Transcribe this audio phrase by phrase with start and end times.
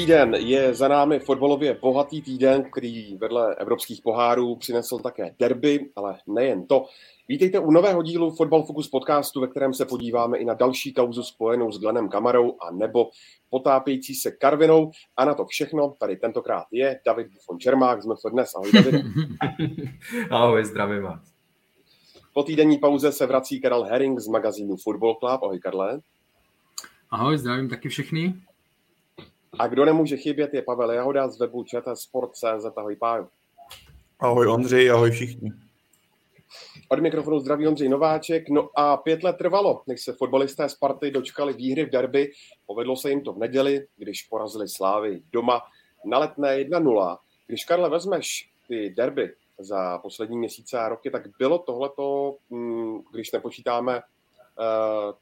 [0.00, 5.90] Dobrý den, je za námi fotbalově bohatý týden, který vedle evropských pohárů přinesl také derby,
[5.96, 6.84] ale nejen to.
[7.28, 11.22] Vítejte u nového dílu Fotbal Focus podcastu, ve kterém se podíváme i na další kauzu
[11.22, 13.10] spojenou s Glenem Kamarou a nebo
[13.50, 14.90] potápějící se Karvinou.
[15.16, 18.54] A na to všechno tady tentokrát je David Buffon Čermák z MF dnes.
[18.54, 19.06] Ahoj David.
[20.30, 21.32] Ahoj, zdravím vás.
[22.32, 25.42] Po týdenní pauze se vrací Karel Herring z magazínu Football Club.
[25.42, 26.00] Ahoj Karle.
[27.10, 28.34] Ahoj, zdravím taky všechny.
[29.60, 31.64] A kdo nemůže chybět je Pavel Jahoda z webu
[31.94, 32.64] Sport.cz.
[32.76, 33.28] Ahoj Páju.
[34.20, 35.52] Ahoj Ondřej, ahoj všichni.
[36.88, 38.48] Od mikrofonu zdraví Ondřej Nováček.
[38.48, 42.32] No a pět let trvalo, než se fotbalisté Sparty dočkali výhry v derby.
[42.66, 45.62] Povedlo se jim to v neděli, když porazili Slávy doma
[46.04, 47.18] na letné 1-0.
[47.46, 53.32] Když, Karle, vezmeš ty derby za poslední měsíce a roky, tak bylo tohleto, mm, když
[53.32, 54.02] nepočítáme uh,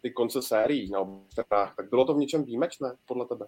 [0.02, 3.46] ty konce sérií na obou stranách, tak bylo to v něčem výjimečné podle tebe?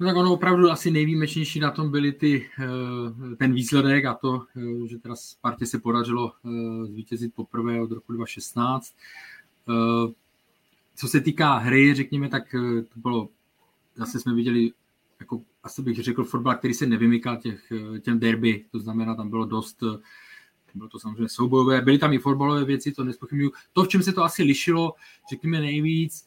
[0.00, 4.42] No tak ono opravdu asi nejvýjimečnější na tom byly ty, eh, ten výsledek a to,
[4.56, 8.96] eh, že teda Spartě se podařilo eh, zvítězit poprvé od roku 2016.
[10.94, 12.54] Co se týká hry, řekněme, tak
[12.94, 13.28] to bylo,
[13.96, 14.72] zase jsme viděli,
[15.20, 19.44] jako asi bych řekl, fotbal, který se nevymykal těch, těm derby, to znamená, tam bylo
[19.44, 19.82] dost,
[20.74, 23.52] bylo to samozřejmě soubojové, byly tam i fotbalové věci, to nespochybnuju.
[23.72, 24.94] To, v čem se to asi lišilo,
[25.30, 26.26] řekněme nejvíc,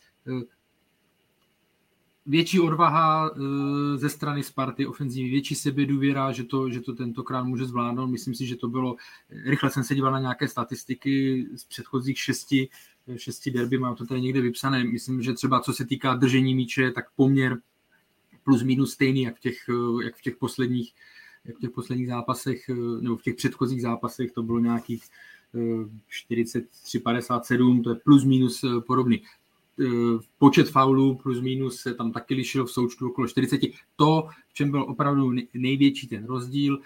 [2.30, 7.66] větší odvaha eh, ze strany Sparty ofenzivní, větší sebedůvěra, že to, že to tentokrát může
[7.66, 8.08] zvládnout.
[8.08, 8.96] Myslím si, že to bylo,
[9.30, 12.70] rychle jsem se díval na nějaké statistiky z předchozích šesti,
[13.16, 14.84] šesti derby, mám to tady někde vypsané.
[14.84, 17.58] Myslím, že třeba co se týká držení míče, tak poměr
[18.44, 20.94] plus minus stejný, jak v těch, eh, jak v těch posledních
[21.46, 25.04] jak v těch posledních zápasech, eh, nebo v těch předchozích zápasech to bylo nějakých
[26.08, 29.22] 43-57, to je plus minus podobný.
[29.82, 33.62] Eh, počet faulů plus minus se tam taky lišil v součtu okolo 40.
[33.96, 36.80] To, v čem byl opravdu největší ten rozdíl,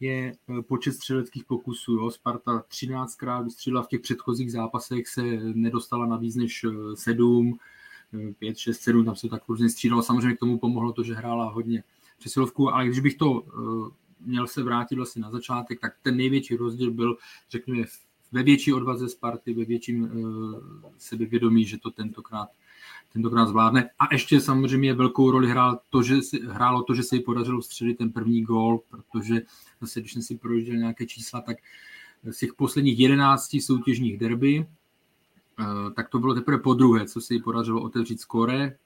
[0.00, 1.92] je eh, počet střeleckých pokusů.
[1.92, 2.10] Jo.
[2.10, 5.22] Sparta 13krát vystřílela v těch předchozích zápasech, se
[5.54, 6.64] nedostala na víc než
[6.94, 7.58] 7,
[8.38, 10.02] 5, 6, 7, tam se tak různě střídalo.
[10.02, 11.82] Samozřejmě k tomu pomohlo to, že hrála hodně
[12.18, 16.56] přesilovku, ale když bych to eh, měl se vrátit vlastně na začátek, tak ten největší
[16.56, 17.16] rozdíl byl,
[17.50, 18.05] řekněme, v
[18.36, 20.60] ve větší odvaze Sparty, ve větším uh,
[20.98, 22.48] sebevědomí, že to tentokrát,
[23.12, 23.90] tentokrát zvládne.
[23.98, 27.60] A ještě samozřejmě velkou roli hrál to, že si, hrálo to, že se jí podařilo
[27.60, 29.42] vstřelit ten první gól, protože
[29.80, 31.56] zase, když jsem si projížděl nějaké čísla, tak
[32.30, 37.34] z těch posledních jedenácti soutěžních derby, uh, tak to bylo teprve po druhé, co se
[37.34, 38.76] jí podařilo otevřít skóre.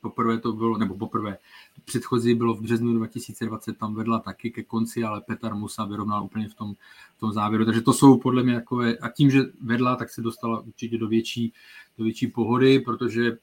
[0.00, 1.38] Poprvé to bylo, nebo poprvé,
[1.84, 6.48] předchozí bylo v březnu 2020, tam vedla taky ke konci, ale Petar Musa vyrovnal úplně
[6.48, 6.74] v tom,
[7.16, 7.64] v tom závěru.
[7.64, 11.08] Takže to jsou podle mě takové, a tím, že vedla, tak se dostala určitě do
[11.08, 11.52] větší,
[11.98, 13.38] do větší pohody, protože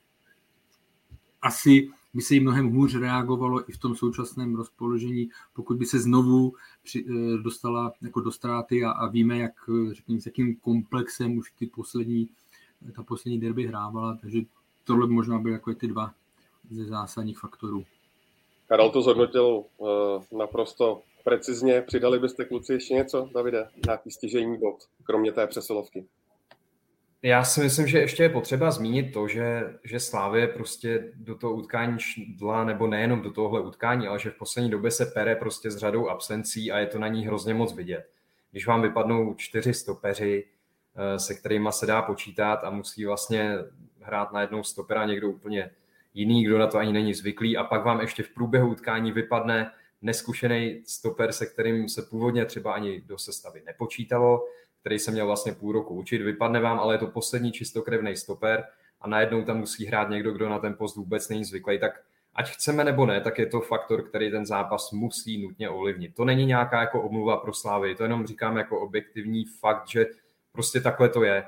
[1.42, 6.00] asi by se jí mnohem hůř reagovalo i v tom současném rozpoložení, pokud by se
[6.00, 6.54] znovu
[6.84, 9.54] při, eh, dostala jako do ztráty a, a víme, jak,
[9.92, 12.30] řekněme, s jakým komplexem už ty poslední,
[12.96, 14.42] ta poslední derby hrávala, takže
[14.84, 16.14] tohle možná byly jako ty dva
[16.70, 17.84] ze zásadních faktorů.
[18.68, 19.88] Karel to zhodnotil uh,
[20.40, 21.82] naprosto precizně.
[21.82, 23.68] Přidali byste kluci ještě něco, Davide?
[23.86, 26.06] Nějaký stěžení bod, kromě té přesilovky?
[27.22, 31.54] Já si myslím, že ještě je potřeba zmínit to, že, že Slávě prostě do toho
[31.54, 35.72] utkání šdla, nebo nejenom do tohohle utkání, ale že v poslední době se pere prostě
[35.72, 38.10] s řadou absencí a je to na ní hrozně moc vidět.
[38.52, 40.46] Když vám vypadnou čtyři stopeři,
[40.96, 43.56] eh, se kterými se dá počítat a musí vlastně
[44.02, 45.72] hrát na jednou stopera někdo úplně
[46.18, 49.72] jiný, kdo na to ani není zvyklý a pak vám ještě v průběhu utkání vypadne
[50.02, 54.46] neskušený stoper, se kterým se původně třeba ani do sestavy nepočítalo,
[54.80, 58.64] který se měl vlastně půl roku učit, vypadne vám, ale je to poslední čistokrevný stoper
[59.02, 61.92] a najednou tam musí hrát někdo, kdo na ten post vůbec není zvyklý, tak
[62.36, 66.16] ať chceme nebo ne, tak je to faktor, který ten zápas musí nutně ovlivnit.
[66.16, 70.06] To není nějaká jako omluva pro Slávy, to jenom říkám jako objektivní fakt, že
[70.52, 71.44] prostě takhle to je.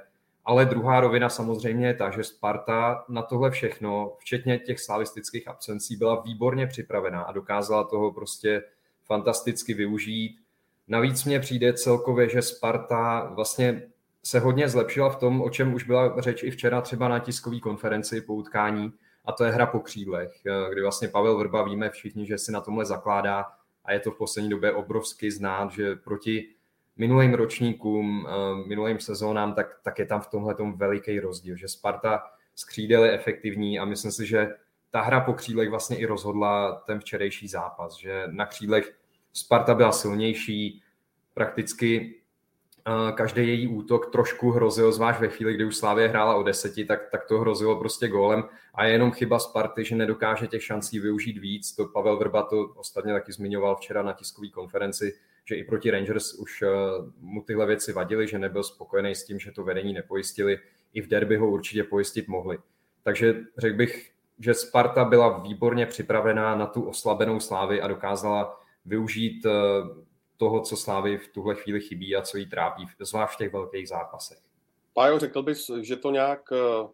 [0.50, 5.96] Ale druhá rovina samozřejmě je ta, že Sparta na tohle všechno, včetně těch slavistických absencí,
[5.96, 8.64] byla výborně připravená a dokázala toho prostě
[9.06, 10.40] fantasticky využít.
[10.88, 13.84] Navíc mně přijde celkově, že Sparta vlastně
[14.24, 17.60] se hodně zlepšila v tom, o čem už byla řeč i včera třeba na tiskové
[17.60, 18.94] konferenci po utkání,
[19.26, 20.32] a to je hra po křídlech,
[20.72, 23.46] kdy vlastně Pavel Vrba víme všichni, že si na tomhle zakládá
[23.86, 26.50] a je to v poslední době obrovsky znát, že proti
[27.00, 32.24] minulým ročníkům, eh, minulým sezónám, tak, tak je tam v tomhle veliký rozdíl, že Sparta
[32.56, 34.56] z křídel je efektivní a myslím si, že
[34.92, 38.96] ta hra po křídlech vlastně i rozhodla ten včerejší zápas, že na křídlech
[39.34, 40.84] Sparta byla silnější,
[41.34, 42.16] prakticky
[42.88, 46.86] uh, každý její útok trošku hrozil, zvlášť ve chvíli, kdy už Slávě hrála o deseti,
[46.86, 48.44] tak, tak to hrozilo prostě gólem
[48.74, 51.76] a je jenom chyba Sparty, že nedokáže těch šancí využít víc.
[51.76, 55.14] To Pavel Vrba to ostatně taky zmiňoval včera na tiskové konferenci,
[55.50, 56.70] že i proti Rangers už uh,
[57.20, 60.60] mu tyhle věci vadily, že nebyl spokojený s tím, že to vedení nepojistili.
[60.94, 62.58] I v derby ho určitě pojistit mohli.
[63.04, 69.46] Takže řekl bych, že Sparta byla výborně připravená na tu oslabenou slávy a dokázala využít
[69.46, 69.52] eh,
[70.38, 73.88] toho, co Slávy v tuhle chvíli chybí a co jí trápí, zvlášť v těch velkých
[73.88, 74.38] zápasech.
[74.94, 76.88] Pájo, řekl bys, že to nějak eh,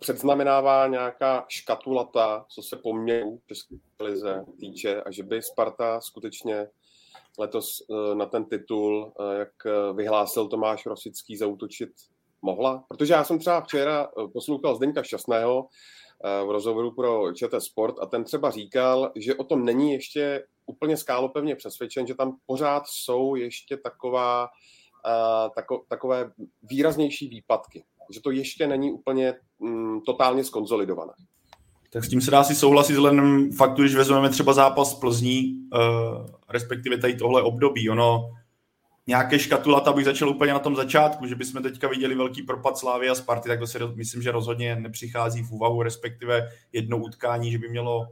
[0.00, 6.66] předznamenává nějaká škatulata, co se poměru České lize týče a že by Sparta skutečně
[7.38, 9.52] letos eh, na ten titul, jak
[9.94, 11.90] vyhlásil Tomáš Rosický, zautočit
[12.42, 12.84] mohla?
[12.88, 15.68] Protože já jsem třeba včera poslouchal Zdeňka Šťastného,
[16.24, 20.46] Eh, v rozhovoru pro ČT Sport a ten třeba říkal, že o tom není ještě
[20.66, 24.48] úplně skálopevně přesvědčen, že tam pořád jsou ještě taková,
[25.54, 31.12] tako, takové výraznější výpadky, že to ještě není úplně um, totálně skonzolidované.
[31.90, 35.80] Tak s tím se dá si souhlasit vzhledem faktu, když vezmeme třeba zápas Plzní, uh,
[36.48, 37.90] respektive tady tohle období.
[37.90, 38.30] Ono
[39.06, 43.08] nějaké škatulata bych začal úplně na tom začátku, že bychom teďka viděli velký propad Slávy
[43.08, 47.58] a Sparty, tak to si myslím, že rozhodně nepřichází v úvahu, respektive jedno utkání, že
[47.58, 48.06] by mělo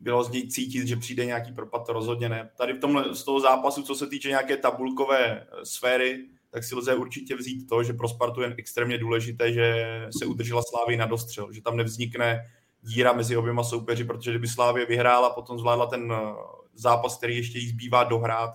[0.00, 2.50] bylo z něj cítit, že přijde nějaký propad, to rozhodně ne.
[2.56, 6.74] Tady v tomhle, z toho zápasu, co se týče nějaké tabulkové eh, sféry, tak si
[6.74, 9.86] lze určitě vzít to, že pro Spartu je extrémně důležité, že
[10.18, 12.50] se udržela Slávy na dostřel, že tam nevznikne
[12.82, 16.34] díra mezi oběma soupeři, protože kdyby Slávě vyhrála, potom zvládla ten eh,
[16.74, 18.50] zápas, který ještě jí zbývá dohrát,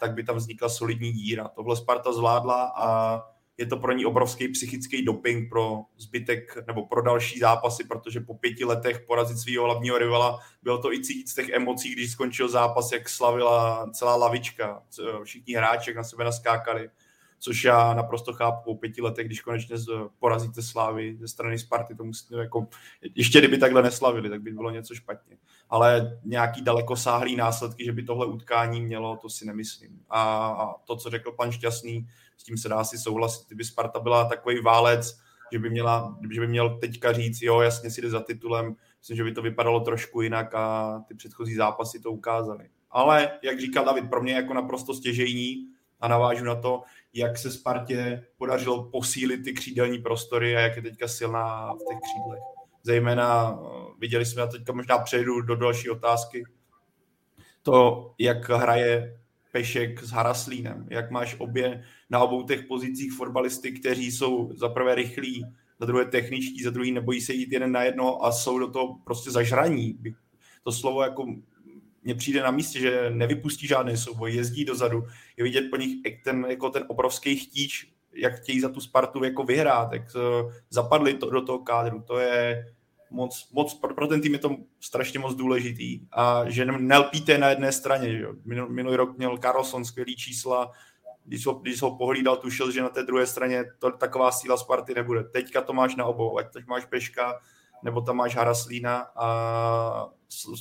[0.00, 1.48] tak by tam vznikla solidní díra.
[1.48, 3.20] Tohle Sparta zvládla a
[3.58, 8.34] je to pro ní obrovský psychický doping pro zbytek nebo pro další zápasy, protože po
[8.34, 12.48] pěti letech porazit svého hlavního rivala bylo to i cítit z těch emocí, když skončil
[12.48, 14.82] zápas, jak slavila celá lavička,
[15.24, 16.88] všichni hráči na sebe naskákali
[17.44, 19.76] což já naprosto chápu po pěti letech, když konečně
[20.18, 22.66] porazíte Slávy ze strany Sparty, to musíte jako,
[23.14, 25.36] ještě kdyby takhle neslavili, tak by bylo něco špatně.
[25.70, 30.00] Ale nějaký dalekosáhlý následky, že by tohle utkání mělo, to si nemyslím.
[30.10, 32.06] A, a to, co řekl pan Šťastný,
[32.36, 35.18] s tím se dá si souhlasit, kdyby Sparta byla takový válec,
[35.52, 39.16] že by, měla, že by měl teďka říct, jo, jasně si jde za titulem, myslím,
[39.16, 42.68] že by to vypadalo trošku jinak a ty předchozí zápasy to ukázaly.
[42.90, 46.82] Ale, jak říkal David, pro mě jako naprosto stěžejní a navážu na to,
[47.14, 51.98] jak se Spartě podařilo posílit ty křídelní prostory a jak je teďka silná v těch
[52.02, 52.42] křídlech.
[52.82, 53.66] Zejména eh,
[53.98, 56.44] viděli jsme, a teďka možná přejdu do další otázky,
[57.62, 59.20] to, jak hraje
[59.52, 64.94] Pešek s Haraslínem, jak máš obě na obou těch pozicích fotbalisty, kteří jsou za prvé
[64.94, 65.46] rychlí,
[65.80, 68.98] za druhé techničtí, za druhý nebojí se jít jeden na jedno a jsou do toho
[69.04, 69.98] prostě zažraní.
[70.64, 71.26] To slovo jako
[72.04, 75.04] mně přijde na místě, že nevypustí žádný souboj, jezdí dozadu,
[75.36, 79.44] je vidět po nich ten, jako ten obrovský chtíč, jak chtějí za tu Spartu jako
[79.44, 80.02] vyhrát, jak
[80.70, 82.66] zapadli to, do toho kádru, to je
[83.10, 87.50] moc, moc pro, pro ten tým je to strašně moc důležitý a že nelpíte na
[87.50, 88.18] jedné straně.
[88.18, 88.26] Že?
[88.44, 90.70] Minul, minulý rok měl Carlson skvělý čísla,
[91.24, 94.94] když ho, když ho pohlídal, tušil, že na té druhé straně to, taková síla Sparty
[94.94, 95.24] nebude.
[95.24, 97.40] Teďka to máš na obou, ať teď máš Peška,
[97.84, 100.08] nebo tam máš Haraslína a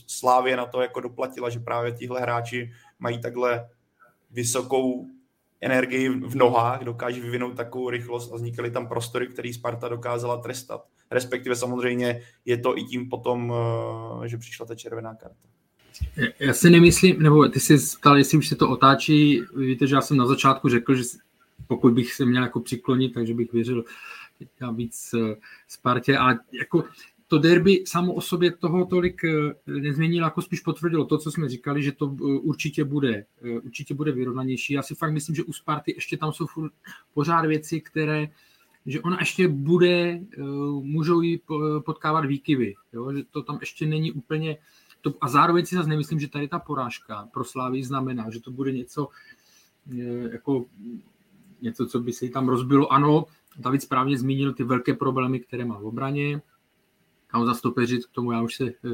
[0.08, 3.70] Slávě na to jako doplatila, že právě tihle hráči mají takhle
[4.32, 5.08] vysokou
[5.62, 10.86] energii v nohách, dokáže vyvinout takovou rychlost a vznikaly tam prostory, který Sparta dokázala trestat.
[11.12, 13.54] Respektive samozřejmě je to i tím potom,
[14.24, 15.48] eh, že přišla ta červená karta.
[16.40, 19.42] Já si nemyslím, nebo ty jsi ptal, jestli už se to otáčí.
[19.56, 21.04] Víte, že já jsem na začátku řekl, že
[21.68, 23.84] pokud bych se měl jako přiklonit, takže bych věřil
[24.76, 25.36] víc eh,
[25.68, 26.84] Spartě, ale jako
[27.34, 31.50] to derby samo o sobě toho tolik eh, nezměnilo, jako spíš potvrdilo to, co jsme
[31.50, 34.74] říkali, že to eh, určitě bude, eh, určitě bude vyrovnanější.
[34.74, 36.46] Já si fakt myslím, že u Sparty ještě tam jsou
[37.14, 38.28] pořád věci, které
[38.86, 40.20] že ona ještě bude,
[40.82, 41.42] můžou jí
[41.86, 43.14] potkávat výkyvy, jo?
[43.14, 44.58] že to tam ještě není úplně,
[45.02, 48.52] to, a zároveň si zase nemyslím, že tady ta porážka pro Slávy znamená, že to
[48.52, 49.08] bude něco
[50.32, 50.66] jako
[51.62, 52.94] něco, co by se jí tam rozbilo.
[52.94, 53.26] Ano,
[53.58, 56.42] David správně zmínil ty velké problémy, které má v obraně,
[57.34, 58.90] a za stopeřit, k tomu já už se eh,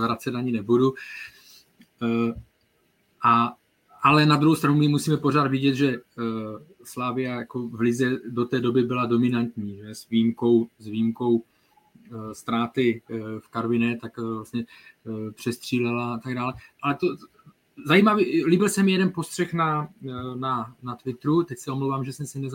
[0.00, 0.94] vracet ani nebudu.
[2.02, 2.34] Eh,
[3.22, 3.56] a,
[4.02, 6.22] ale na druhou stranu my musíme pořád vidět, že eh,
[6.84, 11.42] Slávia jako v Lize do té doby byla dominantní, že s výjimkou, s výjimkou
[12.32, 13.02] ztráty
[13.38, 14.64] v Karviné, tak vlastně
[15.34, 16.54] přestřílela a tak dále.
[16.82, 17.06] Ale to,
[17.86, 19.88] zajímavý, líbil se mi jeden postřeh na,
[20.34, 22.50] na, na Twitteru, teď se omlouvám, že jsem si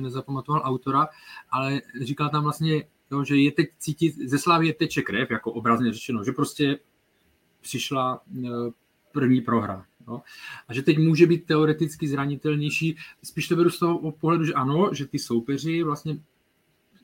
[0.00, 1.08] nezapamatoval autora,
[1.50, 5.92] ale říkal tam vlastně, jo, že je teď cítit, ze Slávy teče krev, jako obrazně
[5.92, 6.78] řečeno, že prostě
[7.60, 8.20] přišla
[9.12, 9.86] první prohra.
[10.08, 10.22] Jo?
[10.68, 12.96] A že teď může být teoreticky zranitelnější.
[13.22, 16.18] Spíš to beru z toho pohledu, že ano, že ty soupeři vlastně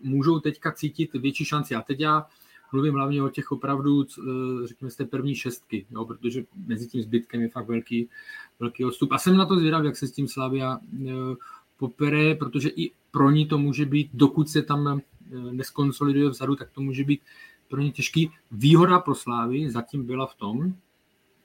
[0.03, 1.75] můžou teďka cítit větší šanci.
[1.75, 2.27] A teď já
[2.73, 4.07] mluvím hlavně o těch opravdu,
[4.65, 6.05] řekněme, z té první šestky, jo?
[6.05, 8.09] protože mezi tím zbytkem je fakt velký,
[8.61, 9.13] velký odstup.
[9.13, 11.11] A jsem na to zvědav, jak se s tím Slavia e,
[11.77, 15.01] popere, protože i pro ní to může být, dokud se tam e,
[15.31, 17.21] neskonsoliduje vzadu, tak to může být
[17.69, 18.31] pro ně těžký.
[18.51, 20.75] Výhoda pro Slávy zatím byla v tom,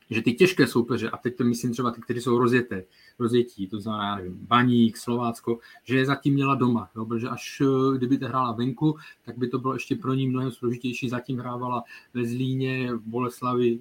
[0.10, 2.84] že ty těžké soupeře, a teď to myslím třeba ty, kteří jsou rozjeté,
[3.20, 7.98] rozjetí, to znamená nevím, Baník, Slovácko, že je zatím měla doma, jo, protože až eh,
[7.98, 11.10] kdyby to hrála venku, tak by to bylo ještě pro ní mnohem složitější.
[11.10, 13.80] Zatím hrávala ve Zlíně, v Boleslavi,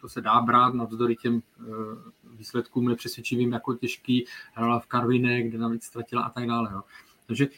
[0.00, 1.64] to se dá brát navzdory těm eh,
[2.36, 6.70] výsledkům nepřesvědčivým jako těžký, hrála v Karviné, kde navíc ztratila a tak dále.
[6.72, 6.82] Jo.
[7.26, 7.48] Takže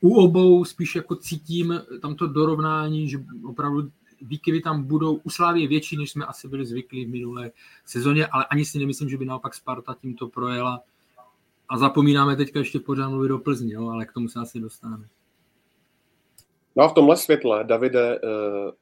[0.00, 3.90] u obou spíš jako cítím tam to dorovnání, že opravdu
[4.22, 7.50] výkyvy tam budou u Slávy větší, než jsme asi byli zvyklí v minulé
[7.84, 10.82] sezóně, ale ani si nemyslím, že by naopak Sparta tímto projela.
[11.68, 15.08] A zapomínáme teďka ještě pořád mluvit o Plzni, jo, ale k tomu se asi dostaneme.
[16.76, 18.72] No a v tomhle světle, Davide, eh,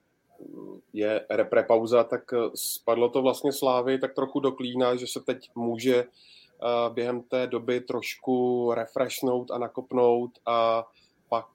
[0.93, 5.21] je repre pauza, tak eh, spadlo to vlastně Slávy tak trochu do klína, že se
[5.21, 10.85] teď může eh, během té doby trošku refreshnout a nakopnout a
[11.29, 11.47] pak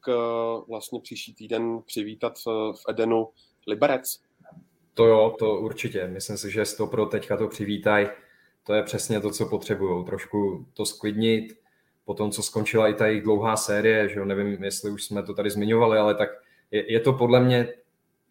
[0.67, 3.27] vlastně příští týden přivítat v Edenu
[3.67, 4.19] Liberec.
[4.93, 6.07] To jo, to určitě.
[6.07, 8.07] Myslím si, že to pro teďka to přivítají.
[8.63, 10.05] To je přesně to, co potřebují.
[10.05, 11.59] Trošku to sklidnit.
[12.05, 15.23] Po tom, co skončila i ta jejich dlouhá série, že jo, nevím, jestli už jsme
[15.23, 16.29] to tady zmiňovali, ale tak
[16.71, 17.73] je, je to podle mě,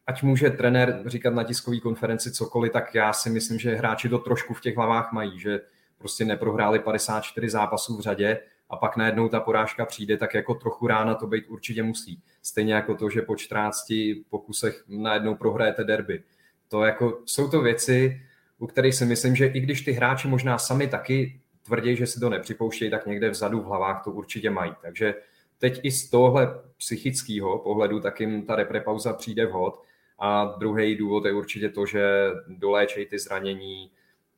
[0.07, 4.19] ať může trenér říkat na tiskové konferenci cokoliv, tak já si myslím, že hráči to
[4.19, 5.61] trošku v těch hlavách mají, že
[5.99, 8.41] prostě neprohráli 54 zápasů v řadě
[8.71, 12.23] a pak najednou ta porážka přijde, tak jako trochu rána to být určitě musí.
[12.43, 13.87] Stejně jako to, že po 14
[14.31, 16.23] pokusech najednou prohrajete derby.
[16.69, 18.23] To jako, jsou to věci,
[18.59, 22.21] u kterých si myslím, že i když ty hráči možná sami taky tvrdí, že si
[22.21, 24.73] to nepřipouštějí, tak někde vzadu v hlavách to určitě mají.
[24.83, 25.15] Takže
[25.59, 29.83] teď i z tohle psychického pohledu tak jim ta reprepauza přijde vhod.
[30.19, 33.91] A druhý důvod je určitě to, že doléčej ty zranění,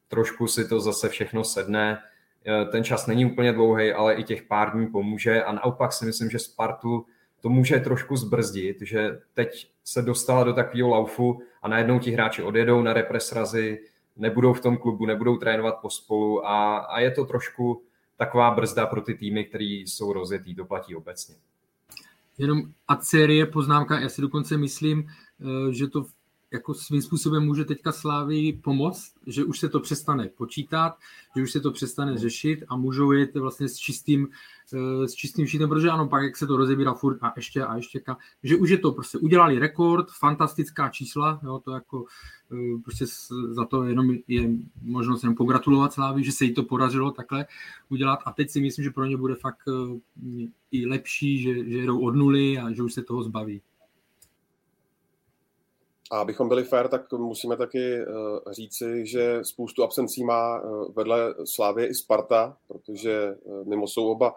[0.08, 1.98] trošku si to zase všechno sedne,
[2.72, 6.30] ten čas není úplně dlouhý, ale i těch pár dní pomůže a naopak si myslím,
[6.30, 7.06] že Spartu
[7.40, 12.42] to může trošku zbrzdit, že teď se dostala do takového laufu a najednou ti hráči
[12.42, 13.80] odjedou na represrazy,
[14.16, 17.82] nebudou v tom klubu, nebudou trénovat pospolu a, a je to trošku
[18.16, 21.34] taková brzda pro ty týmy, které jsou rozjetý, to platí obecně.
[22.38, 26.04] Jenom a série poznámka, já si dokonce myslím, eh, že to
[26.52, 30.96] jako svým způsobem může teďka Slávy pomoct, že už se to přestane počítat,
[31.36, 34.28] že už se to přestane řešit a můžou jít vlastně s čistým,
[34.74, 37.76] eh, s čistým šítem, protože ano, pak jak se to rozebírá furt a ještě a
[37.76, 38.02] ještě,
[38.42, 42.04] že už je to prostě, udělali rekord, fantastická čísla, jo, to jako
[42.52, 43.04] eh, prostě
[43.50, 44.50] za to jenom je
[44.82, 47.46] možnost jenom pogratulovat Slávy, že se jí to podařilo takhle
[47.88, 51.76] udělat a teď si myslím, že pro ně bude fakt eh, i lepší, že, že
[51.76, 53.62] jedou od nuly a že už se toho zbaví.
[56.10, 61.34] A abychom byli fair, tak musíme taky uh, říci, že spoustu absencí má uh, vedle
[61.44, 64.34] Slávě i Sparta, protože uh, mimo jsou oba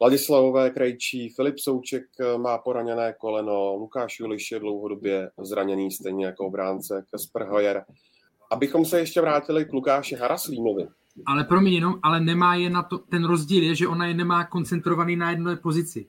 [0.00, 2.02] Ladislavové Krejčí, Filip Souček
[2.36, 7.84] má poraněné koleno, Lukáš Juliš je dlouhodobě zraněný, stejně jako obránce Kasper Hoyer.
[8.50, 10.88] Abychom se ještě vrátili k Lukáši Haraslímovi.
[11.26, 14.44] Ale promiň jenom, ale nemá je na to, ten rozdíl je, že ona je nemá
[14.44, 16.06] koncentrovaný na jedné pozici.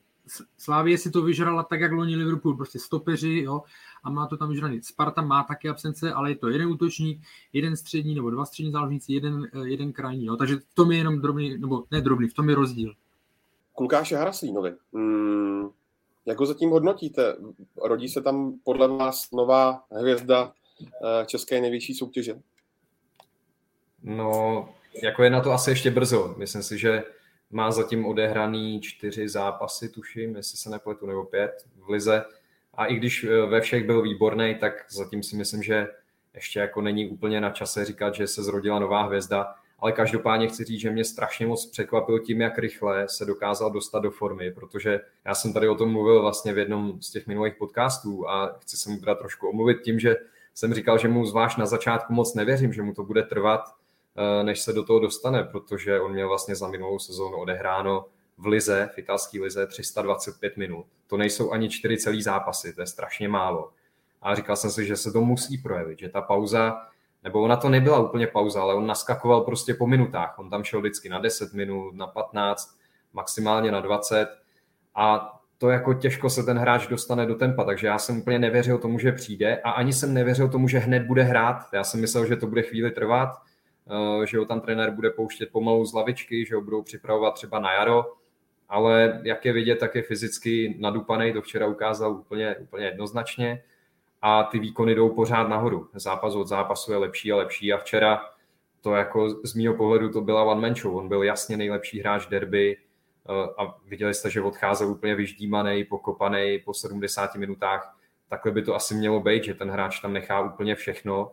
[0.58, 3.62] Slávě si to vyžrala tak, jak loni Liverpool, prostě stopeři, jo,
[4.04, 4.82] a má to tam vyžraný.
[4.82, 9.12] Sparta má taky absence, ale je to jeden útočník, jeden střední nebo dva střední záložníci,
[9.12, 10.26] jeden, eh, jeden krajní.
[10.26, 10.36] Jo.
[10.36, 12.94] Takže v tom je jenom drobný, nebo ne drobný, v tom je rozdíl.
[13.76, 14.74] Klukáše Haraslínovi.
[14.94, 15.68] Hmm,
[16.26, 17.36] jak ho zatím hodnotíte?
[17.84, 22.34] Rodí se tam podle vás nová hvězda eh, české nejvyšší soutěže?
[24.02, 24.68] No,
[25.02, 26.34] jako je na to asi ještě brzo.
[26.38, 27.04] Myslím si, že
[27.50, 32.24] má zatím odehraný čtyři zápasy, tuším, jestli se nepletu, nebo pět v Lize.
[32.74, 35.86] A i když eh, ve všech byl výborný, tak zatím si myslím, že
[36.34, 40.64] ještě jako není úplně na čase říkat, že se zrodila nová hvězda, ale každopádně chci
[40.64, 45.00] říct, že mě strašně moc překvapil tím, jak rychle se dokázal dostat do formy, protože
[45.24, 48.76] já jsem tady o tom mluvil vlastně v jednom z těch minulých podcastů a chci
[48.76, 50.16] se mu teda trošku omluvit tím, že
[50.54, 53.60] jsem říkal, že mu zvlášť na začátku moc nevěřím, že mu to bude trvat,
[54.42, 58.06] než se do toho dostane, protože on měl vlastně za minulou sezónu odehráno
[58.38, 60.86] v lize, v italské lize 325 minut.
[61.06, 63.70] To nejsou ani čtyři celý zápasy, to je strašně málo.
[64.22, 66.76] A říkal jsem si, že se to musí projevit, že ta pauza
[67.24, 70.38] nebo ona to nebyla úplně pauza, ale on naskakoval prostě po minutách.
[70.38, 72.78] On tam šel vždycky na 10 minut, na 15,
[73.12, 74.28] maximálně na 20
[74.94, 78.78] a to jako těžko se ten hráč dostane do tempa, takže já jsem úplně nevěřil
[78.78, 81.56] tomu, že přijde a ani jsem nevěřil tomu, že hned bude hrát.
[81.72, 83.47] Já jsem myslel, že to bude chvíli trvat, eh,
[84.24, 87.72] že ho tam trenér bude pouštět pomalu z lavičky, že ho budou připravovat třeba na
[87.72, 88.04] jaro,
[88.68, 93.62] ale jak je vidět, tak je fyzicky nadupaný, to včera ukázal úplně, úplně jednoznačně
[94.22, 95.88] a ty výkony jdou pořád nahoru.
[95.94, 98.20] Zápas od zápasu je lepší a lepší a včera
[98.80, 100.96] to jako z mého pohledu to byla one man show.
[100.96, 106.58] On byl jasně nejlepší hráč derby eh, a viděli jste, že odcházel úplně vyždímaný, pokopaný
[106.64, 107.98] po 70 minutách.
[108.28, 111.30] Takhle by to asi mělo být, že ten hráč tam nechá úplně všechno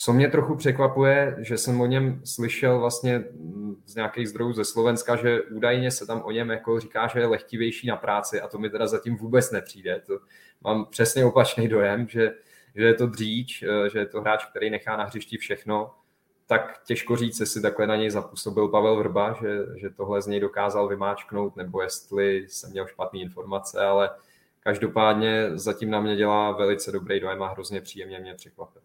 [0.00, 3.24] co mě trochu překvapuje, že jsem o něm slyšel vlastně
[3.86, 7.26] z nějakých zdrojů ze Slovenska, že údajně se tam o něm jako říká, že je
[7.26, 10.02] lehtivější na práci a to mi teda zatím vůbec nepřijde.
[10.06, 10.18] To
[10.60, 12.34] mám přesně opačný dojem, že,
[12.74, 15.90] že je to dříč, eh, že je to hráč, který nechá na hřišti všechno,
[16.46, 20.40] tak těžko říct, jestli takhle na něj zapůsobil Pavel Vrba, že, že tohle z něj
[20.40, 24.10] dokázal vymáčknout, nebo jestli jsem měl špatné informace, ale
[24.60, 28.82] každopádně zatím na mě dělá velice dobrý dojem a hrozně příjemně mě překvapil.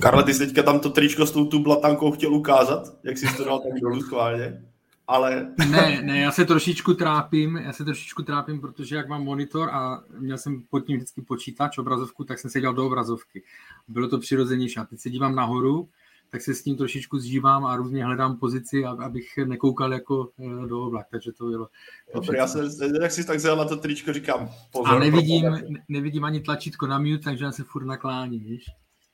[0.00, 3.36] Karle, ty jsi teďka tam to tričko s tou tu blatankou chtěl ukázat, jak jsi
[3.36, 4.62] to dal tak dolů schválně,
[5.08, 5.52] ale...
[5.70, 10.02] Ne, ne, já se trošičku trápím, já se trošičku trápím, protože jak mám monitor a
[10.18, 13.42] měl jsem pod tím vždycky počítač, obrazovku, tak jsem se dělal do obrazovky.
[13.88, 14.76] Bylo to přirozenější.
[14.76, 15.88] A teď se dívám nahoru,
[16.30, 20.82] tak se s tím trošičku zžívám a různě hledám pozici, abych nekoukal jako eh, do
[20.82, 21.68] oblak, takže to bylo...
[22.14, 22.60] Dobře, já se,
[23.02, 24.94] jak jsi tak vzal na to tričko, říkám pozor.
[24.94, 25.44] A nevidím,
[25.88, 28.64] nevidím ani tlačítko na mute, takže já se furt nakláním, víš?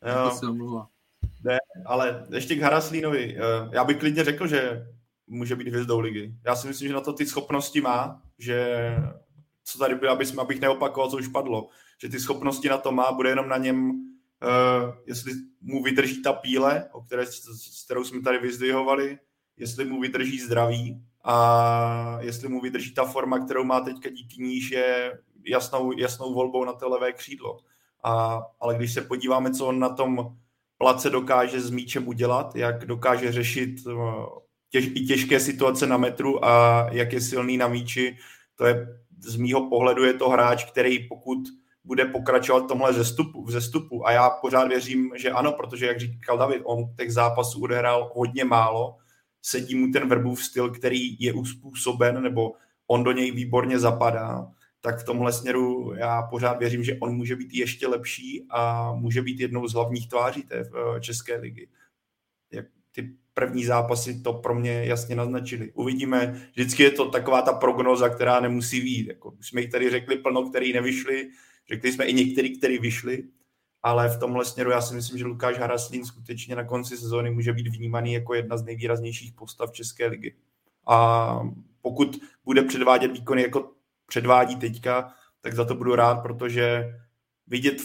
[0.04, 0.30] Jo.
[0.30, 0.88] To se omlouvá.
[1.44, 3.36] Ne, ale ještě k Haraslínovi.
[3.36, 4.86] Eh, já bych klidně řekl, že
[5.26, 6.34] může být hvězdou ligy.
[6.44, 8.78] Já si myslím, že na to ty schopnosti má, že
[9.64, 11.68] co tady bylo, abych, abych neopakoval, co už padlo,
[12.02, 16.32] že ty schopnosti na to má, bude jenom na něm, uh, jestli mu vydrží ta
[16.32, 19.18] píle, o které, s kterou jsme tady vyzdvihovali,
[19.56, 24.70] jestli mu vydrží zdraví a jestli mu vydrží ta forma, kterou má teďka díky níž
[24.70, 27.60] je jasnou, jasnou volbou na to levé křídlo.
[28.04, 30.36] A, ale když se podíváme, co on na tom
[30.78, 33.92] place dokáže s míčem udělat, jak dokáže řešit eh,
[34.70, 38.16] těž, i těžké situace na metru a jak je silný na míči,
[38.54, 38.86] to je
[39.18, 41.38] z mýho pohledu je to hráč, který pokud
[41.84, 46.00] bude pokračovat v tomhle zestupu, v zestupu a já pořád věřím, že ano, protože jak
[46.00, 48.96] říkal David, on těch zápasů odehrál hodně málo,
[49.42, 52.52] sedí mu ten verbův styl, který je uspůsoben, nebo
[52.86, 54.46] on do něj výborně zapadá
[54.84, 59.22] tak v tomhle směru já pořád věřím, že on může být ještě lepší a může
[59.22, 61.68] být jednou z hlavních tváří té eh, České ligy.
[62.92, 65.72] Ty první zápasy to pro mě jasně naznačili.
[65.72, 69.06] Uvidíme, vždycky je to taková ta prognoza, která nemusí být.
[69.08, 71.28] Jako, už jsme jich tady řekli plno, který nevyšli,
[71.68, 73.24] řekli jsme i některý, který vyšli,
[73.82, 77.52] ale v tomhle směru já si myslím, že Lukáš Haraslín skutečně na konci sezóny může
[77.52, 80.36] být vnímaný jako jedna z nejvýraznějších postav České ligy.
[80.86, 81.40] A
[81.82, 83.74] pokud bude předvádět výkony jako
[84.06, 86.84] předvádí teďka, tak za to budu rád, protože
[87.46, 87.76] vidět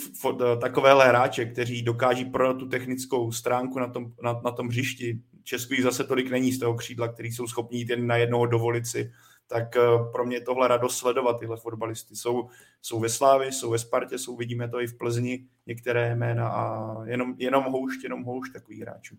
[0.61, 5.81] takovéhle hráče, kteří dokáží prodat tu technickou stránku na tom, na, na tom hřišti, Česku
[5.81, 9.11] zase tolik není z toho křídla, který jsou schopní jít jen na jednoho dovolit si,
[9.47, 12.15] tak eh, pro mě je tohle radost sledovat tyhle fotbalisty.
[12.15, 12.49] Jsou,
[12.81, 16.93] jsou ve Slávi, jsou ve Spartě, jsou, vidíme to i v Plzni, některé jména a
[17.05, 19.17] jenom, jenom houšť, jenom houšť takových hráčů.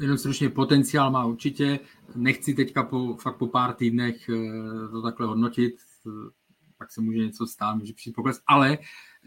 [0.00, 1.80] Jenom stručně potenciál má určitě.
[2.14, 5.74] Nechci teďka po, fakt po pár týdnech eh, to takhle hodnotit,
[6.06, 6.30] eh,
[6.78, 8.78] pak se může něco stát, může přijít pokles, ale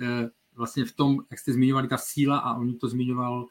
[0.01, 3.45] eh, vlastně v tom, jak jste zmiňovali, ta síla a on to zmiňoval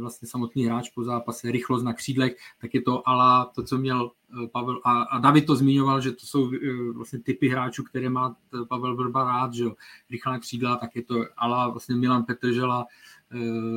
[0.00, 4.10] vlastně samotný hráč po zápase, rychlost na křídlech, tak je to ala to, co měl
[4.52, 6.50] Pavel a, a David to zmiňoval, že to jsou
[6.94, 8.36] vlastně typy hráčů, které má
[8.68, 9.64] Pavel Vrba rád, že
[10.10, 12.86] rychlá křídla, tak je to ala vlastně Milan Petržela,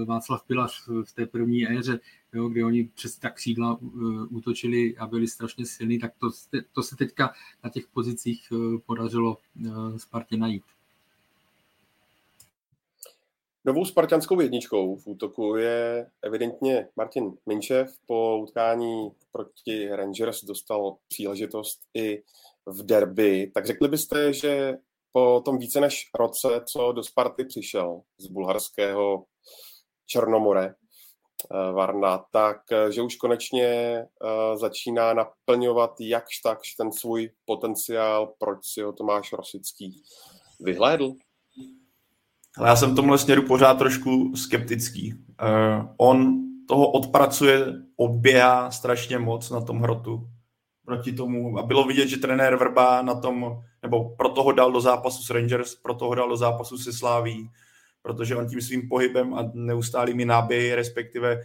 [0.06, 2.00] Václav Pilař v té první éře,
[2.34, 6.30] jo, kdy oni přes ta křídla uh, útočili a byli strašně silní, tak to,
[6.74, 7.34] to se teďka
[7.64, 9.38] na těch pozicích uh, podařilo
[9.98, 10.64] Spartě najít.
[13.66, 17.98] Novou spartianskou jedničkou v útoku je evidentně Martin Minčev.
[18.06, 22.24] Po utkání proti Rangers dostal příležitost i
[22.66, 23.52] v derby.
[23.54, 24.78] Tak řekli byste, že
[25.12, 29.26] po tom více než roce, co do Sparty přišel z bulharského
[30.08, 30.74] Černomore,
[31.52, 38.34] Eh, Varna, tak eh, že už konečně eh, začíná naplňovat jakž takž ten svůj potenciál,
[38.40, 40.02] proč si ho Tomáš Rosický
[40.60, 41.14] vyhlédl?
[42.66, 45.14] Já jsem v tomhle směru pořád trošku skeptický.
[45.98, 47.66] On toho odpracuje,
[47.96, 50.30] odběhá strašně moc na tom hrotu
[50.86, 51.60] proti tomu.
[51.60, 55.30] A bylo vidět, že trenér Vrba na tom, nebo proto ho dal do zápasu s
[55.30, 57.50] Rangers, proto ho dal do zápasu se Sláví,
[58.02, 61.42] protože on tím svým pohybem a neustálými náběhy, respektive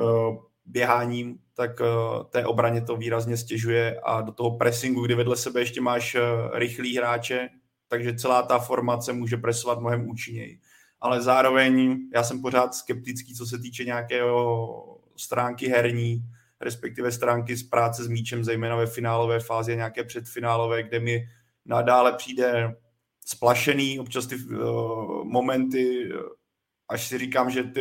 [0.00, 1.86] uh, běháním, tak uh,
[2.30, 6.20] té obraně to výrazně stěžuje a do toho pressingu, kdy vedle sebe ještě máš uh,
[6.58, 7.48] rychlý hráče,
[7.88, 10.60] takže celá ta formace může presovat mnohem účinněji.
[11.00, 16.22] Ale zároveň já jsem pořád skeptický, co se týče nějakého stránky herní,
[16.60, 21.28] respektive stránky z práce s míčem, zejména ve finálové fázi, nějaké předfinálové, kde mi
[21.64, 22.76] nadále přijde
[23.26, 26.08] splašený, občas ty uh, momenty,
[26.88, 27.80] až si říkám, že ty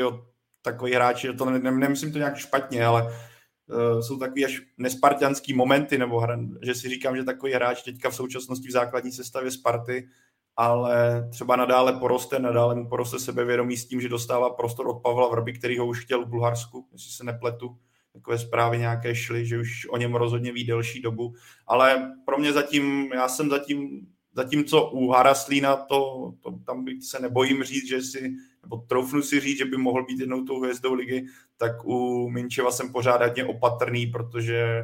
[0.61, 5.53] takový hráči, to ne, ne, nemyslím to nějak špatně, ale uh, jsou takový až nespartianský
[5.53, 9.51] momenty, nebo hra, že si říkám, že takový hráč teďka v současnosti v základní sestavě
[9.51, 10.07] Sparty,
[10.55, 15.27] ale třeba nadále poroste, nadále mu poroste sebevědomí s tím, že dostává prostor od Pavla
[15.27, 17.77] Vrby, který ho už chtěl v Bulharsku, jestli se nepletu,
[18.13, 21.33] takové zprávy nějaké šly, že už o něm rozhodně ví delší dobu,
[21.67, 27.19] ale pro mě zatím, já jsem zatím, zatímco u Haraslína to, to tam bych se
[27.19, 30.93] nebojím říct, že si, nebo troufnu si říct, že by mohl být jednou tou hvězdou
[30.93, 31.25] ligy,
[31.57, 34.83] tak u Minčeva jsem pořád hodně opatrný, protože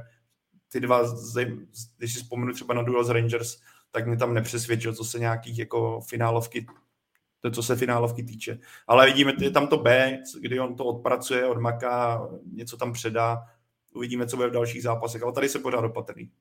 [0.71, 1.03] ty dva,
[1.97, 3.57] když si vzpomenu třeba na duel Rangers,
[3.91, 6.65] tak mě tam nepřesvědčil, co se nějakých jako finálovky
[7.41, 8.59] to, co se finálovky týče.
[8.87, 13.43] Ale vidíme, je tam to B, kdy on to odpracuje, odmaká, něco tam předá.
[13.93, 16.31] Uvidíme, co bude v dalších zápasech, ale tady se pořád opatrný.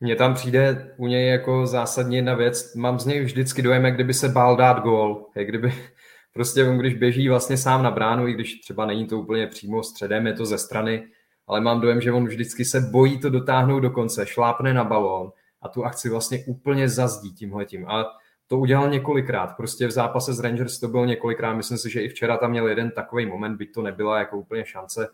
[0.00, 2.74] Mně tam přijde u něj jako zásadně jedna věc.
[2.74, 5.26] Mám z něj vždycky dojem, jak kdyby se bál dát gól.
[5.36, 5.74] Jak kdyby
[6.32, 9.82] prostě on, když běží vlastně sám na bránu, i když třeba není to úplně přímo
[9.82, 11.06] středem, je to ze strany,
[11.46, 15.32] ale mám dojem, že on vždycky se bojí to dotáhnout do konce, šlápne na balón
[15.62, 17.88] a tu akci vlastně úplně zazdí tímhletím.
[17.88, 18.06] A
[18.46, 19.56] to udělal několikrát.
[19.56, 21.54] Prostě v zápase s Rangers to bylo několikrát.
[21.54, 24.64] Myslím si, že i včera tam měl jeden takový moment, byť to nebyla jako úplně
[24.64, 25.08] šance.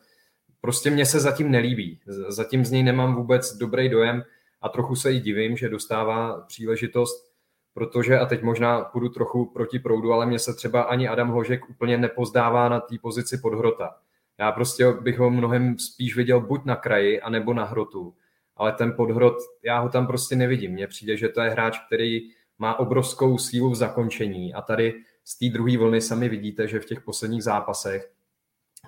[0.61, 2.01] Prostě mě se zatím nelíbí.
[2.29, 4.23] Zatím z něj nemám vůbec dobrý dojem
[4.65, 7.33] a trochu se i divím, že dostává příležitost,
[7.75, 11.71] protože, a teď možná půjdu trochu proti proudu, ale mně se třeba ani Adam Hložek
[11.71, 13.97] úplně nepozdává na té pozici podhrota.
[14.39, 18.15] Já prostě bych ho mnohem spíš viděl buď na kraji, anebo na hrotu.
[18.57, 20.73] Ale ten podhrot, já ho tam prostě nevidím.
[20.73, 22.21] Mně přijde, že to je hráč, který
[22.59, 26.85] má obrovskou sílu v zakončení a tady z té druhé vlny sami vidíte, že v
[26.85, 28.11] těch posledních zápasech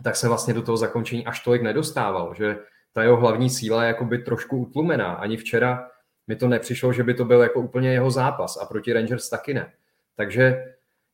[0.05, 2.59] tak se vlastně do toho zakončení až tolik nedostával, že
[2.97, 5.13] ta jeho hlavní síla je jakoby trošku utlumená.
[5.13, 5.89] Ani včera
[6.27, 9.55] mi to nepřišlo, že by to byl jako úplně jeho zápas a proti Rangers taky
[9.55, 9.73] ne.
[10.15, 10.65] Takže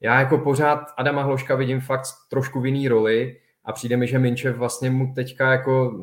[0.01, 4.18] já jako pořád Adama Hloška vidím fakt trošku v jiný roli a přijde mi, že
[4.18, 6.01] Minčev vlastně mu teďka jako,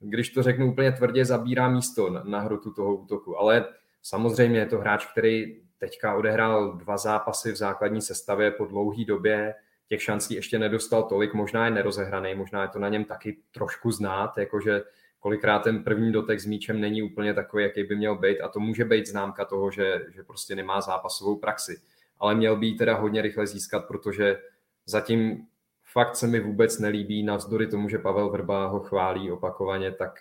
[0.00, 3.38] když to řeknu úplně tvrdě, zabírá místo na hrotu toho útoku.
[3.38, 3.64] Ale
[4.02, 9.54] samozřejmě je to hráč, který teďka odehrál dva zápasy v základní sestavě po dlouhé době,
[9.88, 13.90] těch šancí ještě nedostal tolik, možná je nerozehraný, možná je to na něm taky trošku
[13.90, 14.82] znát, jakože
[15.20, 18.60] kolikrát ten první dotek s míčem není úplně takový, jaký by měl být a to
[18.60, 21.80] může být známka toho, že, že prostě nemá zápasovou praxi.
[22.18, 24.38] Ale měl by ji teda hodně rychle získat, protože
[24.86, 25.46] zatím
[25.92, 30.20] fakt se mi vůbec nelíbí, navzdory tomu, že Pavel Vrba ho chválí opakovaně, tak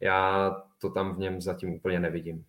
[0.00, 2.44] já to tam v něm zatím úplně nevidím.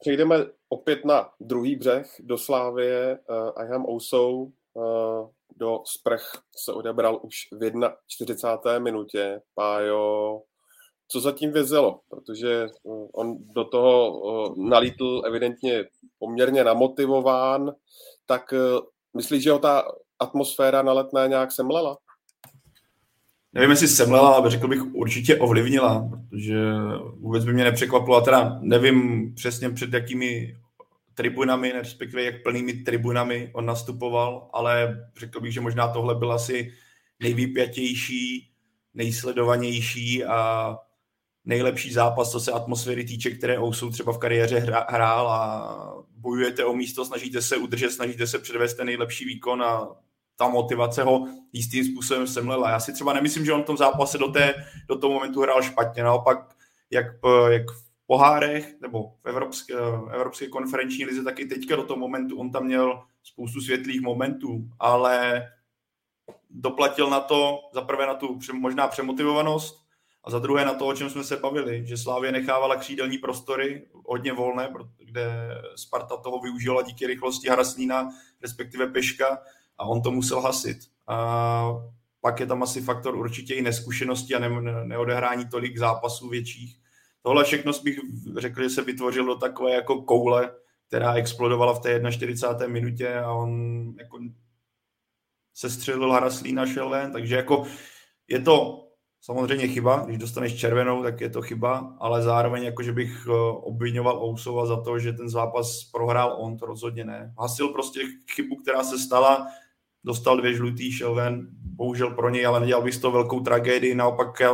[0.00, 0.36] Přejdeme
[0.68, 3.18] opět na druhý břeh do Slávie.
[3.28, 7.70] Uh, Iham Ousou uh, do sprch se odebral už v
[8.06, 8.78] 41.
[8.78, 9.40] minutě.
[9.54, 10.42] Pájo,
[11.08, 12.00] co zatím vězelo?
[12.08, 15.84] Protože uh, on do toho uh, nalítl evidentně
[16.18, 17.72] poměrně namotivován.
[18.26, 18.80] Tak uh,
[19.16, 19.84] myslíš, že ho ta
[20.18, 21.96] atmosféra na letné nějak semlela?
[23.56, 26.56] nevím, jestli semlela, ale řekl bych určitě ovlivnila, protože
[27.16, 30.56] vůbec by mě nepřekvapilo, a teda nevím přesně před jakými
[31.14, 36.72] tribunami, respektive jak plnými tribunami on nastupoval, ale řekl bych, že možná tohle byl asi
[37.20, 38.50] nejvýpjatější,
[38.94, 40.76] nejsledovanější a
[41.46, 46.74] nejlepší zápas, co se atmosféry týče, které Ousou třeba v kariéře hrál a bojujete o
[46.74, 49.88] místo, snažíte se udržet, snažíte se předvést ten nejlepší výkon a
[50.36, 52.70] ta motivace ho jistým způsobem semlela.
[52.70, 54.54] Já si třeba nemyslím, že on v tom zápase do, té,
[54.88, 56.02] do toho momentu hrál špatně.
[56.02, 56.56] Naopak,
[56.90, 57.06] jak,
[57.50, 59.74] jak v pohárech nebo v Evropské,
[60.12, 64.68] Evropské konferenční lize, tak i teďka do toho momentu on tam měl spoustu světlých momentů,
[64.78, 65.46] ale
[66.50, 69.85] doplatil na to, za prvé na tu možná přemotivovanost
[70.26, 73.86] a za druhé na to, o čem jsme se bavili, že Slávě nechávala křídelní prostory
[74.06, 78.08] hodně volné, kde Sparta toho využila díky rychlosti Haraslína,
[78.42, 79.38] respektive Peška
[79.78, 80.78] a on to musel hasit.
[81.06, 81.72] A
[82.20, 84.48] pak je tam asi faktor určitě i neskušenosti a ne,
[84.84, 86.76] neodehrání tolik zápasů větších.
[87.22, 87.98] Tohle všechno bych
[88.36, 90.54] řekl, že se vytvořil do takové jako koule,
[90.88, 92.66] která explodovala v té 41.
[92.66, 93.50] minutě a on
[93.98, 94.18] jako
[95.54, 97.66] se střelil Haraslína šel ven, takže jako
[98.28, 98.85] je to
[99.26, 103.32] samozřejmě chyba, když dostaneš červenou, tak je to chyba, ale zároveň jako, že bych eh,
[103.60, 107.34] obvinoval Ousova za to, že ten zápas prohrál on, to rozhodně ne.
[107.38, 109.46] Hasil prostě chybu, která se stala,
[110.04, 113.94] dostal dvě žlutý, šel ven, bohužel pro něj, ale nedělal bych z toho velkou tragédii.
[113.94, 114.48] Naopak eh,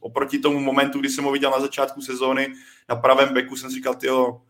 [0.00, 2.48] oproti tomu momentu, kdy jsem ho viděl na začátku sezóny
[2.88, 4.40] na pravém beku, jsem říkal, tyjo,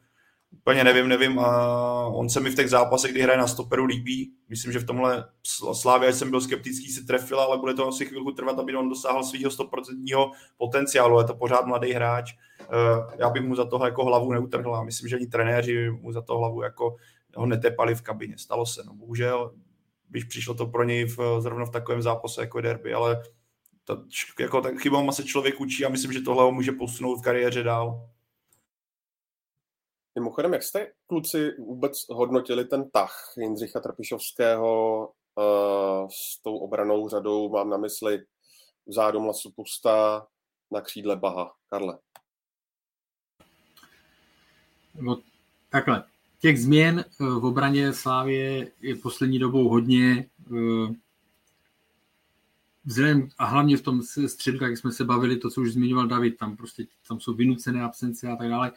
[0.59, 1.39] úplně nevím, nevím.
[1.39, 4.33] A on se mi v těch zápasech, kdy hraje na stoperu, líbí.
[4.49, 5.25] Myslím, že v tomhle
[5.73, 9.25] Slávě jsem byl skeptický, si trefil, ale bude to asi chvilku trvat, aby on dosáhl
[9.25, 11.19] svého 100% potenciálu.
[11.19, 12.33] Je to pořád mladý hráč.
[12.61, 16.13] Eh, já bych mu za toho jako hlavu neutrhl a myslím, že ani trenéři mu
[16.13, 16.97] za to hlavu jako
[17.37, 18.39] ho netepali v kabině.
[18.39, 19.55] Stalo se, no bohužel,
[20.09, 23.23] když přišlo to pro něj v, zrovna v takovém zápase jako derby, ale
[23.85, 24.05] to,
[24.41, 27.63] jako tak chybama se člověk učí a myslím, že tohle ho může posunout v kariéře
[27.63, 28.09] dál.
[30.15, 37.49] Mimochodem, jak jste kluci vůbec hodnotili ten tah Jindřicha Trpišovského uh, s tou obranou řadou,
[37.49, 38.25] mám na mysli
[38.87, 40.27] vzadu Pusta
[40.71, 41.55] na křídle Baha.
[41.71, 41.99] Karle.
[45.01, 45.21] No,
[45.71, 46.05] takhle.
[46.41, 50.31] Těch změn eh, v obraně Slávě je poslední dobou hodně.
[50.53, 50.95] Eh,
[52.85, 56.37] vzhledem a hlavně v tom středu, jak jsme se bavili, to, co už zmiňoval David,
[56.37, 58.73] tam prostě tam jsou vynucené absence a tak dále.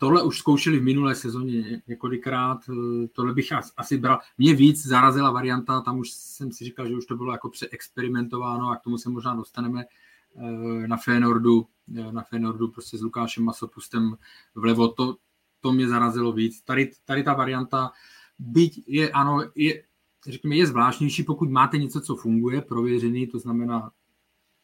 [0.00, 4.18] Tohle už zkoušeli v minulé sezóně několikrát, eh, tohle bych asi bral.
[4.38, 8.70] Mě víc zarazila varianta, tam už jsem si říkal, že už to bylo jako přeexperimentováno
[8.70, 13.44] a k tomu se možná dostaneme eh, na Fénordu, eh, na Fénordu prostě s Lukášem
[13.44, 14.16] Masopustem
[14.54, 15.16] vlevo, to,
[15.60, 16.62] to mě zarazilo víc.
[16.62, 17.90] Tady, tady ta varianta,
[18.38, 19.82] byť je, ano, je,
[20.28, 23.90] řekněme, je zvláštnější, pokud máte něco, co funguje, prověřený, to znamená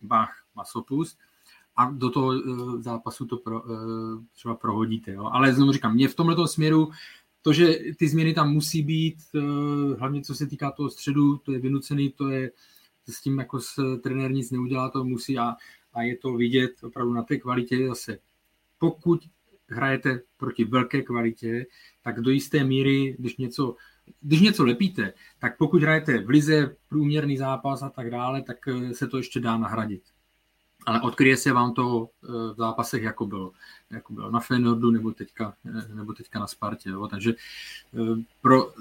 [0.00, 1.18] Bach, Masopust,
[1.76, 3.70] a do toho uh, zápasu to pro, uh,
[4.34, 5.12] třeba prohodíte.
[5.12, 5.30] Jo.
[5.32, 6.90] Ale znovu říkám, mě v tomto směru
[7.42, 11.52] to, že ty změny tam musí být, uh, hlavně co se týká toho středu, to
[11.52, 12.50] je vynucený, to je
[13.08, 15.54] s tím jako s trenér nic neudělá, to musí a,
[15.92, 18.18] a je to vidět opravdu na té kvalitě zase.
[18.78, 19.20] Pokud
[19.68, 21.66] hrajete proti velké kvalitě,
[22.02, 23.76] tak do jisté míry, když něco,
[24.20, 28.56] když něco lepíte, tak pokud hrajete v lize průměrný zápas a tak dále, tak
[28.92, 30.02] se to ještě dá nahradit
[30.86, 33.52] ale odkryje se vám to eh, v zápasech, jako bylo,
[33.90, 36.90] jako bylo na Feyenoordu nebo teďka, eh, nebo teďka na Spartě.
[36.90, 37.08] Jo.
[37.08, 37.34] Takže
[37.94, 38.72] eh, pro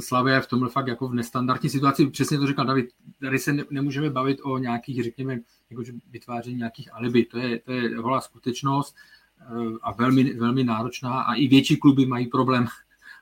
[0.00, 3.64] Slavě v tomhle fakt jako v nestandardní situaci, přesně to říkal David, tady se ne,
[3.70, 5.38] nemůžeme bavit o nějakých, řekněme,
[5.70, 8.96] jakože vytváření nějakých alibi, to je, to je holá skutečnost
[9.82, 12.66] a velmi, velmi náročná a i větší kluby mají problém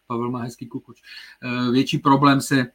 [0.09, 1.03] Pavel má hezký kukuč.
[1.43, 2.67] Eh, větší problém se, eh,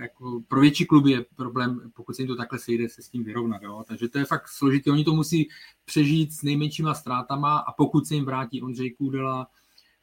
[0.00, 3.24] jako pro větší kluby je problém, pokud se jim to takhle sejde, se s tím
[3.24, 3.62] vyrovnat.
[3.62, 3.84] Jo?
[3.88, 4.90] Takže to je fakt složitý.
[4.90, 5.48] Oni to musí
[5.84, 9.46] přežít s nejmenšíma ztrátama a pokud se jim vrátí Ondřej Kůdela,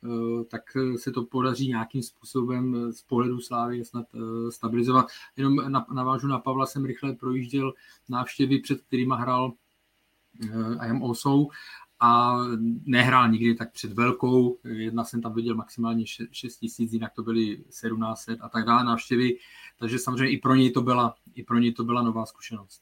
[0.04, 0.62] eh, tak
[0.95, 4.06] se to podaří nějakým způsobem z pohledu Slávy snad
[4.50, 5.08] stabilizovat.
[5.38, 5.56] Jenom
[5.93, 7.73] navážu na Pavla, jsem rychle projížděl
[8.10, 9.54] návštěvy, před kterými hrál
[10.80, 11.47] I am also
[12.00, 12.38] a
[12.86, 17.58] nehrál nikdy tak před velkou, jedna jsem tam viděl maximálně 6 tisíc, jinak to byly
[17.58, 19.38] 1700 a tak dále návštěvy,
[19.80, 22.82] takže samozřejmě i pro něj to byla, i pro něj to byla nová zkušenost.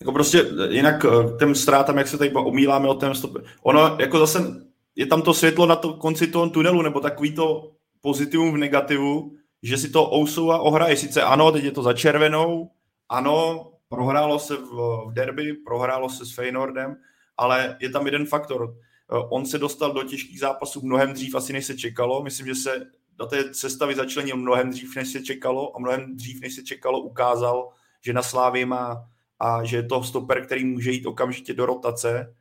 [0.00, 3.36] Jako prostě jinak eh, těm ztrátám, jak se tady omíláme o tom stop...
[3.62, 7.72] ono jako zase je tam to světlo na to konci toho tunelu, nebo takový to
[8.00, 9.32] pozitivum v negativu,
[9.62, 10.96] že si to Ousova ohraje.
[10.96, 12.70] Sice ano, teď je to za červenou,
[13.08, 16.96] ano, prohrálo se v, derby, prohrálo se s Feynordem,
[17.36, 18.76] ale je tam jeden faktor.
[18.76, 22.22] Eh, on se dostal do těžkých zápasů mnohem dřív, asi než se čekalo.
[22.22, 22.86] Myslím, že se
[23.18, 27.00] do té sestavy začlenil mnohem dřív, než se čekalo a mnohem dřív, než se čekalo,
[27.00, 27.68] ukázal,
[28.04, 29.08] že na Slávě má
[29.40, 32.34] a že je to stoper, který může jít okamžitě do rotace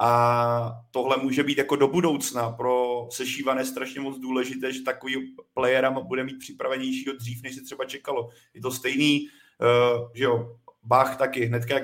[0.00, 5.90] a tohle může být jako do budoucna pro sešívané strašně moc důležité, že takový playera
[5.90, 8.28] bude mít připravenějšího dřív, než se třeba čekalo.
[8.54, 9.28] Je to stejný,
[9.60, 10.56] uh, že jo,
[10.88, 11.82] Bach taky hned jak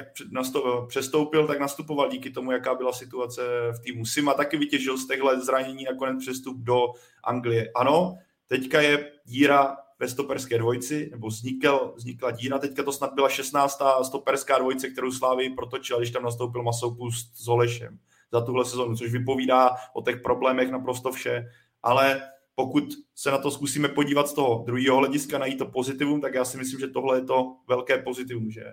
[0.89, 4.05] přestoupil, tak nastupoval díky tomu, jaká byla situace v týmu.
[4.07, 6.87] Sima taky vytěžil z těchto zranění nakonec přestup do
[7.25, 7.71] Anglie.
[7.75, 8.15] Ano,
[8.47, 13.83] teďka je díra ve stoperské dvojci, nebo vznikl, vznikla díra, teďka to snad byla 16.
[14.03, 17.99] stoperská dvojce, kterou Slávy protočila, když tam nastoupil Masopust s Olešem
[18.33, 21.47] za tuhle sezonu, což vypovídá o těch problémech naprosto vše,
[21.83, 22.23] ale
[22.55, 26.45] pokud se na to zkusíme podívat z toho druhého hlediska, najít to pozitivum, tak já
[26.45, 28.65] si myslím, že tohle je to velké pozitivum, že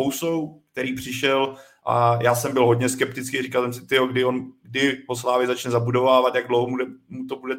[0.00, 4.52] Ousou, který přišel a já jsem byl hodně skeptický, říkal jsem si, tyjo, kdy, on,
[4.62, 6.68] kdy ho Slávy začne zabudovávat, jak dlouho
[7.08, 7.56] mu, to bude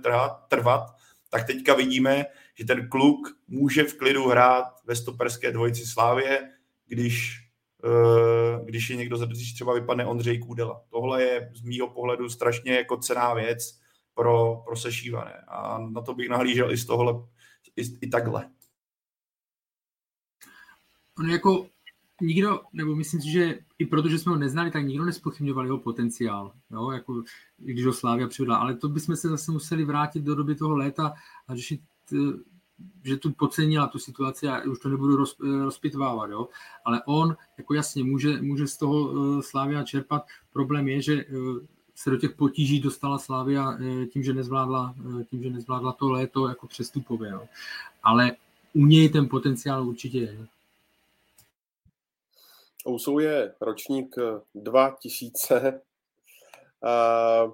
[0.47, 0.85] trvat,
[1.29, 6.49] tak teďka vidíme, že ten kluk může v klidu hrát ve stoperské dvojici Slávě,
[6.87, 7.39] když,
[7.83, 10.81] uh, když je někdo, když třeba vypadne Ondřej Kůdela.
[10.89, 13.79] Tohle je z mýho pohledu strašně jako cená věc,
[14.19, 15.33] pro, pro sešívané.
[15.47, 17.13] A na to bych nahlížel i z tohle,
[17.75, 18.49] i, i takhle.
[21.19, 21.67] On jako
[22.21, 26.53] nikdo, nebo myslím si, že i protože jsme ho neznali, tak nikdo nespochybňoval jeho potenciál,
[26.71, 27.23] jo, jako
[27.57, 31.13] když ho Slávia přivedla, ale to bychom se zase museli vrátit do doby toho léta
[31.47, 31.81] a řešit,
[32.13, 32.17] eh,
[33.03, 36.47] že tu podcenila tu situaci a už to nebudu roz, eh, rozpitvávat, jo,
[36.85, 41.25] ale on, jako jasně, může, může z toho eh, Slávia čerpat, problém je, že
[41.99, 43.77] se do těch potíží dostala Slávia
[44.13, 44.95] tím, že nezvládla,
[45.29, 47.47] tím, že nezvládla to léto jako přestupově, jo.
[48.03, 48.31] ale
[48.73, 50.47] u něj ten potenciál určitě je.
[52.87, 54.15] Ousou je ročník
[54.55, 55.81] 2000 eh,
[56.89, 57.45] a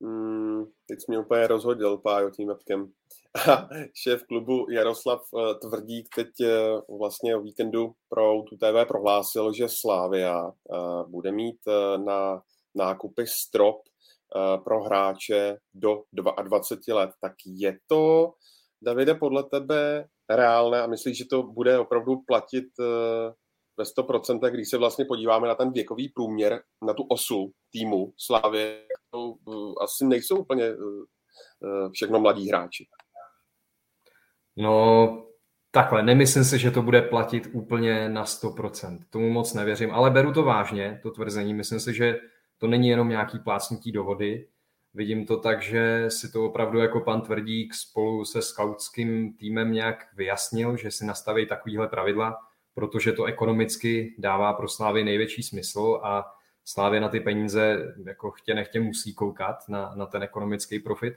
[0.00, 2.92] mm, teď mě úplně rozhodil Pájo tím webkem.
[3.94, 6.48] šéf klubu Jaroslav eh, Tvrdík teď eh,
[6.98, 10.52] vlastně o víkendu pro TV prohlásil, že Slávia
[11.06, 11.58] bude mít
[11.96, 12.42] na
[12.74, 13.76] nákupy strop
[14.64, 17.10] pro hráče do 22 let.
[17.20, 18.32] Tak je to,
[18.82, 22.64] Davide, podle tebe reálné a myslíš, že to bude opravdu platit
[23.76, 28.86] ve 100%, když se vlastně podíváme na ten věkový průměr, na tu osu týmu Slávy,
[29.10, 30.64] to uh, asi nejsou úplně
[31.92, 32.86] všechno mladí hráči.
[34.56, 35.26] No,
[35.70, 38.98] takhle, nemyslím si, že to bude platit úplně na 100%.
[39.10, 41.54] Tomu moc nevěřím, ale beru to vážně, to tvrzení.
[41.54, 42.20] Myslím si, že
[42.64, 44.48] to není jenom nějaký plácnutí do vody.
[44.94, 50.06] Vidím to tak, že si to opravdu jako pan Tvrdík spolu se skautským týmem nějak
[50.16, 52.36] vyjasnil, že si nastaví takovýhle pravidla
[52.74, 56.24] protože to ekonomicky dává pro Slávy největší smysl a
[56.64, 61.14] Slávě na ty peníze jako chtě nechtě musí koukat na, na ten ekonomický profit.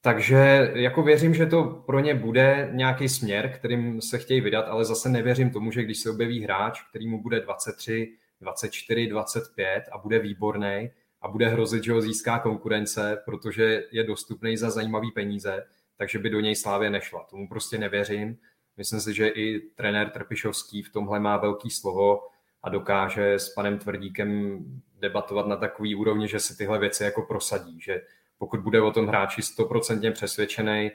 [0.00, 4.84] Takže jako věřím, že to pro ně bude nějaký směr, kterým se chtějí vydat, ale
[4.84, 9.98] zase nevěřím tomu, že když se objeví hráč, který mu bude 23, 24, 25 a
[9.98, 10.90] bude výborný
[11.22, 16.30] a bude hrozit, že ho získá konkurence, protože je dostupný za zajímavý peníze, takže by
[16.30, 17.26] do něj Slávě nešla.
[17.30, 18.38] Tomu prostě nevěřím
[18.80, 22.20] Myslím si, že i trenér Trpišovský v tomhle má velký slovo
[22.62, 24.58] a dokáže s panem Tvrdíkem
[25.00, 28.02] debatovat na takový úrovni, že si tyhle věci jako prosadí, že
[28.38, 30.90] pokud bude o tom hráči stoprocentně přesvědčený,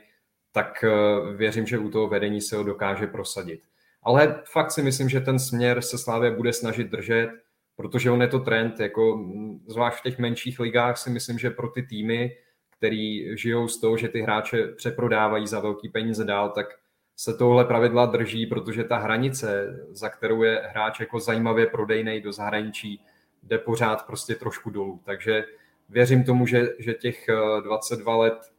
[0.52, 0.90] tak eh,
[1.36, 3.62] věřím, že u toho vedení se ho dokáže prosadit.
[4.06, 7.30] Ale fakt si myslím, že ten směr se Slávě bude snažit držet,
[7.76, 9.30] protože on je to trend, jako
[9.68, 12.32] zvlášť v těch menších ligách si myslím, že pro ty týmy,
[12.78, 16.68] který žijou z toho, že ty hráče přeprodávají za velký peníze dál, tak
[17.16, 22.32] se tohle pravidla drží, protože ta hranice, za kterou je hráč jako zajímavě prodejný do
[22.32, 23.02] zahraničí,
[23.44, 25.00] jde pořád prostě trošku dolů.
[25.06, 25.46] Takže
[25.90, 27.26] věřím tomu, že, že těch
[27.64, 28.52] 22 eh, let,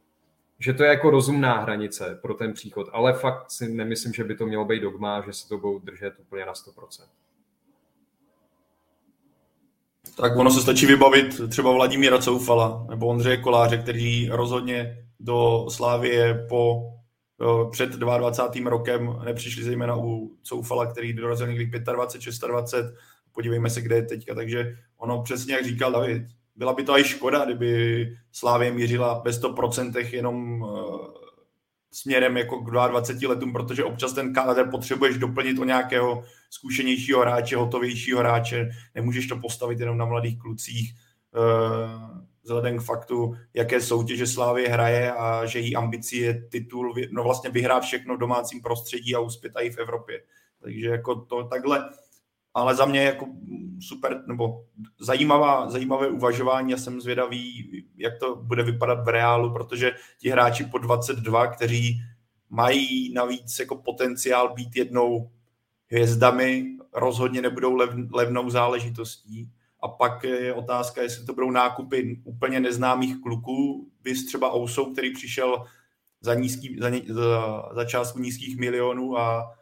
[0.59, 4.35] že to je jako rozumná hranice pro ten příchod, ale fakt si nemyslím, že by
[4.35, 7.03] to mělo být dogma, že se to budou držet úplně na 100%.
[10.17, 16.45] Tak ono se stačí vybavit třeba Vladimíra Coufala nebo Ondřeje Koláře, kteří rozhodně do Slávie
[16.49, 16.93] po
[17.71, 18.69] před 22.
[18.69, 22.93] rokem nepřišli zejména u Coufala, který dorazil někdy 25, 26,
[23.31, 26.23] podívejme se, kde je teďka, takže ono přesně, jak říkal David,
[26.57, 31.07] byla by to i škoda, kdyby Slávě mířila ve 100% jenom uh,
[31.91, 37.55] směrem jako k 22 letům, protože občas ten kádr potřebuješ doplnit o nějakého zkušenějšího hráče,
[37.55, 40.93] hotovějšího hráče, nemůžeš to postavit jenom na mladých klucích.
[41.35, 47.23] Uh, vzhledem k faktu, jaké soutěže Slávě hraje a že její ambicí je titul, no
[47.23, 50.21] vlastně vyhrát všechno v domácím prostředí a uspět i v Evropě.
[50.61, 51.89] Takže jako to takhle,
[52.57, 53.27] ale za mě jako
[53.79, 54.65] super, nebo
[54.99, 60.63] zajímavá, zajímavé uvažování, já jsem zvědavý, jak to bude vypadat v reálu, protože ti hráči
[60.63, 62.01] po 22, kteří
[62.49, 65.31] mají navíc jako potenciál být jednou
[65.91, 69.51] hvězdami, rozhodně nebudou lev, levnou záležitostí.
[69.81, 75.13] A pak je otázka, jestli to budou nákupy úplně neznámých kluků, bys třeba Ousou, který
[75.13, 75.65] přišel
[76.21, 79.56] za, nízký, za, za, za částku nízkých milionů a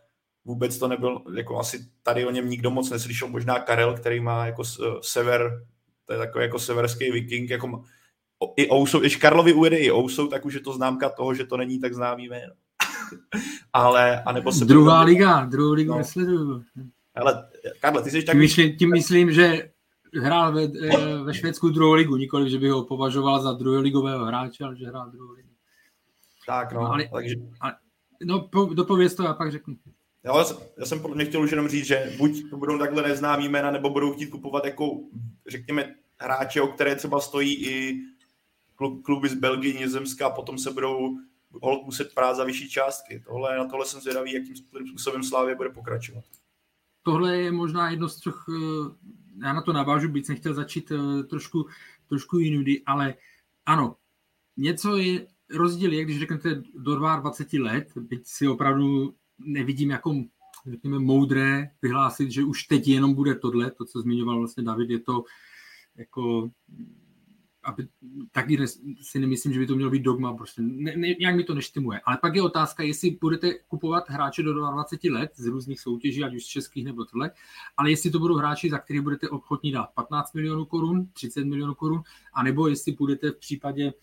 [0.45, 4.45] vůbec to nebyl, jako asi tady o něm nikdo moc neslyšel, možná Karel, který má
[4.45, 4.63] jako
[5.01, 5.65] sever,
[6.05, 7.84] to je takový jako severský viking, jako
[8.55, 11.58] i Ousou, když Karlovi ujede i Ousou, tak už je to známka toho, že to
[11.58, 12.53] není tak známý jméno.
[13.73, 14.65] Ale, anebo se...
[14.65, 15.97] Druhá liga, druhou ligu no.
[15.97, 16.63] nesleduju.
[17.15, 17.47] Ale
[17.79, 18.34] Karle, ty jsi tak...
[18.34, 19.69] Tím myslím, tím myslím, že
[20.21, 24.63] hrál ve, eh, ve Švédsku druhou ligu, nikoliv, že by ho považoval za druholigového hráče,
[24.63, 25.49] ale že hrál druhou ligu.
[26.47, 26.82] Tak, no.
[26.82, 27.36] ale, takže...
[27.59, 27.76] ale,
[28.24, 29.76] no, po, dopověz to, já pak řeknu.
[30.26, 30.45] Já,
[30.78, 33.71] já jsem podle mě chtěl už jenom říct, že buď to budou takhle neznámý jména,
[33.71, 34.99] nebo budou chtít kupovat jako,
[35.47, 38.01] řekněme, hráče, o které třeba stojí i
[39.03, 41.17] kluby z Belgie, Nizozemska a potom se budou
[41.84, 43.23] muset prát za vyšší částky.
[43.26, 44.55] Tohle, na tohle jsem zvědavý, jakým
[44.89, 46.23] způsobem Slávě bude pokračovat.
[47.03, 48.36] Tohle je možná jedno z těch
[49.43, 51.65] já na to navážu, byť jsem chtěl začít uh, trošku,
[52.09, 53.13] trošku jinudy, ale
[53.65, 53.95] ano,
[54.57, 60.23] něco je rozdíl je, když řeknete do 22 let, byť si opravdu nevidím jako
[60.67, 64.99] řekněme, moudré vyhlásit, že už teď jenom bude tohle, to, co zmiňoval vlastně David, je
[64.99, 65.23] to
[65.95, 66.49] jako
[67.65, 67.88] aby,
[68.31, 68.67] taky
[69.01, 72.01] si nemyslím, že by to mělo být dogma, prostě ne, ne, nějak mi to neštimuje.
[72.05, 76.36] Ale pak je otázka, jestli budete kupovat hráče do 20 let z různých soutěží, ať
[76.36, 77.31] už z českých nebo tohle,
[77.77, 81.75] ale jestli to budou hráči, za který budete obchodní dát 15 milionů korun, 30 milionů
[81.75, 82.01] korun,
[82.33, 83.93] anebo jestli budete v případě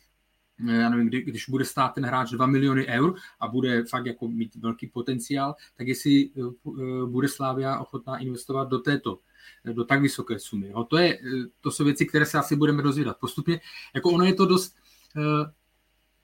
[0.67, 4.29] já nevím, kdy, když bude stát ten hráč 2 miliony eur a bude fakt jako
[4.29, 9.19] mít velký potenciál, tak jestli eh, eh, bude Slávia ochotná investovat do této
[9.73, 10.69] do tak vysoké sumy.
[10.69, 10.85] Jo.
[10.85, 11.19] To, je,
[11.61, 13.61] to jsou věci, které se asi budeme dozvědat postupně.
[13.95, 14.77] Jako ono je to dost,
[15.17, 15.53] eh,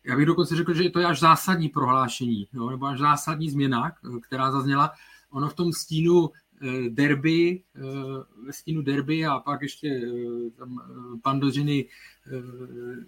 [0.04, 3.92] já bych dokonce řekl, že to je až zásadní prohlášení, jo, nebo až zásadní změna,
[4.22, 4.92] která zazněla.
[5.30, 6.47] Ono v tom stínu eh,
[6.88, 7.80] derby, eh,
[8.46, 10.00] ve stínu derby a pak ještě
[10.58, 10.78] tam
[11.22, 11.86] pandořiny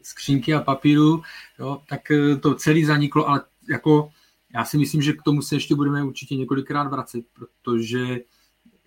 [0.02, 1.22] skřínky a papíru,
[1.58, 2.00] jo, tak
[2.40, 4.10] to celý zaniklo, ale jako
[4.54, 8.20] já si myslím, že k tomu se ještě budeme určitě několikrát vracet, protože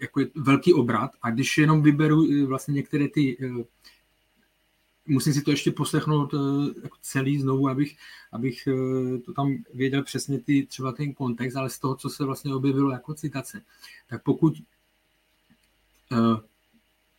[0.01, 3.63] jako je velký obrat a když jenom vyberu eh, vlastně některé ty eh,
[5.05, 6.37] musím si to ještě poslechnout eh,
[6.83, 7.97] jako celý znovu, abych,
[8.31, 8.67] abych
[9.25, 12.91] to tam věděl přesně ty, třeba ten kontext, ale z toho, co se vlastně objevilo
[12.91, 13.61] jako citace.
[14.07, 14.53] Tak pokud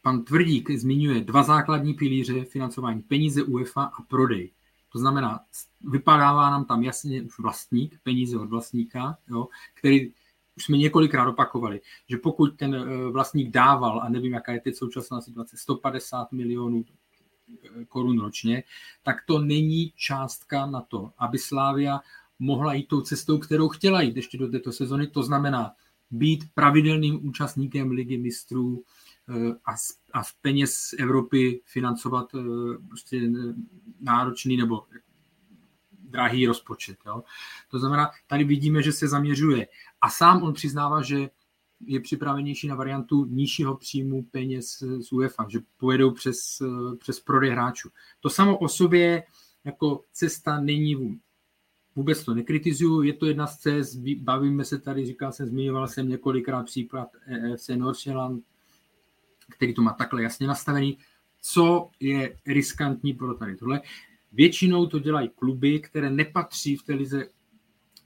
[0.02, 4.50] pan Tvrdík zmiňuje dva základní pilíře financování, peníze UEFA a prodej.
[4.92, 5.40] To znamená,
[5.84, 10.12] vypadává nám tam jasně už vlastník, peníze od vlastníka, jo, který
[10.56, 14.74] už jsme několikrát opakovali, že pokud ten eh, vlastník dával, a nevím, jaká je teď
[14.76, 16.94] současná situace, 150 milionů eh,
[17.88, 18.62] korun ročně,
[19.02, 22.00] tak to není částka na to, aby Slávia
[22.38, 25.06] mohla jít tou cestou, kterou chtěla jít ještě do této sezony.
[25.06, 25.72] To znamená
[26.10, 28.82] být pravidelným účastníkem ligy mistrů
[29.28, 32.32] eh, a z, a z peněz Evropy financovat
[32.88, 33.30] prostě
[34.00, 34.82] náročný nebo
[36.14, 36.98] drahý rozpočet.
[37.06, 37.22] Jo.
[37.70, 39.66] To znamená, tady vidíme, že se zaměřuje
[40.00, 41.30] a sám on přiznává, že
[41.86, 46.62] je připravenější na variantu nižšího příjmu peněz z UEFA, že pojedou přes,
[46.98, 47.88] přes prodej hráčů.
[48.20, 49.22] To samo o sobě
[49.64, 51.20] jako cesta není
[51.96, 56.08] vůbec to nekritizuju, je to jedna z cest, bavíme se tady, říkal jsem, zmiňoval jsem
[56.08, 58.44] několikrát příklad EFC Nordsjælland,
[59.50, 60.98] který to má takhle jasně nastavený,
[61.40, 63.80] co je riskantní pro tady tohle.
[64.32, 67.28] Většinou to dělají kluby, které nepatří v té lize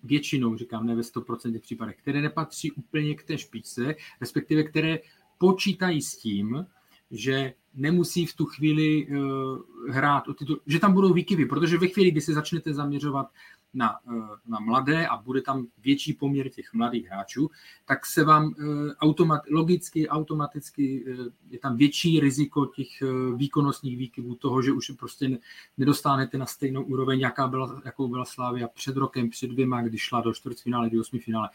[0.05, 4.99] většinou, říkám, ne ve 100% případech, které nepatří úplně k té špičce, respektive které
[5.39, 6.67] počítají s tím,
[7.11, 11.89] že nemusí v tu chvíli uh, hrát o titul, že tam budou výkyvy, protože ve
[11.89, 13.27] chvíli, kdy se začnete zaměřovat
[13.75, 17.51] na, uh, na mladé a bude tam větší poměr těch mladých hráčů,
[17.85, 18.55] tak se vám uh,
[19.01, 22.89] automat, logicky, automaticky uh, je tam větší riziko těch
[23.37, 25.39] výkonnostních výkyvů toho, že už prostě
[25.79, 30.21] nedostáhnete na stejnou úroveň, jaká byla, jakou byla Slávia před rokem, před dvěma, když šla
[30.21, 31.49] do čtvrtfinále, do osmi finále.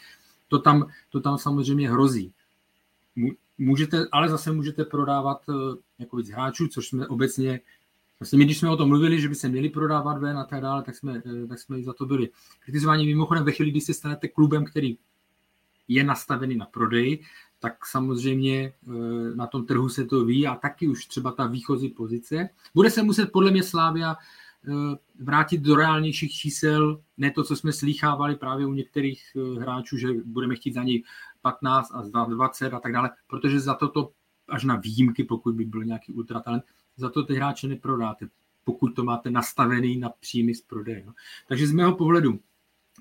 [0.47, 2.33] To tam, to tam samozřejmě hrozí.
[3.57, 5.45] Můžete, ale zase můžete prodávat
[5.99, 7.59] jako víc hráčů, což jsme obecně
[8.23, 10.61] Vlastně my, když jsme o tom mluvili, že by se měli prodávat ven a tak
[10.61, 13.05] dále, tak jsme, eh, tak jsme za to byli kritizováni.
[13.05, 14.97] Mimochodem, ve chvíli, kdy se stanete klubem, který
[15.87, 17.23] je nastavený na prodej,
[17.59, 21.89] tak samozřejmě eh, na tom trhu se to ví a taky už třeba ta výchozí
[21.89, 22.49] pozice.
[22.75, 24.71] Bude se muset podle mě Slávia eh,
[25.19, 30.55] vrátit do reálnějších čísel, ne to, co jsme slýchávali právě u některých hráčů, že budeme
[30.55, 31.03] chtít za něj
[31.41, 34.11] 15 a 20 a tak dále, protože za toto
[34.47, 36.63] až na výjimky, pokud by byl nějaký ultratalent,
[36.97, 38.27] za to ty hráče neprodáte,
[38.63, 41.03] pokud to máte nastavený na příjmy z prodeje.
[41.05, 41.13] No.
[41.47, 42.39] Takže z mého pohledu,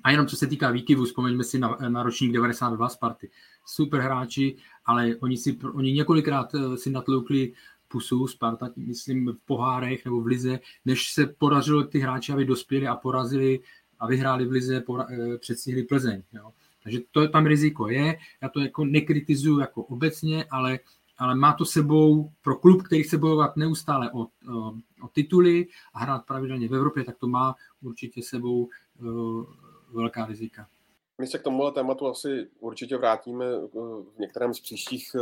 [0.03, 3.29] a jenom co se týká výkyvu, vzpomeňme si na, na ročník 92 Sparty.
[3.65, 7.53] Super hráči, ale oni, si, oni několikrát eh, si natloukli
[7.87, 12.87] pusu Sparta, myslím v pohárech nebo v lize, než se podařilo ty hráči, aby dospěli
[12.87, 13.59] a porazili
[13.99, 16.23] a vyhráli v lize, pora, eh, předstihli Plzeň.
[16.33, 16.51] Jo.
[16.83, 20.79] Takže to tam riziko je, já to jako nekritizuju jako obecně, ale
[21.23, 24.27] ale má to sebou pro klub, který chce bojovat neustále o, o,
[25.03, 28.69] o tituly a hrát pravidelně v Evropě, tak to má určitě sebou
[29.01, 29.45] uh,
[29.93, 30.67] velká rizika.
[31.21, 33.59] My se k tomuhle tématu asi určitě vrátíme e,
[34.15, 35.19] v některém z příštích e,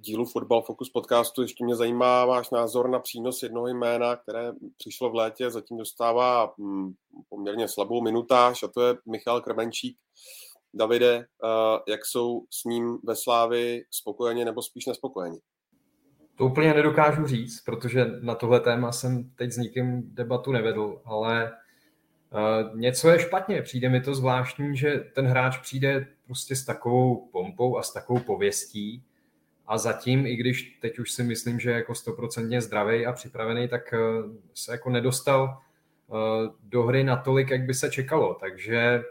[0.00, 1.42] dílů Football Focus podcastu.
[1.42, 6.54] Ještě mě zajímá váš názor na přínos jednoho jména, které přišlo v létě, zatím dostává
[6.58, 6.94] mm,
[7.28, 9.98] poměrně slabou minutáž a to je Michal Krmenčík.
[10.74, 15.38] Davide, eh, jak jsou s ním ve Slávi spokojeni nebo spíš nespokojeni?
[16.36, 21.52] To úplně nedokážu říct, protože na tohle téma jsem teď s nikým debatu nevedl, ale
[22.30, 23.62] uh, něco je špatně.
[23.62, 28.20] Přijde mi to zvláštní, že ten hráč přijde prostě s takovou pompou a s takovou
[28.20, 29.04] pověstí
[29.66, 33.68] a zatím, i když teď už si myslím, že je jako stoprocentně zdravý a připravený,
[33.68, 35.58] tak uh, se jako nedostal
[36.62, 38.34] do hry natolik, jak by se čekalo.
[38.34, 39.02] Takže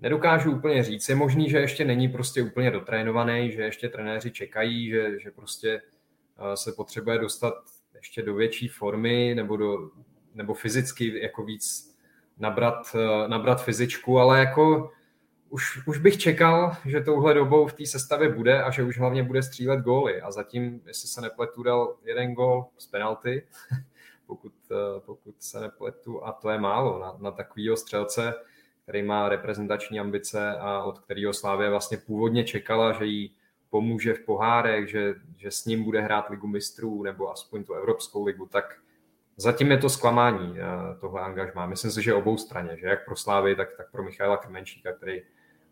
[0.00, 1.08] nedokážu úplně říct.
[1.08, 5.82] Je možný, že ještě není prostě úplně dotrénovaný, že ještě trenéři čekají, že, že prostě
[6.54, 7.54] se potřebuje dostat
[7.94, 9.90] ještě do větší formy nebo, do,
[10.34, 11.96] nebo fyzicky jako víc
[12.38, 12.96] nabrat,
[13.26, 14.90] nabrat fyzičku, ale jako
[15.48, 19.22] už, už bych čekal, že touhle dobou v té sestavě bude a že už hlavně
[19.22, 20.20] bude střílet góly.
[20.20, 23.46] A zatím, jestli se nepletu, dal jeden gól z penalty,
[24.26, 24.52] pokud,
[25.06, 28.34] pokud se nepletu, a to je málo na, na takovýho střelce,
[28.82, 33.34] který má reprezentační ambice a od kterého Slávě vlastně původně čekala, že jí
[33.70, 38.24] pomůže v pohárech, že, že s ním bude hrát ligu mistrů nebo aspoň tu Evropskou
[38.24, 38.64] ligu, tak
[39.36, 40.62] zatím je to zklamání eh,
[41.00, 41.66] tohle angažmá.
[41.66, 45.22] Myslím si, že obou straně, že jak pro Slávy, tak, tak pro Michaela Krmenčíka, který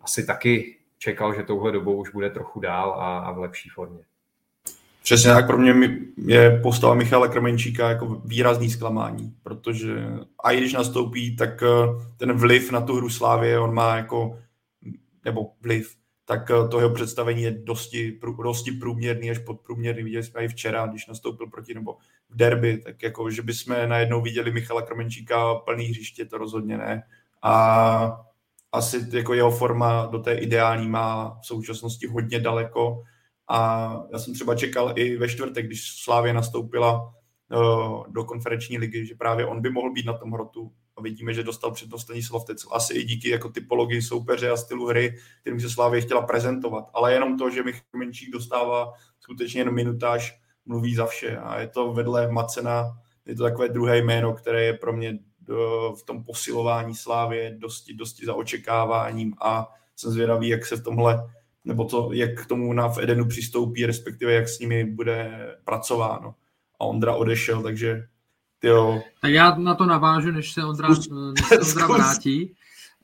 [0.01, 4.05] asi taky čekal, že touhle dobou už bude trochu dál a, a v lepší formě.
[5.09, 5.75] Přesně tak, pro mě
[6.27, 10.07] je postava Michala Krmenčíka jako výrazný zklamání, protože
[10.45, 11.67] a i když nastoupí, tak eh,
[12.17, 14.39] ten vliv na tu hru Slávě on má jako,
[15.25, 20.03] nebo vliv, tak eh, to jeho představení je dosti, dosti průměrný až podprůměrný.
[20.03, 21.97] Viděli jsme i včera, když nastoupil proti nebo
[22.31, 27.03] v derby, tak jako, že bychom najednou viděli Michala Krmenčíka plný hřiště, to rozhodně ne.
[27.43, 28.27] A
[28.73, 33.03] asi jako jeho forma do té ideální má v současnosti hodně daleko
[33.49, 37.15] a já jsem třeba čekal i ve čtvrtek, když Slávě nastoupila
[37.55, 41.35] uh, do konferenční ligy, že právě on by mohl být na tom hrotu a vidíme,
[41.35, 42.67] že dostal přednost Slovtec.
[42.73, 46.85] Asi i díky jako typologii soupeře a stylu hry, kterým se Slávě chtěla prezentovat.
[46.95, 51.37] Ale jenom to, že Michal Menčík dostává skutečně jen minutáž, mluví za vše.
[51.37, 55.19] A je to vedle Macena, je to takové druhé jméno, které je pro mě
[55.99, 61.31] v tom posilování Slávě dosti, dosti za očekáváním a jsem zvědavý, jak se v tomhle,
[61.65, 66.35] nebo to, jak k tomu na v Edenu přistoupí, respektive jak s nimi bude pracováno.
[66.81, 68.07] A Ondra odešel, takže
[68.59, 69.03] tyjo.
[69.21, 70.99] Tak já na to navážu, než se Ondra, než
[71.49, 72.55] se Ondra vrátí.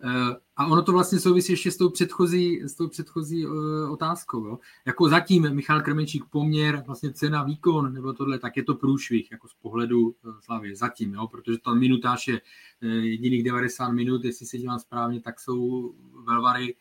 [0.05, 4.46] Eh, a ono to vlastně souvisí ještě s tou předchozí, s tou předchozí uh, otázkou.
[4.46, 4.59] Jo?
[4.86, 9.48] Jako zatím Michal Krmenčík poměr, vlastně cena, výkon nebo tohle, tak je to průšvih jako
[9.48, 11.26] z pohledu uh, Slavě zatím, jo?
[11.26, 12.40] protože ta minutáž je
[12.80, 15.94] jediných 90 minut, jestli se dívám správně, tak jsou
[16.26, 16.74] Velvary,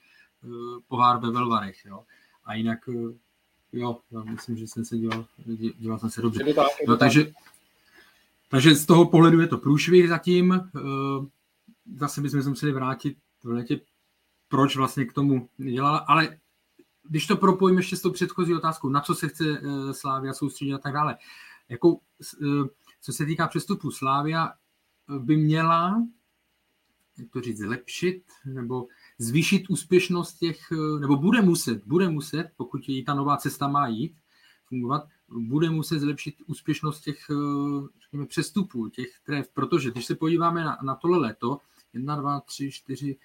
[0.87, 1.85] pohár ve Velvarech.
[1.85, 2.03] Jo?
[2.45, 3.13] A jinak, uh,
[3.71, 5.25] jo, já myslím, že jsem se díval,
[5.77, 6.45] díval jsem se dobře.
[6.87, 7.33] No, takže,
[8.49, 10.49] takže z toho pohledu je to průšvih zatím.
[10.49, 11.25] Uh,
[11.97, 13.79] zase bychom se museli vrátit v letě,
[14.47, 16.37] proč vlastně k tomu dělala, ale
[17.09, 19.43] když to propojíme ještě s tou předchozí otázkou, na co se chce
[19.91, 21.17] Slávia soustředit a tak dále.
[21.69, 21.99] Jako,
[23.01, 24.53] co se týká přestupu, Slávia
[25.17, 26.03] by měla,
[27.17, 28.87] jak to říct, zlepšit nebo
[29.23, 30.59] zvýšit úspěšnost těch,
[30.99, 34.15] nebo bude muset, bude muset, pokud jí ta nová cesta má jít,
[34.65, 37.17] fungovat, bude muset zlepšit úspěšnost těch
[38.01, 41.57] řekněme, přestupů, těch tref, protože když se podíváme na, na tohle leto,
[41.93, 43.15] 1, 2, 3, 4,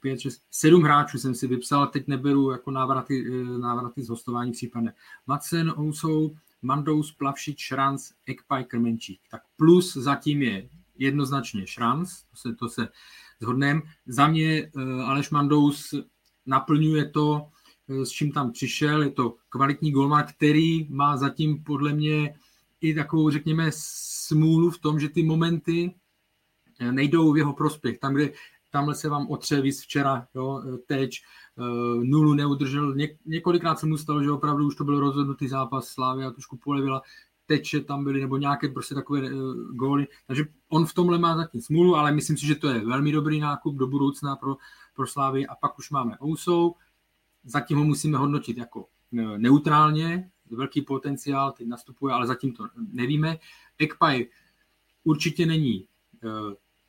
[0.00, 4.52] 5, 6, 7 hráčů jsem si vypsal, teď neberu jako návraty, eh, návraty z hostování
[4.52, 4.92] případně.
[5.26, 9.20] Macen, Ousou, Mandous, Plavšič, Šranc, Ekpaj, Krmenčík.
[9.30, 12.88] Tak plus zatím je jednoznačně Šranc, to se, to se
[13.42, 13.80] zhodneme.
[14.06, 15.94] Za mě uh, Aleš Mandous
[16.46, 17.46] naplňuje to,
[17.86, 19.02] uh, s čím tam přišel.
[19.02, 22.34] Je to kvalitní golman, který má zatím podle mě
[22.80, 25.94] i takovou, řekněme, smůlu v tom, že ty momenty
[26.90, 27.98] nejdou v jeho prospěch.
[27.98, 28.32] Tam, kde
[28.70, 31.22] tamhle se vám otře víc včera, jo, teď,
[32.02, 36.30] nulu neudržel, Ně, několikrát se mu stalo, že opravdu už to byl rozhodnutý zápas, Slávia
[36.30, 37.02] trošku polevila,
[37.52, 41.60] teče tam byly, nebo nějaké prostě takové uh, góly, takže on v tomhle má zatím
[41.60, 44.56] smůlu, ale myslím si, že to je velmi dobrý nákup do budoucna pro,
[44.96, 45.46] pro Slávy.
[45.46, 46.74] A pak už máme Ousou,
[47.44, 53.38] zatím ho musíme hodnotit jako uh, neutrálně, velký potenciál, teď nastupuje, ale zatím to nevíme.
[53.78, 54.26] Ekpaj
[55.04, 55.88] určitě není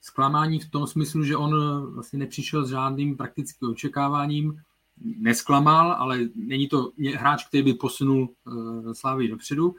[0.01, 1.51] zklamání v tom smyslu, že on
[1.93, 4.61] vlastně nepřišel s žádným praktickým očekáváním,
[4.97, 9.75] nesklamal, ale není to hráč, který by posunul uh, Slávy dopředu.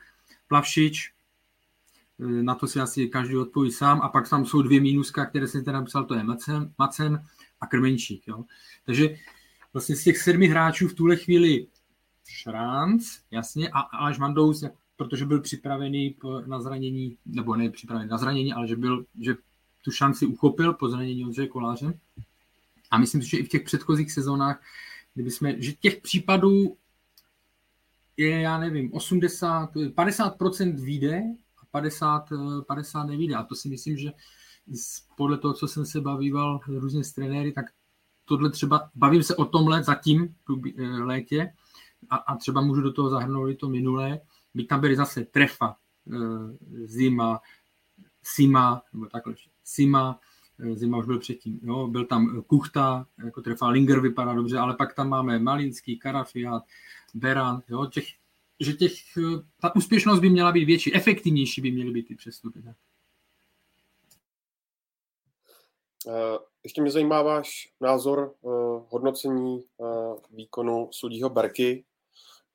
[0.55, 1.11] Plavšič,
[2.19, 5.49] uh, na to si asi každý odpoví sám, a pak tam jsou dvě mínuska, které
[5.49, 7.27] jsem teda napsal, to je Macen, Macen
[7.61, 8.29] a Krmenčík.
[8.29, 8.45] Jo.
[8.87, 9.17] Takže
[9.73, 11.67] vlastně z těch sedmi hráčů v tuhle chvíli
[12.29, 14.65] Šránc, jasně, a Aleš Mandous,
[14.97, 19.35] protože byl připravený na zranění, nebo ne připravený na zranění, ale že, byl, že
[19.83, 21.99] tu šanci uchopil po zranění Ondřeje Koláře.
[22.91, 24.63] A myslím si, že i v těch předchozích sezónách,
[25.15, 26.77] kdyby jsme, že těch případů
[28.17, 31.23] je, já nevím, 80, 50% vyjde
[31.63, 32.29] a 50,
[32.67, 33.35] 50 nevíde.
[33.35, 34.13] A to si myslím, že
[35.17, 37.67] podle toho, co jsem se bavíval různě s trenéry, tak
[38.25, 41.53] tohle třeba, bavím se o tomhle zatím v létě
[42.11, 44.21] a, a třeba můžu do toho zahrnout i to minulé,
[44.55, 45.77] by tam byly zase trefa,
[46.13, 47.41] eh, zima,
[48.23, 49.35] Sima, nebo takhle,
[49.65, 50.21] Sima,
[50.75, 51.61] Zima už byl předtím.
[51.63, 51.89] Jo?
[51.89, 56.63] Byl tam Kuchta, jako trefa Linger vypadá dobře, ale pak tam máme Malinský, Karafiat,
[57.15, 57.87] Beran, jo?
[57.87, 58.07] Těch,
[58.61, 58.93] že těch,
[59.61, 62.63] ta úspěšnost by měla být větší, efektivnější by měly být ty přestupy.
[62.63, 62.77] Tak.
[66.09, 71.85] Eh, ještě mě zajímá váš názor uh, hodnocení uh, výkonu sudího Berky,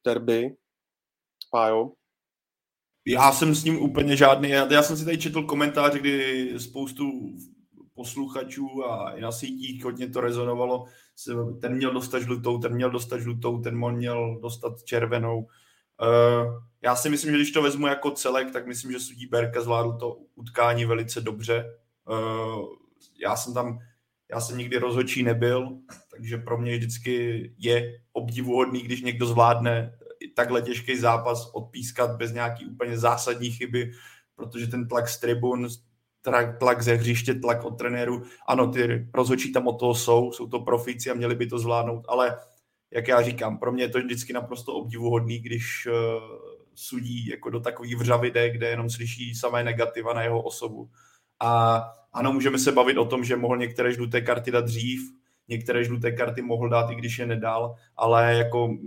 [0.03, 0.55] derby.
[1.51, 1.91] Pájo?
[3.05, 4.49] Já jsem s ním úplně žádný.
[4.49, 7.35] Já, já jsem si tady četl komentáře, kdy spoustu
[7.93, 10.85] posluchačů a i na sítích hodně to rezonovalo.
[11.61, 15.37] Ten měl dostat žlutou, ten měl dostat žlutou, ten měl dostat červenou.
[15.39, 19.61] Uh, já si myslím, že když to vezmu jako celek, tak myslím, že sudí Berka
[19.61, 21.65] zvládl to utkání velice dobře.
[22.09, 22.65] Uh,
[23.21, 23.79] já jsem tam,
[24.31, 25.77] já jsem nikdy rozhodčí nebyl,
[26.11, 29.97] takže pro mě vždycky je obdivuhodný, když někdo zvládne
[30.35, 33.91] takhle těžký zápas odpískat bez nějaký úplně zásadní chyby,
[34.35, 35.67] protože ten tlak z tribun,
[36.59, 40.59] tlak ze hřiště, tlak od trenéru, ano, ty rozhodčí tam od toho jsou, jsou to
[40.59, 42.37] profici a měli by to zvládnout, ale
[42.91, 45.93] jak já říkám, pro mě je to vždycky naprosto obdivuhodný, když uh,
[46.75, 50.89] sudí jako do takových vřavy jde, kde jenom slyší samé negativa na jeho osobu.
[51.39, 51.81] A
[52.13, 55.01] ano, můžeme se bavit o tom, že mohl některé žluté karty dát dřív,
[55.47, 58.77] některé žluté karty mohl dát, i když je nedal, ale jako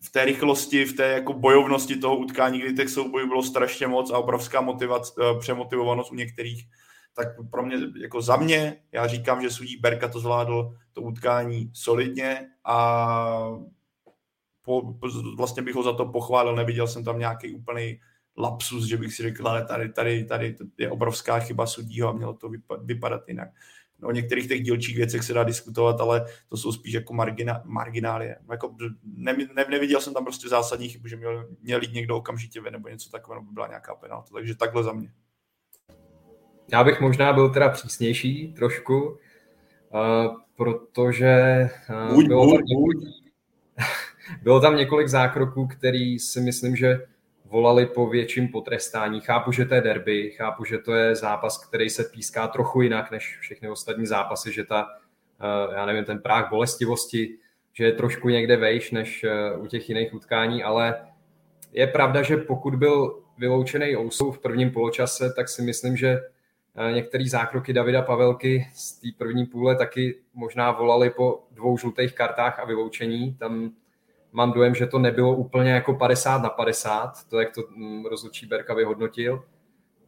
[0.00, 4.10] v té rychlosti, v té jako bojovnosti toho utkání, kdy těch soubojů bylo strašně moc
[4.10, 6.64] a obrovská motivace, eh, přemotivovanost u některých,
[7.14, 11.70] tak pro mě, jako za mě, já říkám, že sudí Berka to zvládl to utkání
[11.74, 13.50] solidně a
[14.62, 14.94] po,
[15.36, 18.00] vlastně bych ho za to pochválil, neviděl jsem tam nějaký úplný
[18.36, 22.34] lapsus, že bych si řekl, ale tady, tady, tady je obrovská chyba sudího a mělo
[22.34, 22.50] to
[22.84, 23.48] vypadat jinak.
[24.02, 28.36] O některých těch dílčích věcech se dá diskutovat, ale to jsou spíš jako margina, marginálie.
[28.50, 28.74] Jako
[29.16, 32.72] ne, ne, neviděl jsem tam prostě zásadní chybu, že měl, měl jít někdo okamžitě ven
[32.72, 34.28] nebo něco takového, by byla nějaká penalta.
[34.34, 35.12] Takže takhle za mě.
[36.72, 41.60] Já bych možná byl teda přísnější trošku, uh, protože
[42.08, 42.98] uh, buď, bylo, buď, tam několik,
[44.42, 47.06] bylo tam několik zákroků, který si myslím, že
[47.48, 49.20] volali po větším potrestání.
[49.20, 53.10] Chápu, že to je derby, chápu, že to je zápas, který se píská trochu jinak
[53.10, 54.86] než všechny ostatní zápasy, že ta,
[55.40, 57.38] eh, já nevím, ten práh bolestivosti,
[57.72, 61.06] že je trošku někde vejš než eh, u těch jiných utkání, ale
[61.72, 66.20] je pravda, že pokud byl vyloučený Ousou v prvním poločase, tak si myslím, že
[66.76, 72.14] eh, některé zákroky Davida Pavelky z té první půle taky možná volali po dvou žlutých
[72.14, 73.34] kartách a vyloučení.
[73.34, 73.70] Tam
[74.36, 78.46] mám dojem, že to nebylo úplně jako 50 na 50, to, jak to mm, rozhodčí
[78.46, 79.44] Berka vyhodnotil.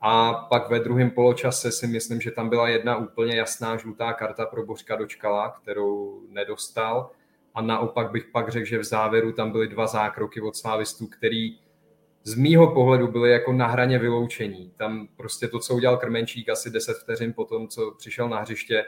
[0.01, 4.47] A pak ve druhém poločase si myslím, že tam byla jedna úplně jasná žlutá karta
[4.47, 7.11] pro Bořka Dočkala, kterou nedostal.
[7.55, 11.59] A naopak bych pak řekl, že v závěru tam byly dva zákroky od slávistů, který
[12.25, 14.73] z mýho pohledu byly jako na hraně vyloučení.
[14.77, 18.85] Tam prostě to, co udělal Krmenčík asi 10 vteřin po tom, co přišel na hřiště,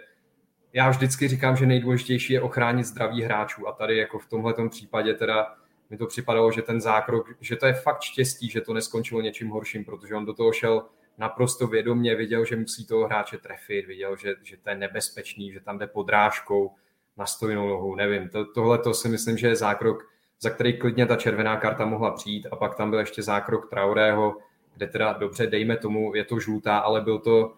[0.72, 5.14] já vždycky říkám, že nejdůležitější je ochránit zdraví hráčů a tady jako v tomhle případě
[5.14, 5.54] teda
[5.90, 9.48] mi to připadalo, že ten zákrok, že to je fakt štěstí, že to neskončilo něčím
[9.48, 10.82] horším, protože on do toho šel
[11.18, 15.60] naprosto vědomě, viděl, že musí toho hráče trefit, viděl, že, že to je nebezpečný, že
[15.60, 16.74] tam jde podrážkou
[17.16, 18.28] na stojnou nohu, nevím.
[18.28, 20.02] To, tohle to si myslím, že je zákrok,
[20.40, 24.36] za který klidně ta červená karta mohla přijít a pak tam byl ještě zákrok Traorého,
[24.74, 27.56] kde teda dobře, dejme tomu, je to žlutá, ale byl to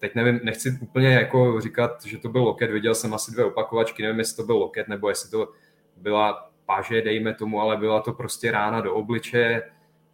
[0.00, 4.02] teď nevím, nechci úplně jako říkat, že to byl loket, viděl jsem asi dvě opakovačky,
[4.02, 5.48] nevím, jestli to byl loket, nebo jestli to
[5.96, 9.62] byla paže, dejme tomu, ale byla to prostě rána do obličeje,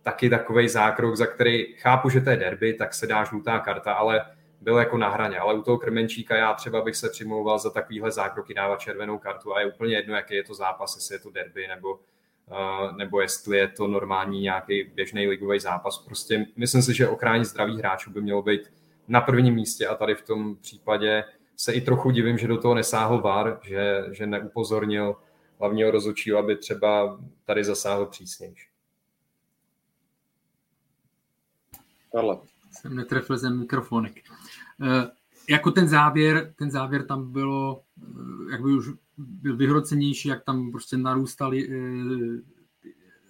[0.02, 3.92] taky takový zákrok, za který chápu, že to je derby, tak se dá žlutá karta,
[3.92, 4.24] ale
[4.60, 5.38] byl jako na hraně.
[5.38, 9.54] Ale u toho Krmenčíka já třeba bych se přimlouval za takovýhle zákroky dávat červenou kartu
[9.54, 13.20] a je úplně jedno, jaký je to zápas, jestli je to derby nebo, uh, nebo
[13.20, 15.98] jestli je to normální nějaký běžný ligový zápas.
[15.98, 18.72] Prostě myslím si, že ochránit zdraví hráčů by mělo být
[19.08, 21.24] na prvním místě a tady v tom případě
[21.56, 25.16] se i trochu divím, že do toho nesáhl VAR, že, že neupozornil
[25.60, 28.68] hlavního rozhodčího, aby třeba tady zasáhl přísnější.
[32.12, 32.38] Karle.
[32.72, 34.16] Jsem netrefil jsem mikrofonek.
[34.16, 34.22] E,
[35.48, 37.82] jako ten závěr, ten závěr tam bylo,
[38.48, 41.78] e, jak by už byl vyhrocenější, jak tam prostě narůstaly e,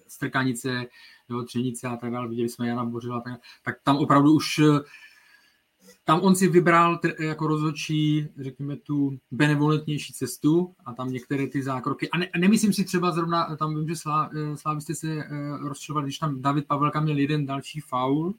[0.09, 0.87] strkanice,
[1.29, 4.61] jo, třenice a tak dále, viděli jsme Jana Bořila, tak, tak tam opravdu už
[6.07, 12.11] tam on si vybral jako rozhodčí, řekněme, tu benevolentnější cestu a tam některé ty zákroky.
[12.11, 15.23] A, ne, a nemyslím si třeba zrovna, tam vím, že Slá, eh, Slávisté se uh,
[15.69, 18.35] rozčilovali, když tam David Pavelka měl jeden další faul,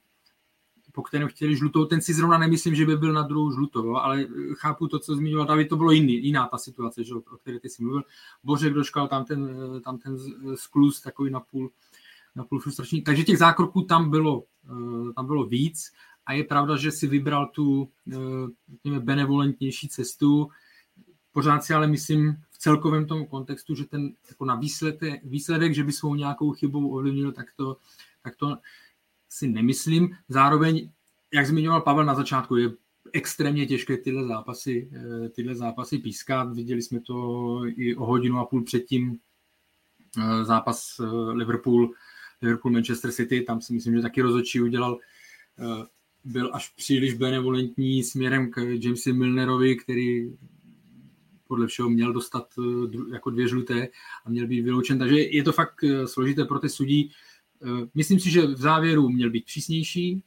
[0.91, 4.22] po kterém chtěli žlutou, ten si zrovna nemyslím, že by byl na druhou žlutou, ale
[4.22, 7.59] eh, chápu to, co zmiňoval David, to bylo jiný, jiná ta situace, že, o které
[7.59, 8.03] ty jsi mluvil.
[8.43, 9.49] Bořek doškal tam ten,
[9.84, 10.18] tam ten
[10.55, 11.70] sklus takový napůl,
[12.36, 13.01] napůl frustrační.
[13.01, 14.43] Takže těch zákroků tam bylo,
[15.15, 15.91] tam bylo víc
[16.28, 17.90] a je pravda, že si vybral tu
[18.74, 20.50] řekněme, benevolentnější cestu.
[21.32, 25.84] Pořád si ale myslím v celkovém tomu kontextu, že ten jako na výsledek, výsledek, že
[25.84, 27.78] by svou nějakou chybou ovlivnil, tak to,
[28.24, 28.58] tak to
[29.30, 30.18] si nemyslím.
[30.30, 30.90] Zároveň,
[31.34, 32.70] jak zmiňoval Pavel na začátku, je
[33.14, 36.54] extrémně těžké tyhle zápasy, eh, tyhle zápasy pískat.
[36.54, 39.20] Viděli jsme to i o hodinu a půl předtím
[40.18, 41.92] eh, zápas eh, Liverpool,
[42.42, 44.98] Liverpool Manchester City, tam si myslím, že taky rozhodčí udělal
[46.28, 50.38] byl až příliš benevolentní směrem k Jamesi Milnerovi, který
[51.48, 52.48] podle všeho měl dostat
[53.12, 53.88] jako dvě žluté
[54.26, 55.00] a měl být vyloučen.
[55.00, 57.12] Takže je to fakt složité pro ty sudí.
[57.94, 60.24] Myslím si, že v závěru měl být přísnější,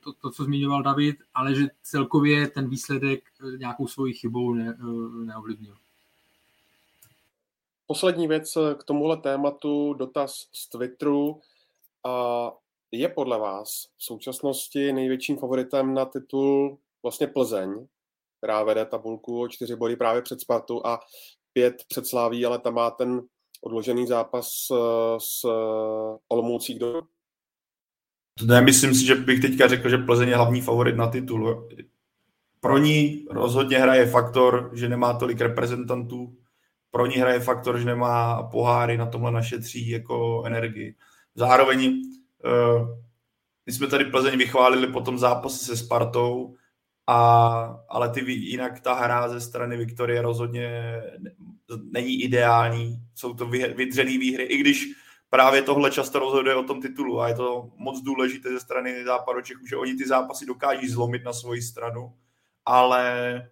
[0.00, 4.78] to, to, co zmiňoval David, ale že celkově ten výsledek eh, nějakou svojí chybou ne,
[4.80, 5.74] eh, neovlivnil.
[7.86, 11.40] Poslední věc eh, k tomuhle tématu, dotaz z Twitteru.
[12.04, 12.50] A
[12.92, 17.86] je podle vás v současnosti největším favoritem na titul vlastně Plzeň,
[18.38, 21.00] která vede tabulku o čtyři body právě před Spartu a
[21.52, 23.22] pět před Sláví, ale tam má ten
[23.62, 24.48] odložený zápas
[25.18, 25.44] s
[26.28, 26.74] Olomoucí.
[26.74, 27.02] Kdo
[28.46, 31.68] Nemyslím si, že bych teďka řekl, že Plzeň je hlavní favorit na titul.
[32.60, 36.36] Pro ní rozhodně hraje faktor, že nemá tolik reprezentantů.
[36.90, 40.94] Pro ní hraje faktor, že nemá poháry, na tomhle našetří jako energii.
[41.34, 42.02] Zároveň,
[43.66, 46.54] my jsme tady Plzeň vychválili po tom zápase se Spartou,
[47.06, 47.16] a,
[47.88, 50.94] ale ty, jinak ta hra ze strany Viktorie rozhodně
[51.92, 53.02] není ideální.
[53.14, 54.86] Jsou to vydřený výhry, i když
[55.30, 59.56] právě tohle často rozhoduje o tom titulu a je to moc důležité ze strany západoček,
[59.68, 62.16] že oni ty zápasy dokáží zlomit na svoji stranu,
[62.64, 63.42] ale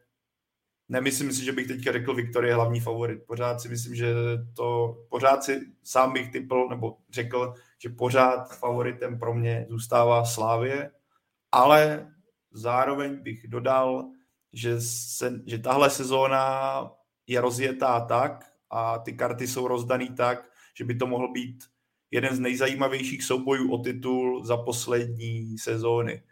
[0.89, 3.26] nemyslím si, že bych teďka řekl Viktorie hlavní favorit.
[3.26, 4.14] Pořád si myslím, že
[4.57, 10.91] to, pořád si sám bych typl, nebo řekl, že pořád favoritem pro mě zůstává Slávě,
[11.53, 12.12] ale
[12.53, 14.11] zároveň bych dodal,
[14.53, 16.91] že, se, že tahle sezóna
[17.27, 21.64] je rozjetá tak a ty karty jsou rozdaný tak, že by to mohl být
[22.11, 26.22] jeden z nejzajímavějších soubojů o titul za poslední sezóny.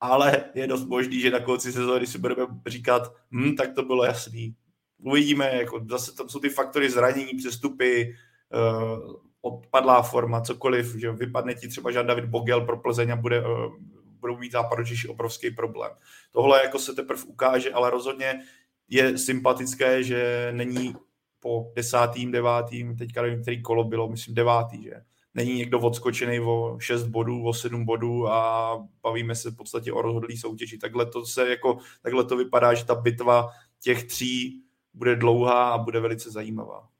[0.00, 4.04] Ale je dost možný, že na konci sezóny si budeme říkat, hm, tak to bylo
[4.04, 4.56] jasný.
[4.98, 8.16] Uvidíme, jako zase tam jsou ty faktory zranění, přestupy,
[8.54, 13.40] uh, odpadlá forma, cokoliv, že vypadne ti třeba Jean David Bogel pro Plzeň a bude,
[13.40, 13.74] uh,
[14.20, 15.90] budou mít západočiši obrovský problém.
[16.32, 18.40] Tohle jako se teprve ukáže, ale rozhodně
[18.88, 20.94] je sympatické, že není
[21.40, 24.92] po desátým, devátým, teďka nevím, který kolo bylo, myslím devátý, že
[25.34, 30.02] není někdo odskočený o 6 bodů, o 7 bodů a bavíme se v podstatě o
[30.02, 30.78] rozhodlý soutěži.
[30.78, 33.48] Takhle to, se jako, takhle to vypadá, že ta bitva
[33.80, 34.62] těch tří
[34.94, 36.93] bude dlouhá a bude velice zajímavá.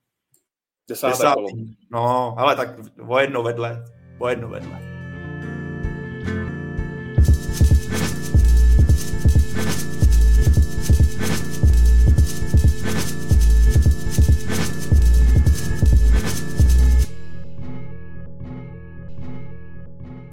[0.88, 1.34] Desáté Desátý.
[1.34, 1.48] kolo.
[1.90, 2.68] No, ale tak
[3.08, 3.84] o jedno vedle,
[4.18, 4.94] o jedno vedle.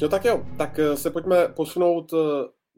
[0.01, 2.17] No tak jo, tak eh, se pojďme posunout eh,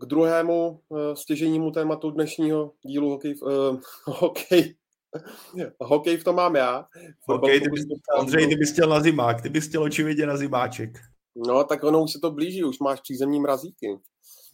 [0.01, 4.75] k druhému eh, stěženímu tématu dnešního dílu hokej, uh, hokej.
[5.79, 6.85] hokej v tom mám já.
[7.27, 7.85] Hokej, ty bys,
[8.19, 10.99] Ondřej, ty bys chtěl na zimák, ty bys chtěl očividně na zimáček.
[11.35, 13.99] No, tak ono už se to blíží, už máš přízemní mrazíky.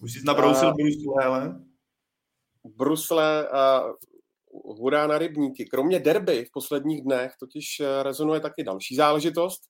[0.01, 1.59] Už jsi nabrousil brusle, ale?
[2.63, 3.83] Brusle a
[4.65, 5.65] hurá na rybníky.
[5.65, 9.61] Kromě derby v posledních dnech totiž rezonuje taky další záležitost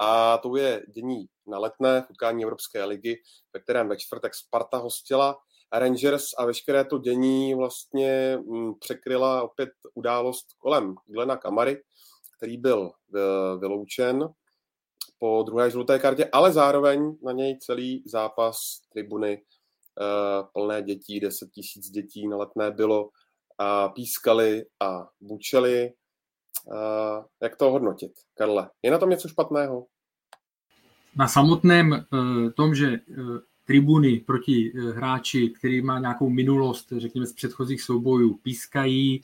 [0.00, 3.22] a to je dění na letné utkání Evropské ligy,
[3.52, 5.36] ve kterém ve čtvrtek Sparta hostila
[5.78, 11.82] Rangers a veškeré to dění vlastně mm, překryla opět událost kolem Glena Kamary,
[12.36, 13.20] který byl e,
[13.58, 14.28] vyloučen
[15.18, 18.56] po druhé žluté kartě, ale zároveň na něj celý zápas
[18.92, 19.42] tribuny e,
[20.52, 23.10] plné dětí, 10 tisíc dětí na letné bylo
[23.58, 25.84] a pískali a bučeli.
[25.84, 25.92] E,
[27.42, 28.70] jak to hodnotit, Karle?
[28.82, 29.86] Je na tom něco špatného?
[31.16, 32.04] na samotném
[32.56, 32.98] tom, že
[33.64, 39.20] tribuny proti uh, hráči, který má nějakou minulost, řekněme z předchozích soubojů, pískají.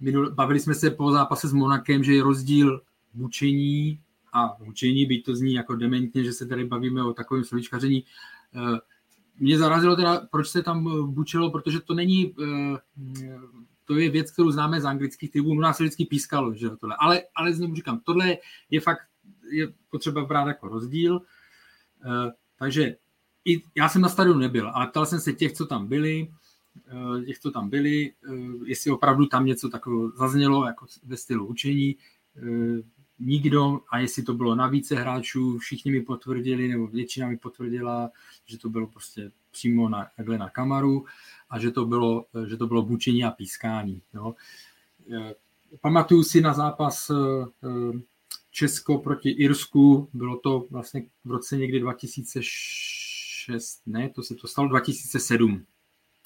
[0.00, 2.80] Minul, bavili jsme se po zápase s Monakem, že je rozdíl
[3.14, 4.00] bučení
[4.32, 8.04] a bučení, byť to zní jako dementně, že se tady bavíme o takovém slovíčkaření.
[9.38, 12.34] Mě zarazilo teda, proč se tam bučilo, protože to není,
[13.84, 16.96] to je věc, kterou známe z anglických tribun, u nás se vždycky pískalo, že tohle.
[16.98, 18.36] Ale, ale znovu říkám, tohle
[18.70, 19.02] je fakt
[19.52, 21.20] je potřeba brát jako rozdíl.
[22.04, 22.96] Eh, takže
[23.44, 26.32] i, já jsem na stadionu nebyl, ale ptal jsem se těch, co tam byli,
[26.88, 28.34] eh, těch, co tam byli, eh,
[28.64, 31.96] jestli opravdu tam něco takového zaznělo, jako ve stylu učení.
[33.18, 38.10] Nikdo, a jestli to bylo na více hráčů, všichni mi potvrdili, nebo většina mi potvrdila,
[38.46, 40.06] že to bylo prostě přímo na,
[40.38, 41.04] na Kamaru
[41.50, 44.02] a že to bylo, že to bylo bučení a pískání.
[44.14, 44.34] Jo.
[45.80, 47.10] Pamatuju si na zápas
[48.50, 53.01] Česko proti Irsku, bylo to vlastně v roce někdy 2006,
[53.86, 55.64] ne, to se to stalo 2007,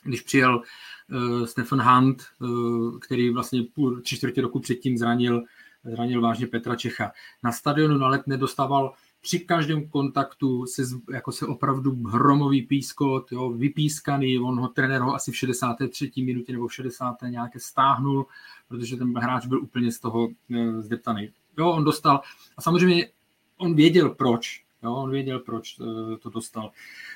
[0.04, 5.42] když přijel uh, Stefan Hunt, uh, který vlastně půl, tři čtvrtě roku předtím zranil,
[5.84, 7.12] zranil vážně Petra Čecha.
[7.42, 8.94] Na stadionu na let nedostával
[9.26, 15.14] při každém kontaktu se, jako se opravdu hromový pískot, jo, vypískaný, on ho trenér ho
[15.14, 16.10] asi v 63.
[16.16, 17.16] minutě nebo v 60.
[17.28, 18.26] nějaké stáhnul,
[18.68, 21.30] protože ten hráč byl úplně z toho e, zdeptaný.
[21.58, 22.20] Jo, on dostal,
[22.56, 23.08] a samozřejmě
[23.56, 25.84] on věděl proč, jo, on věděl, proč e,
[26.16, 26.70] to dostal.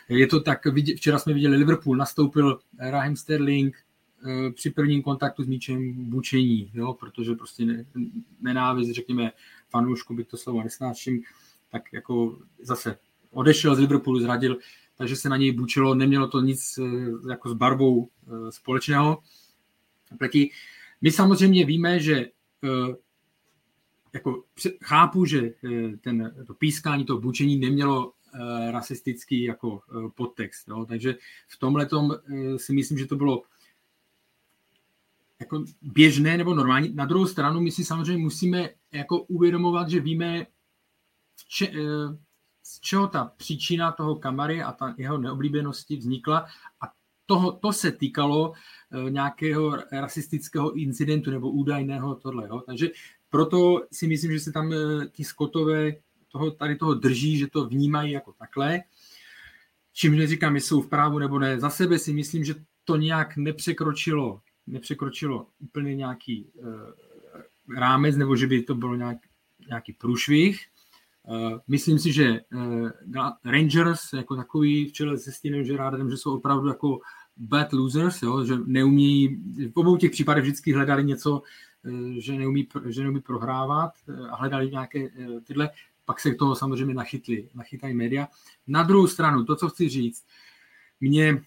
[0.08, 0.60] Je to tak,
[0.96, 6.94] včera jsme viděli Liverpool, nastoupil Raheem Sterling, e, při prvním kontaktu s míčem bučení, jo,
[6.94, 7.84] protože prostě
[8.40, 9.32] nenávist, řekněme,
[9.70, 11.22] fanoušku bych to slovo nesnáším,
[11.70, 12.98] tak jako zase
[13.30, 14.58] odešel z Liverpoolu, zradil,
[14.96, 16.78] takže se na něj bučilo, nemělo to nic
[17.30, 18.08] jako s barvou
[18.50, 19.18] společného.
[20.18, 20.50] Platí.
[21.00, 22.26] My samozřejmě víme, že
[24.12, 24.42] jako
[24.82, 30.68] chápu, že eh, ten, to pískání, to bučení nemělo eh, rasistický jako eh, podtext.
[30.68, 30.84] Jo?
[30.88, 31.14] Takže
[31.48, 31.88] v tomhle
[32.56, 33.42] si myslím, že to bylo
[35.40, 36.94] jako běžné nebo normální.
[36.94, 40.46] Na druhou stranu my si samozřejmě musíme jako uvědomovat, že víme,
[41.48, 41.72] če,
[42.62, 46.46] z čeho ta příčina toho kamary a ta jeho neoblíbenosti vznikla
[46.80, 46.92] a
[47.26, 48.52] toho, to se týkalo
[49.08, 52.48] nějakého rasistického incidentu nebo údajného tohle.
[52.48, 52.60] Jo?
[52.66, 52.88] Takže
[53.30, 55.92] proto si myslím, že se tam eh, ti skotové
[56.32, 58.80] toho, tady toho drží, že to vnímají jako takhle.
[59.92, 61.60] Čím neříkám, jestli jsou v právu nebo ne.
[61.60, 62.54] Za sebe si myslím, že
[62.84, 69.18] to nějak nepřekročilo, nepřekročilo úplně nějaký uh, rámec, nebo že by to bylo nějak,
[69.68, 70.66] nějaký průšvih.
[71.22, 72.88] Uh, myslím si, že uh,
[73.44, 77.00] Rangers jako takový v čele se Stinem Gerardem, že jsou opravdu jako
[77.36, 79.28] bad losers, jo, že neumí,
[79.74, 81.42] v obou těch případech vždycky hledali něco,
[82.18, 85.70] že neumí, že neumí prohrávat eh, a hledali nějaké eh, tyhle,
[86.04, 88.28] pak se toho samozřejmě nachytli, nachytají média.
[88.66, 90.26] Na druhou stranu, to, co chci říct,
[91.00, 91.42] mě,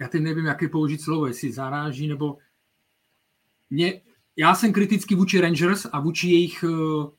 [0.00, 2.38] já teď nevím, jaké použít slovo, jestli zaráží, nebo
[3.70, 4.00] mě,
[4.36, 6.64] já jsem kritický vůči Rangers a vůči jejich,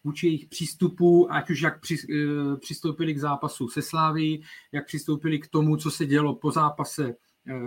[0.03, 1.97] vůči jejich přístupu, ať už jak při,
[2.59, 7.15] přistoupili k zápasu se Sláví, jak přistoupili k tomu, co se dělo po zápase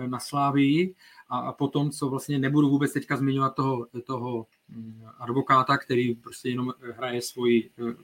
[0.07, 0.95] na Slávii
[1.29, 6.49] a, a potom, co vlastně nebudu vůbec teďka zmiňovat toho, toho mm, advokáta, který prostě
[6.49, 7.95] jenom hraje svoji, eh,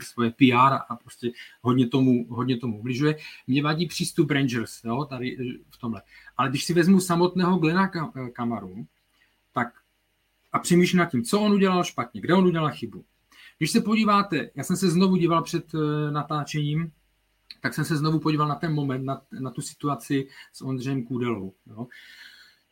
[0.00, 3.16] svoje PR a prostě hodně tomu, hodně tomu ubližuje.
[3.46, 6.02] Mě vadí přístup Rangers jo, tady eh, v tomhle.
[6.36, 7.90] Ale když si vezmu samotného Glena
[8.32, 8.86] Kamaru,
[9.52, 9.68] tak
[10.52, 13.04] a přemýšlím nad tím, co on udělal špatně, kde on udělal chybu.
[13.58, 16.92] Když se podíváte, já jsem se znovu díval před eh, natáčením,
[17.60, 21.52] tak jsem se znovu podíval na ten moment, na, na tu situaci s Ondřejem Kůdelou.
[21.66, 21.86] Jo.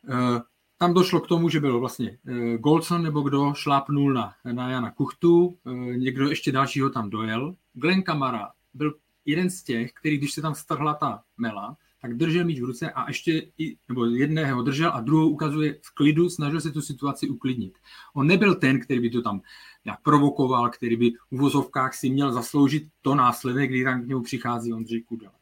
[0.09, 0.41] Eh,
[0.77, 4.91] tam došlo k tomu, že byl vlastně eh, Goldson nebo kdo šlápnul na, na Jana
[4.91, 7.55] Kuchtu, eh, někdo ještě dalšího tam dojel.
[7.73, 8.93] Glenn Kamara byl
[9.25, 12.91] jeden z těch, který, když se tam strhla ta mela, tak držel míč v ruce
[12.91, 17.29] a ještě, i, nebo jedného držel a druhou ukazuje v klidu, snažil se tu situaci
[17.29, 17.77] uklidnit.
[18.13, 19.41] On nebyl ten, který by to tam
[19.85, 24.21] nějak provokoval, který by v uvozovkách si měl zasloužit to následek, kdy tam k němu
[24.21, 25.40] přichází Ondřej Kudela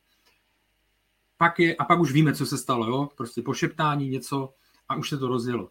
[1.40, 3.10] pak je, a pak už víme, co se stalo, jo?
[3.18, 4.54] prostě pošeptání něco
[4.90, 5.70] a už se to rozjelo.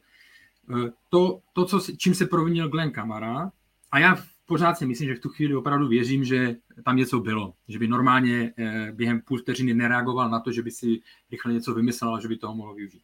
[0.70, 3.52] E, to, to co, čím se provinil Glenn Kamara,
[3.92, 4.16] a já
[4.46, 7.88] pořád si myslím, že v tu chvíli opravdu věřím, že tam něco bylo, že by
[7.88, 11.00] normálně e, během půl vteřiny nereagoval na to, že by si
[11.30, 13.02] rychle něco vymyslel a že by toho mohl využít.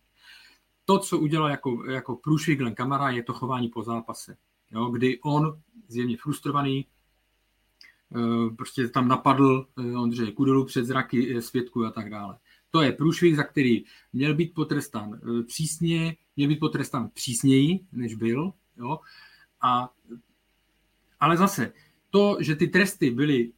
[0.84, 4.36] To, co udělal jako, jako průšvih Glenn Kamara, je to chování po zápase,
[4.70, 4.84] jo?
[4.84, 12.10] kdy on, zjevně frustrovaný, e, prostě tam napadl Ondřeje Kudelu před zraky svědků a tak
[12.10, 12.38] dále.
[12.74, 18.14] To je průšvih, za který měl být potrestán eh, přísně, měl být potrestán přísněji, než
[18.14, 18.52] byl.
[18.76, 18.98] Jo?
[19.60, 19.90] A,
[21.20, 21.72] ale zase,
[22.10, 23.52] to, že ty tresty byly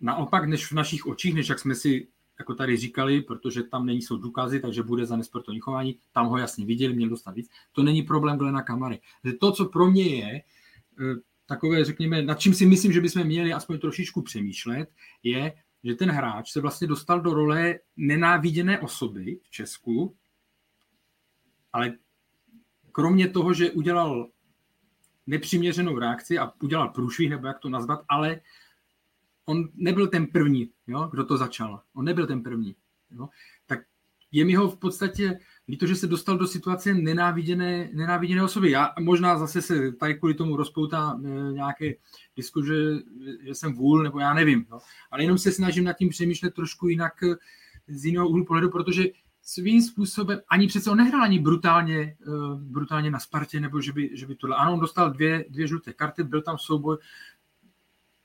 [0.00, 2.08] naopak než v našich očích, než jak jsme si
[2.38, 6.38] jako tady říkali, protože tam není jsou důkazy, takže bude za nesportovní chování, tam ho
[6.38, 7.50] jasně viděli, měl dostat víc.
[7.72, 9.00] To není problém Glena Kamary.
[9.40, 11.14] To, co pro mě je, eh,
[11.46, 14.88] takové, řekněme, nad čím si myslím, že bychom měli aspoň trošičku přemýšlet,
[15.22, 15.52] je,
[15.84, 20.16] že ten hráč se vlastně dostal do role nenáviděné osoby v Česku,
[21.72, 21.92] ale
[22.92, 24.28] kromě toho, že udělal
[25.26, 28.40] nepřiměřenou reakci a udělal průšvih, nebo jak to nazvat, ale
[29.44, 31.82] on nebyl ten první, jo, kdo to začal.
[31.94, 32.76] On nebyl ten první.
[33.10, 33.28] Jo.
[33.66, 33.78] Tak
[34.32, 35.38] je mi ho v podstatě
[35.68, 38.70] líto, že se dostal do situace nenáviděné, nenáviděné osoby.
[38.70, 41.94] Já možná zase se tady kvůli tomu rozpoutá e, nějaké
[42.36, 42.74] diskuze, že,
[43.46, 44.66] že jsem vůl, nebo já nevím.
[44.70, 44.78] No.
[45.10, 47.12] Ale jenom se snažím nad tím přemýšlet trošku jinak.
[47.88, 49.04] z jiného úhlu pohledu, protože
[49.42, 54.10] svým způsobem, ani přece on nehrál ani brutálně, uh, brutálně na Spartě, nebo že by,
[54.12, 54.56] že by tohle.
[54.56, 56.96] Ano, on dostal dvě, dvě žluté karty, byl tam souboj,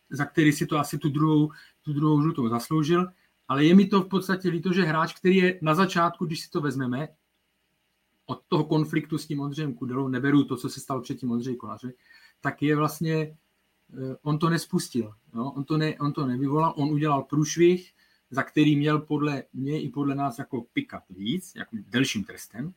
[0.10, 3.08] za který si to asi tu druhou, tu druhou žlutou zasloužil,
[3.48, 6.50] ale je mi to v podstatě líto, že hráč, který je na začátku, když si
[6.50, 7.08] to vezmeme,
[8.30, 11.94] od toho konfliktu s tím Ondřejem Kudelou, neberu to, co se stalo předtím Ondřej Kolaři,
[12.42, 15.52] tak je vlastně, eh, on to nespustil, no?
[15.52, 17.94] on, to ne, on to nevyvolal, on udělal průšvih,
[18.32, 22.74] za který měl podle mě i podle nás jako pikat víc, jako delším trestem,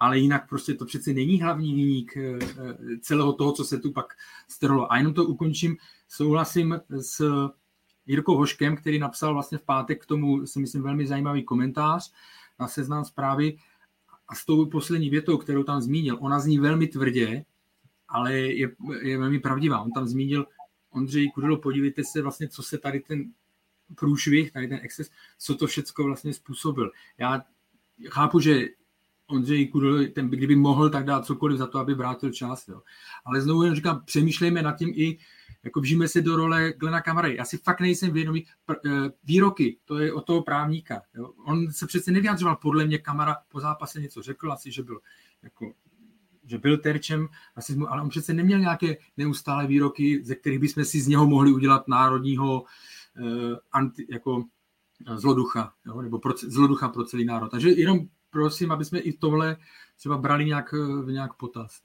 [0.00, 3.92] ale jinak prostě to přece není hlavní výnik eh, eh, celého toho, co se tu
[3.92, 4.14] pak
[4.48, 4.92] strhlo.
[4.92, 5.76] A jenom to ukončím,
[6.08, 7.22] souhlasím s
[8.06, 12.12] Jirkou Hoškem, který napsal vlastně v pátek k tomu, si myslím, velmi zajímavý komentář
[12.58, 13.58] na seznam zprávy
[14.28, 17.44] a s tou poslední větou, kterou tam zmínil, ona zní velmi tvrdě,
[18.08, 18.70] ale je,
[19.02, 19.80] je velmi pravdivá.
[19.80, 20.46] On tam zmínil,
[20.90, 23.32] Ondřej Kudelo, podívejte se vlastně, co se tady ten
[23.94, 26.90] průšvih, tady ten exces, co to všecko vlastně způsobil.
[27.18, 27.42] Já
[28.08, 28.68] chápu, že
[29.26, 32.68] Ondřej Kudel, ten, kdyby mohl, tak dát cokoliv za to, aby vrátil čas.
[32.68, 32.82] Jo.
[33.24, 35.18] Ale znovu jen říkám, přemýšlejme nad tím i,
[35.66, 37.36] jako vžíme se do role Glena Kamary.
[37.36, 41.02] Já si fakt nejsem vědomý pr- eh, výroky, to je od toho právníka.
[41.14, 41.32] Jo.
[41.44, 45.00] On se přece nevyjadřoval, podle mě Kamara po zápase něco řekl, asi, že byl
[45.42, 45.72] jako
[46.48, 51.00] že byl terčem rasismu, ale on přece neměl nějaké neustále výroky, ze kterých bychom si
[51.00, 54.44] z něho mohli udělat národního uh, anti, jako
[55.16, 57.48] zloducha, jo, nebo pro, zloducha pro celý národ.
[57.48, 57.98] Takže jenom
[58.30, 59.56] prosím, aby jsme i tohle
[59.96, 60.74] třeba brali nějak,
[61.06, 61.80] nějak potaz.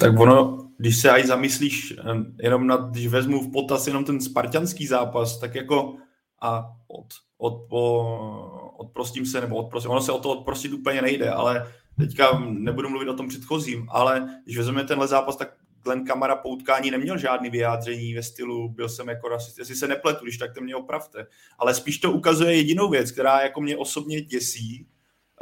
[0.00, 1.94] Tak ono, když se aj zamyslíš,
[2.42, 5.96] jenom na, když vezmu v potaz jenom ten spartianský zápas, tak jako
[6.40, 7.06] a od,
[7.38, 12.38] od, od, odprostím se, nebo odprostím, ono se o to odprostit úplně nejde, ale teďka
[12.38, 16.90] nebudu mluvit o tom předchozím, ale když vezmeme tenhle zápas, tak Glenn Kamara po utkání
[16.90, 20.60] neměl žádný vyjádření ve stylu byl jsem jako rasist, jestli se nepletu, když tak to
[20.60, 21.26] mě opravte.
[21.58, 24.86] Ale spíš to ukazuje jedinou věc, která jako mě osobně děsí.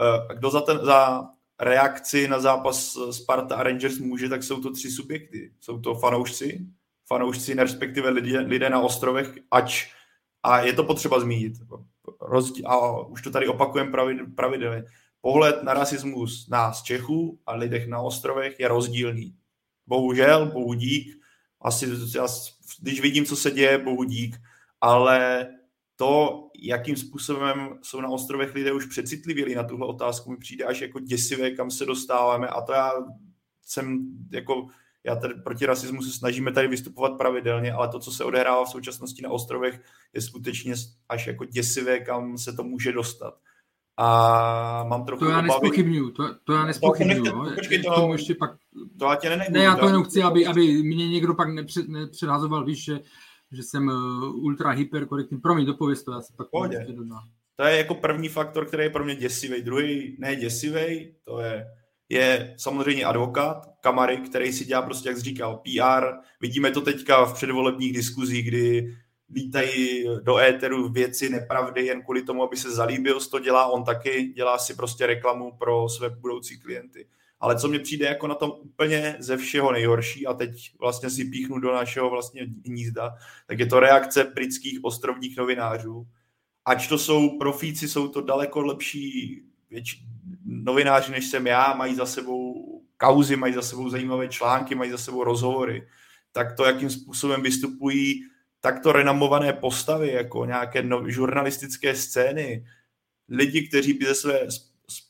[0.00, 1.24] Eh, kdo za, ten, za
[1.60, 5.52] reakci na zápas Sparta a Rangers může, tak jsou to tři subjekty.
[5.60, 6.66] Jsou to fanoušci,
[7.06, 9.92] fanoušci, respektive lidé, lidé na ostrovech, ač
[10.42, 11.52] a je to potřeba zmínit.
[12.20, 13.92] Rozdíl, a už to tady opakujem
[14.34, 14.84] pravidelně.
[15.20, 19.34] Pohled na rasismus nás Čechů a lidech na ostrovech je rozdílný.
[19.86, 21.20] Bohužel, bohu dík,
[21.60, 21.86] asi,
[22.80, 24.36] když vidím, co se děje, bohu dík,
[24.80, 25.48] ale
[26.00, 30.80] to, jakým způsobem jsou na ostrovech lidé už přecitlivěli na tuhle otázku, mi přijde až
[30.80, 32.92] jako děsivé, kam se dostáváme a to já
[33.62, 33.98] jsem
[34.32, 34.66] jako
[35.04, 38.68] já tady proti rasismu se snažíme tady vystupovat pravidelně, ale to, co se odehrává v
[38.68, 39.80] současnosti na ostrovech,
[40.12, 40.74] je skutečně
[41.08, 43.34] až jako děsivé, kam se to může dostat.
[43.96, 47.24] A mám trochu To já nespochybnuju, to, to já nespochybnuju.
[47.24, 47.54] To, no.
[47.54, 48.50] počkej, to, tomu ještě pak...
[48.98, 52.64] to já tě Ne, já to jenom chci, aby, aby mě někdo pak nepřed, nepředhazoval,
[52.64, 53.00] víš, že
[53.52, 55.38] že jsem eh, ultra hyperkorektní.
[55.38, 56.48] Promiň, dopověz to, já se pak
[57.56, 59.62] To je jako první faktor, který je pro mě děsivý.
[59.62, 61.66] Druhý, ne děsivý, to je,
[62.08, 66.06] je samozřejmě advokát Kamary, který si dělá prostě, jak jsi říkal, PR.
[66.40, 68.96] Vidíme to teďka v předvolebních diskuzích, kdy
[69.34, 74.32] lítají do éteru věci nepravdy jen kvůli tomu, aby se zalíbil, to dělá on taky,
[74.36, 77.06] dělá si prostě reklamu pro své budoucí klienty.
[77.40, 81.24] Ale co mi přijde jako na tom úplně ze všeho nejhorší, a teď vlastně si
[81.24, 83.14] píchnu do našeho vlastně hnízda,
[83.46, 86.06] tak je to reakce britských ostrovních novinářů.
[86.64, 90.02] Ač to jsou profíci, jsou to daleko lepší věč,
[90.44, 92.66] novináři, než jsem já, mají za sebou
[92.96, 95.88] kauzy, mají za sebou zajímavé články, mají za sebou rozhovory,
[96.32, 98.24] tak to, jakým způsobem vystupují
[98.60, 102.66] takto renamované postavy, jako nějaké no, žurnalistické scény,
[103.28, 104.46] lidi, kteří by ze své
[104.90, 105.02] z,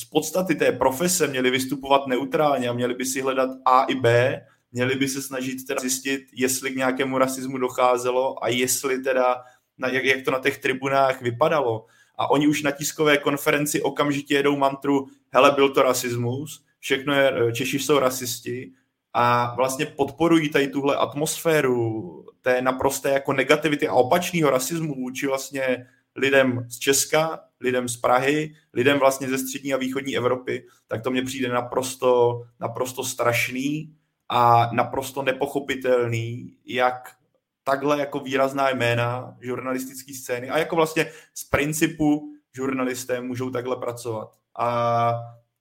[0.00, 4.40] z podstaty té profese měli vystupovat neutrálně a měli by si hledat A i B,
[4.72, 9.42] měli by se snažit teda zjistit, jestli k nějakému rasismu docházelo a jestli teda,
[9.78, 11.86] na, jak, jak to na těch tribunách vypadalo.
[12.18, 17.32] A oni už na tiskové konferenci okamžitě jedou mantru, hele, byl to rasismus, všechno je,
[17.52, 18.72] Češi jsou rasisti
[19.12, 25.86] a vlastně podporují tady tuhle atmosféru té naprosté jako negativity a opačného rasismu vůči vlastně
[26.16, 31.10] lidem z Česka, lidem z Prahy, lidem vlastně ze střední a východní Evropy, tak to
[31.10, 33.94] mně přijde naprosto, naprosto strašný
[34.28, 37.16] a naprosto nepochopitelný, jak
[37.64, 44.28] takhle jako výrazná jména žurnalistické scény a jako vlastně z principu žurnalisté můžou takhle pracovat.
[44.58, 45.12] A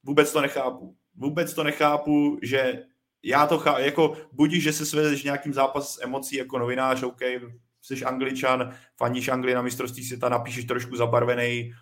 [0.03, 0.95] vůbec to nechápu.
[1.15, 2.83] Vůbec to nechápu, že
[3.23, 7.21] já to chápu, jako budíš, že se svezeš nějakým zápas s emocí jako novinář, OK,
[7.81, 11.73] jsi angličan, faníš Anglii na mistrovství světa, napíšeš trošku zabarvený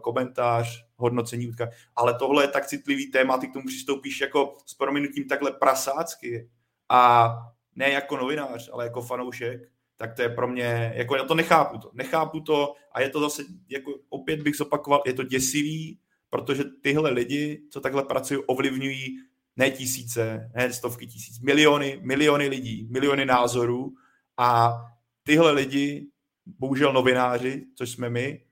[0.00, 1.68] komentář, hodnocení útka.
[1.96, 6.50] Ale tohle je tak citlivý téma, ty k tomu přistoupíš jako s prominutím takhle prasácky
[6.88, 7.32] a
[7.76, 9.60] ne jako novinář, ale jako fanoušek,
[9.96, 13.20] tak to je pro mě, jako já to nechápu to, nechápu to a je to
[13.20, 19.18] zase, jako opět bych zopakoval, je to děsivý, protože tyhle lidi, co takhle pracují, ovlivňují
[19.56, 23.92] ne tisíce, ne stovky tisíc, miliony, miliony lidí, miliony názorů
[24.36, 24.74] a
[25.22, 26.06] tyhle lidi,
[26.46, 28.44] bohužel novináři, což jsme my,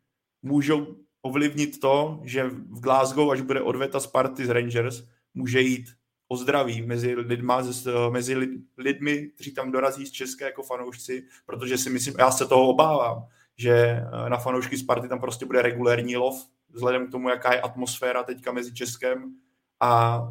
[0.42, 5.86] můžou ovlivnit to, že v Glasgow, až bude odveta Sparty z Rangers, může jít
[6.28, 7.62] o zdraví mezi, lidma,
[8.10, 8.36] mezi
[8.78, 13.26] lidmi, kteří tam dorazí z České jako fanoušci, protože si myslím, já se toho obávám,
[13.56, 16.34] že eh, na fanoušky Sparty tam prostě bude regulérní lov,
[16.70, 19.34] vzhledem k tomu, jaká je atmosféra teďka mezi Českem
[19.80, 20.22] a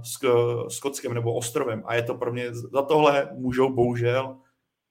[0.69, 1.83] Skotskem nebo ostrovem.
[1.85, 4.37] A je to pro mě, za tohle můžou bohužel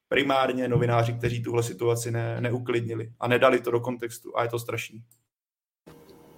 [0.09, 4.59] primárně novináři, kteří tuhle situaci ne, neuklidnili a nedali to do kontextu a je to
[4.59, 5.03] strašný.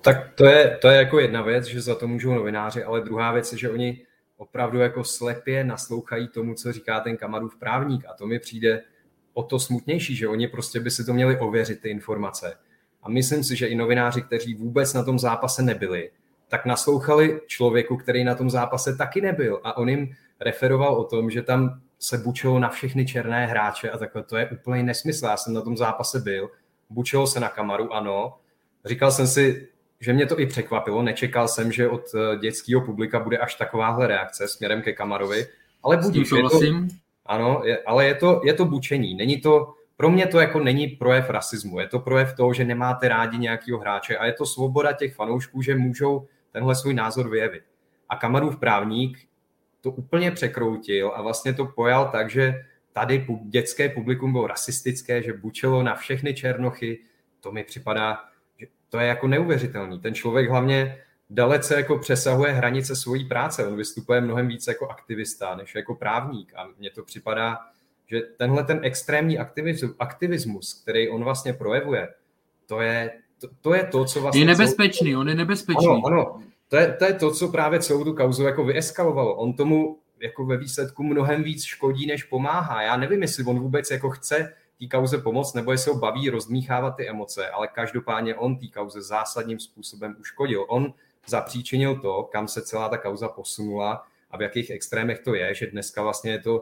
[0.00, 3.32] Tak to je, to je jako jedna věc, že za to můžou novináři, ale druhá
[3.32, 4.06] věc je, že oni
[4.36, 8.82] opravdu jako slepě naslouchají tomu, co říká ten kamarův právník a to mi přijde
[9.32, 12.58] o to smutnější, že oni prostě by si to měli ověřit, ty informace.
[13.02, 16.10] A myslím si, že i novináři, kteří vůbec na tom zápase nebyli,
[16.48, 20.10] tak naslouchali člověku, který na tom zápase taky nebyl a on jim
[20.40, 24.22] referoval o tom, že tam se bučilo na všechny černé hráče a takhle.
[24.22, 25.26] To je úplně nesmysl.
[25.26, 26.50] Já jsem na tom zápase byl,
[26.90, 28.34] bučilo se na kamaru, ano.
[28.84, 29.68] Říkal jsem si,
[30.00, 31.02] že mě to i překvapilo.
[31.02, 35.46] Nečekal jsem, že od eh, dětského publika bude až takováhle reakce směrem ke Kamarovi.
[35.82, 36.60] Ale budíš, je to,
[37.26, 39.14] ano, je, ale je to, je to bučení.
[39.14, 41.80] Není to, pro mě to jako není projev rasismu.
[41.80, 45.62] Je to projev toho, že nemáte rádi nějakého hráče a je to svoboda těch fanoušků,
[45.62, 47.62] že můžou tenhle svůj názor vyjevit.
[48.08, 49.18] A Kamarův právník
[49.80, 55.32] to úplně překroutil a vlastně to pojal tak, že tady dětské publikum bylo rasistické, že
[55.32, 56.98] bučelo na všechny černochy.
[57.40, 58.18] To mi připadá
[58.90, 60.00] to je jako neuvěřitelný.
[60.00, 60.98] Ten člověk hlavně
[61.30, 63.66] dalece jako přesahuje hranice svojí práce.
[63.66, 66.52] On vystupuje mnohem více jako aktivista, než jako právník.
[66.56, 67.58] A mně to připadá,
[68.06, 69.38] že tenhle ten extrémní
[69.98, 72.08] aktivismus, který on vlastně projevuje,
[72.66, 73.10] to je
[73.40, 74.42] to, to, je to co vlastně...
[74.42, 75.86] Je nebezpečný, on je nebezpečný.
[75.86, 76.42] Ano, ano.
[76.68, 79.36] To je, to je to, co právě celou tu kauzu jako vyeskalovalo.
[79.36, 82.82] On tomu jako ve výsledku mnohem víc škodí, než pomáhá.
[82.82, 86.96] Já nevím, jestli on vůbec jako chce té kauze pomoct, nebo jestli ho baví rozdmíchávat
[86.96, 90.64] ty emoce, ale každopádně on té kauze zásadním způsobem uškodil.
[90.68, 90.94] On
[91.26, 95.66] zapříčinil to, kam se celá ta kauza posunula a v jakých extrémech to je, že
[95.66, 96.58] dneska vlastně je to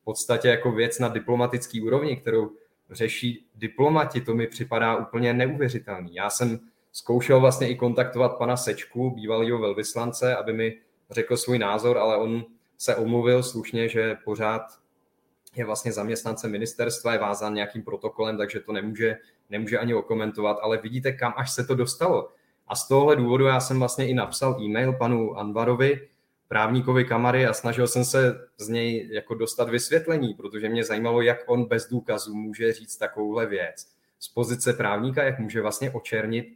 [0.00, 2.50] v podstatě jako věc na diplomatický úrovni, kterou
[2.90, 6.14] řeší diplomati, to mi připadá úplně neuvěřitelný.
[6.14, 6.60] Já jsem
[6.92, 10.78] zkoušel vlastně i kontaktovat pana Sečku, bývalého velvyslance, aby mi
[11.10, 12.44] řekl svůj názor, ale on
[12.78, 14.62] se omluvil slušně, že pořád
[15.54, 19.16] je vlastně zaměstnance ministerstva, je vázán nějakým protokolem, takže to nemůže,
[19.50, 22.28] nemůže ani okomentovat, ale vidíte, kam až se to dostalo.
[22.68, 26.08] A z tohohle důvodu já jsem vlastně i napsal e-mail panu Anvarovi,
[26.48, 31.38] právníkovi Kamary a snažil jsem se z něj jako dostat vysvětlení, protože mě zajímalo, jak
[31.46, 33.86] on bez důkazů může říct takovouhle věc.
[34.18, 36.46] Z pozice právníka, jak může vlastně očernit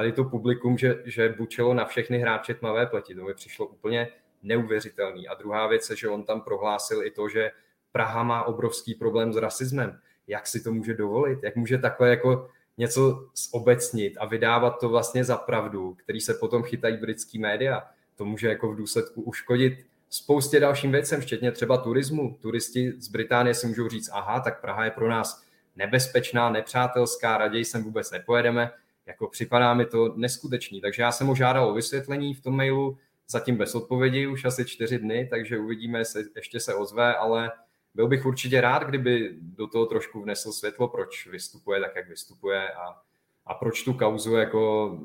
[0.00, 3.14] tady to publikum, že, že bučelo na všechny hráče tmavé pleti.
[3.14, 4.08] To mi přišlo úplně
[4.42, 5.28] neuvěřitelný.
[5.28, 7.50] A druhá věc je, že on tam prohlásil i to, že
[7.92, 9.98] Praha má obrovský problém s rasismem.
[10.26, 11.38] Jak si to může dovolit?
[11.42, 12.48] Jak může takhle jako
[12.78, 17.82] něco zobecnit a vydávat to vlastně za pravdu, který se potom chytají britský média?
[18.16, 22.38] To může jako v důsledku uškodit spoustě dalším věcem, včetně třeba turismu.
[22.40, 25.44] Turisti z Británie si můžou říct, aha, tak Praha je pro nás
[25.76, 28.70] nebezpečná, nepřátelská, raději sem vůbec nepojedeme.
[29.10, 30.80] Jako připadá mi to neskutečný.
[30.80, 32.98] Takže já jsem mu žádal o vysvětlení v tom mailu,
[33.28, 37.52] zatím bez odpovědi, už asi čtyři dny, takže uvidíme, jestli ještě se ozve, ale
[37.94, 42.72] byl bych určitě rád, kdyby do toho trošku vnesl světlo, proč vystupuje tak, jak vystupuje
[42.72, 43.02] a,
[43.46, 44.98] a proč tu kauzu jako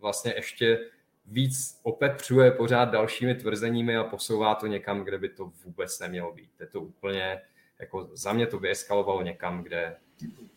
[0.00, 0.78] vlastně ještě
[1.26, 6.50] víc opepřuje pořád dalšími tvrzeními a posouvá to někam, kde by to vůbec nemělo být.
[6.60, 7.40] Je to úplně,
[7.78, 9.96] jako za mě to vyeskalovalo někam, kde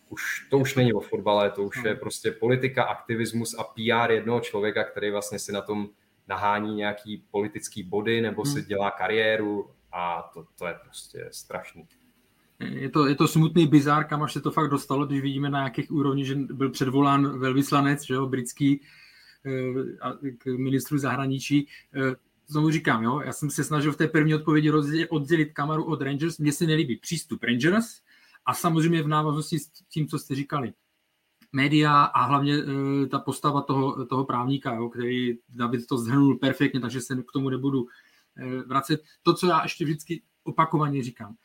[0.08, 4.40] už, to už není o fotbale, to už je prostě politika, aktivismus a PR jednoho
[4.40, 5.88] člověka, který vlastně si na tom
[6.28, 8.68] nahání nějaký politický body nebo si hmm.
[8.68, 11.86] dělá kariéru a to, to je prostě strašný.
[12.60, 15.64] Je to, je to smutný bizár, kam až se to fakt dostalo, když vidíme na
[15.64, 18.80] jakých úrovni, že byl předvolán velvyslanec, že jo, britský
[19.46, 21.68] eh, k ministru zahraničí.
[21.94, 22.14] Eh,
[22.46, 24.72] znovu říkám, jo, já jsem se snažil v té první odpovědi
[25.08, 26.38] oddělit kameru od Rangers.
[26.38, 28.00] Mně se nelíbí přístup Rangers
[28.46, 30.72] a samozřejmě v návaznosti s tím, co jste říkali,
[31.52, 36.80] média a hlavně e, ta postava toho, toho právníka, jo, který David to zhrnul perfektně,
[36.80, 37.86] takže se k tomu nebudu
[38.36, 39.02] Eh, vracet.
[39.22, 41.36] To, co já ještě vždycky opakovaně říkám.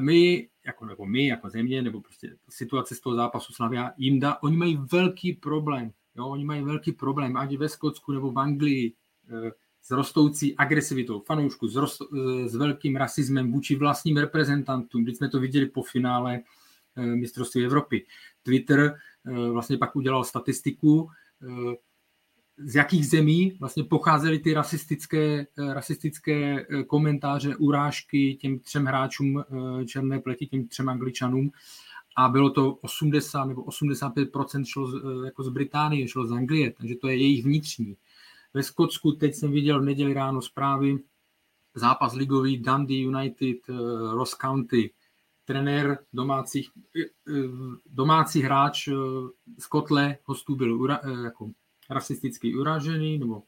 [0.00, 4.42] My, jako, nebo my jako země, nebo prostě situace z toho zápasu Slavia, jim dá,
[4.42, 5.92] oni mají velký problém.
[6.16, 8.94] Jo, oni mají velký problém, ať ve Skotsku nebo v Anglii,
[9.28, 9.50] eh,
[9.82, 15.04] s rostoucí agresivitou fanoušku, s, rost, eh, s velkým rasismem vůči vlastním reprezentantům.
[15.04, 16.40] Když jsme to viděli po finále
[16.96, 18.06] mistrovství Evropy.
[18.42, 18.94] Twitter
[19.52, 21.08] vlastně pak udělal statistiku,
[22.58, 29.44] z jakých zemí vlastně pocházely ty rasistické, rasistické komentáře, urážky těm třem hráčům
[29.86, 31.50] černé pleti, těm třem angličanům
[32.16, 36.94] a bylo to 80 nebo 85% šlo z, jako z Británie, šlo z Anglie, takže
[36.94, 37.96] to je jejich vnitřní.
[38.54, 40.98] Ve Skotsku teď jsem viděl v neděli ráno zprávy,
[41.74, 43.74] zápas ligový Dundee United, eh,
[44.14, 44.90] Ross County,
[45.44, 46.70] trenér domácích,
[47.00, 47.32] eh, eh,
[47.86, 48.88] domácí hráč
[49.58, 51.50] z Kotle hostů byl ura, jako
[51.90, 53.42] rasisticky uražený, nebo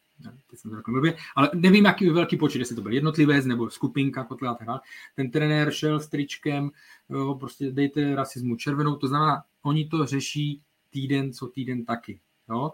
[0.50, 3.70] teď jsem to řekl blbě, ale nevím, jaký velký počet, jestli to byl jednotlivec nebo
[3.70, 4.80] skupinka, kotle a tak dále.
[5.16, 6.70] Ten trenér šel s tričkem,
[7.08, 10.60] jo, prostě dejte rasismu červenou, to znamená, oni to řeší
[10.90, 12.20] týden co týden taky.
[12.48, 12.72] Jo.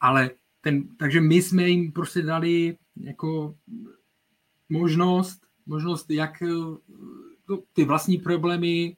[0.00, 0.30] Ale
[0.60, 3.54] ten, takže my jsme jim prostě dali jako
[4.68, 6.42] možnost, možnost, jak
[7.48, 8.96] no, ty vlastní problémy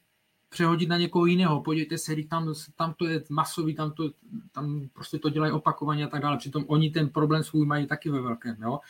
[0.49, 1.63] přehodit na někoho jiného.
[1.63, 4.11] Podívejte se, tam, tam to je masový, tam, to,
[4.53, 6.37] tam prostě to dělají opakovaně a tak dále.
[6.37, 8.57] Přitom oni ten problém svůj mají taky ve velkém.
[8.63, 8.81] Jo?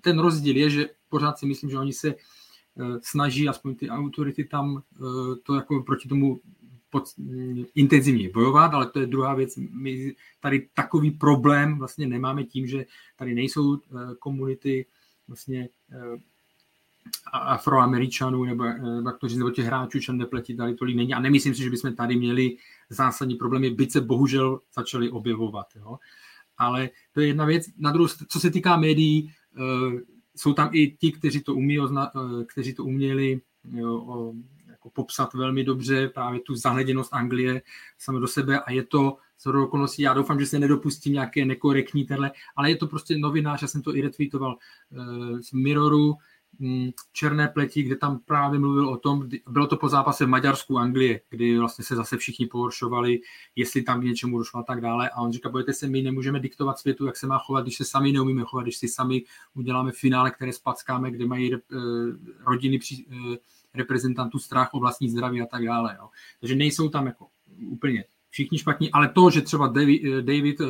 [0.00, 4.44] Ten rozdíl je, že pořád si myslím, že oni se uh, snaží, aspoň ty autority
[4.44, 6.40] tam uh, to jako proti tomu
[6.90, 9.56] pod, um, intenzivně bojovat, ale to je druhá věc.
[9.56, 12.86] My tady takový problém vlastně nemáme tím, že
[13.16, 13.78] tady nejsou uh,
[14.18, 14.86] komunity
[15.28, 15.68] vlastně
[17.32, 18.64] afroameričanů nebo,
[19.20, 21.14] to říct, nebo těch hráčů černé pleti tady tolik není.
[21.14, 22.56] A nemyslím si, že bychom tady měli
[22.90, 25.66] zásadní problémy, byť se bohužel začaly objevovat.
[25.76, 25.98] Jo.
[26.58, 27.64] Ale to je jedna věc.
[27.78, 30.00] Na druhou, co se týká médií, eh,
[30.36, 33.40] jsou tam i ti, kteří to, umí, eh, kteří to uměli
[33.72, 34.34] jo,
[34.78, 37.62] jako popsat velmi dobře, právě tu zahleděnost Anglie
[37.98, 42.04] sami do sebe a je to z okolností, já doufám, že se nedopustím nějaké nekorektní
[42.04, 44.56] tenhle, ale je to prostě novinář, já jsem to i retweetoval
[44.92, 46.14] eh, z Mirroru,
[46.60, 50.78] Mm, černé pleti, kde tam právě mluvil o tom, bylo to po zápase v Maďarsku,
[50.78, 53.20] Anglie, kdy vlastně se zase všichni pohoršovali,
[53.56, 55.10] jestli tam k něčemu došlo a tak dále.
[55.10, 57.84] A on říká, bojte se, my nemůžeme diktovat světu, jak se má chovat, když se
[57.84, 59.22] sami neumíme chovat, když si sami
[59.54, 61.60] uděláme finále, které spackáme, kde mají uh,
[62.46, 63.34] rodiny při, uh,
[63.74, 65.96] reprezentantů strach o vlastní zdraví a tak dále.
[65.98, 66.08] Jo.
[66.40, 67.26] Takže nejsou tam jako
[67.58, 70.60] úplně všichni špatní, ale to, že třeba David, eh, David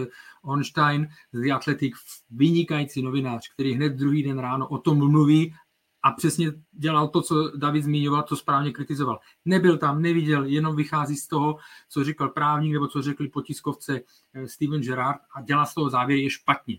[0.43, 1.95] Onstein z The Athletic,
[2.31, 5.55] vynikající novinář, který hned druhý den ráno o tom mluví
[6.03, 9.21] a přesně dělal to, co David zmiňoval, co správně kritizoval.
[9.45, 11.59] Nebyl tam, neviděl, jenom vychází z toho,
[11.89, 14.01] co říkal právník nebo co řekli po tiskovce
[14.35, 16.79] eh, Steven Gerrard a dělá z toho závěr je špatně.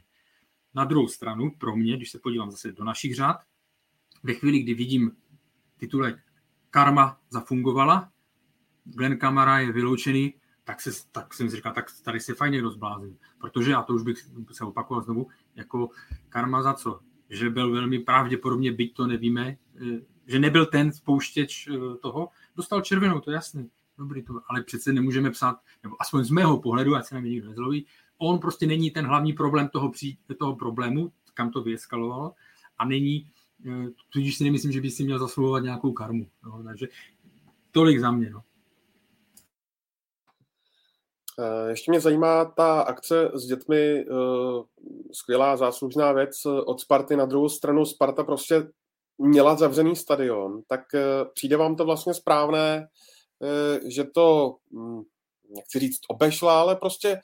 [0.74, 3.38] Na druhou stranu, pro mě, když se podívám zase do našich řád,
[4.24, 5.12] ve chvíli, kdy vidím
[5.80, 6.18] titulek
[6.70, 8.12] Karma zafungovala,
[8.84, 10.34] Glenn Kamara je vyloučený,
[10.64, 13.18] tak, se, tak jsem si říkal, tak tady se fajně rozblázím.
[13.38, 14.18] Protože, a to už bych
[14.52, 15.90] se opakoval znovu, jako
[16.30, 17.00] karma za co?
[17.30, 22.82] že byl velmi pravděpodobně, byť to nevíme, eh, že nebyl ten spouštěč eh, toho, dostal
[22.82, 23.68] červenou, to je jasné.
[23.98, 27.30] Dobrý to, ale přece nemůžeme psát, nebo aspoň z mého pohledu, ať se na mě
[27.30, 27.86] nikdo nezloví,
[28.18, 32.34] on prostě není ten hlavní problém toho, pří, toho problému, kam to vyeskalovalo,
[32.78, 33.32] a není,
[34.14, 36.28] tudíž si nemyslím, že by si měl zasluhovat nějakou karmu.
[36.44, 36.88] No, takže
[37.72, 38.30] tolik za mě.
[38.30, 38.42] No.
[41.40, 44.06] Eh, ještě mě zajímá ta akce s dětmi, eh,
[45.12, 47.16] skvělá záslužná věc od Sparty.
[47.16, 48.68] Na druhou stranu Sparta prostě
[49.18, 52.88] měla zavřený stadion, tak eh, přijde vám to vlastně správné,
[53.88, 55.02] že to, hm,
[55.56, 57.20] nechci říct obešla, ale prostě,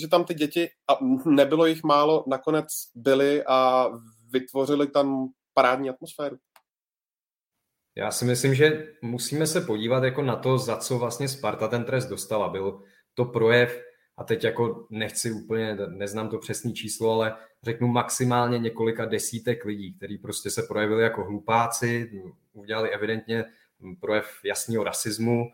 [0.00, 3.90] že tam ty děti, a nebylo jich málo, nakonec byly a
[4.32, 6.38] vytvořili tam parádní atmosféru.
[7.96, 11.84] Já si myslím, že musíme se podívat jako na to, za co vlastně Sparta ten
[11.84, 12.48] trest dostala.
[12.48, 12.82] Byl
[13.14, 13.82] to projev,
[14.16, 19.94] a teď jako nechci úplně, neznám to přesné číslo, ale řeknu maximálně několika desítek lidí,
[19.94, 22.22] kteří prostě se projevili jako hlupáci,
[22.52, 23.44] udělali evidentně
[24.00, 25.50] projev jasného rasismu,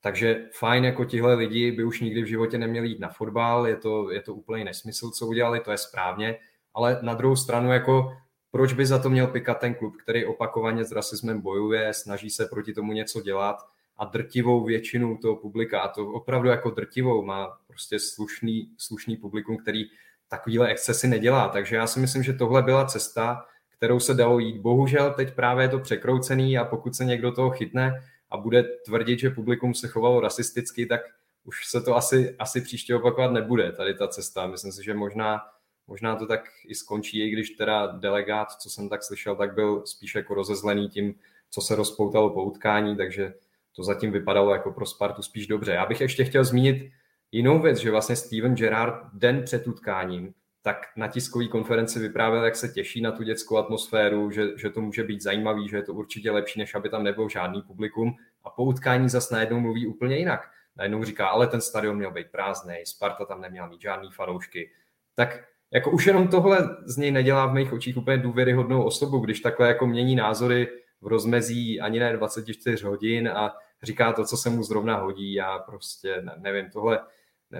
[0.00, 3.76] takže fajn, jako tihle lidi by už nikdy v životě neměli jít na fotbal, je
[3.76, 6.38] to, je to úplný nesmysl, co udělali, to je správně,
[6.74, 8.16] ale na druhou stranu jako
[8.50, 12.46] proč by za to měl pikat ten klub, který opakovaně s rasismem bojuje, snaží se
[12.46, 13.56] proti tomu něco dělat
[13.96, 19.56] a drtivou většinu toho publika, a to opravdu jako drtivou, má prostě slušný, slušný publikum,
[19.56, 19.84] který
[20.28, 21.48] takovýhle excesy nedělá.
[21.48, 23.44] Takže já si myslím, že tohle byla cesta,
[23.76, 24.58] kterou se dalo jít.
[24.60, 29.18] Bohužel teď právě je to překroucený a pokud se někdo toho chytne a bude tvrdit,
[29.18, 31.00] že publikum se chovalo rasisticky, tak
[31.44, 34.46] už se to asi, asi příště opakovat nebude, tady ta cesta.
[34.46, 35.40] Myslím si, že možná
[35.86, 39.82] Možná to tak i skončí, i když teda delegát, co jsem tak slyšel, tak byl
[39.86, 41.14] spíš jako rozezlený tím,
[41.50, 43.34] co se rozpoutalo po utkání, takže
[43.76, 45.72] to zatím vypadalo jako pro Spartu spíš dobře.
[45.72, 46.90] Já bych ještě chtěl zmínit
[47.32, 50.34] jinou věc, že vlastně Steven Gerrard den před utkáním
[50.64, 54.80] tak na tiskové konferenci vyprávěl, jak se těší na tu dětskou atmosféru, že, že to
[54.80, 58.14] může být zajímavý, že je to určitě lepší, než aby tam nebyl žádný publikum.
[58.44, 60.50] A po utkání zase najednou mluví úplně jinak.
[60.76, 64.70] Najednou říká, ale ten stadion měl být prázdný, Sparta tam neměla mít žádný fanoušky.
[65.14, 65.44] Tak
[65.74, 69.68] jako už jenom tohle z něj nedělá v mých očích úplně důvěryhodnou osobu, když takhle
[69.68, 70.68] jako mění názory
[71.00, 75.34] v rozmezí ani ne 24 hodin a říká to, co se mu zrovna hodí.
[75.34, 77.00] Já prostě nevím, tohle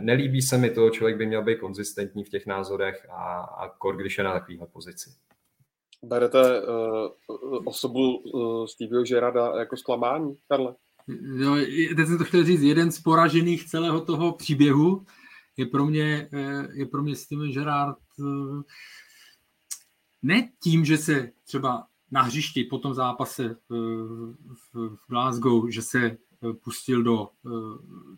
[0.01, 3.97] nelíbí se mi to, člověk by měl být konzistentní v těch názorech a, a kor,
[3.97, 5.11] když je na takovéhle pozici.
[6.03, 6.69] Berete uh,
[7.65, 10.75] osobu uh, Stevieho Gerrada jako zklamání, Karle?
[11.23, 11.57] No,
[11.97, 15.05] teď jsem to chtěl říct, jeden z poražených celého toho příběhu
[15.57, 16.29] je pro mě,
[16.73, 17.97] je pro mě Steven Gerrard
[20.23, 26.17] ne tím, že se třeba na hřišti po tom zápase v, v Glasgow, že se
[26.63, 27.29] pustil do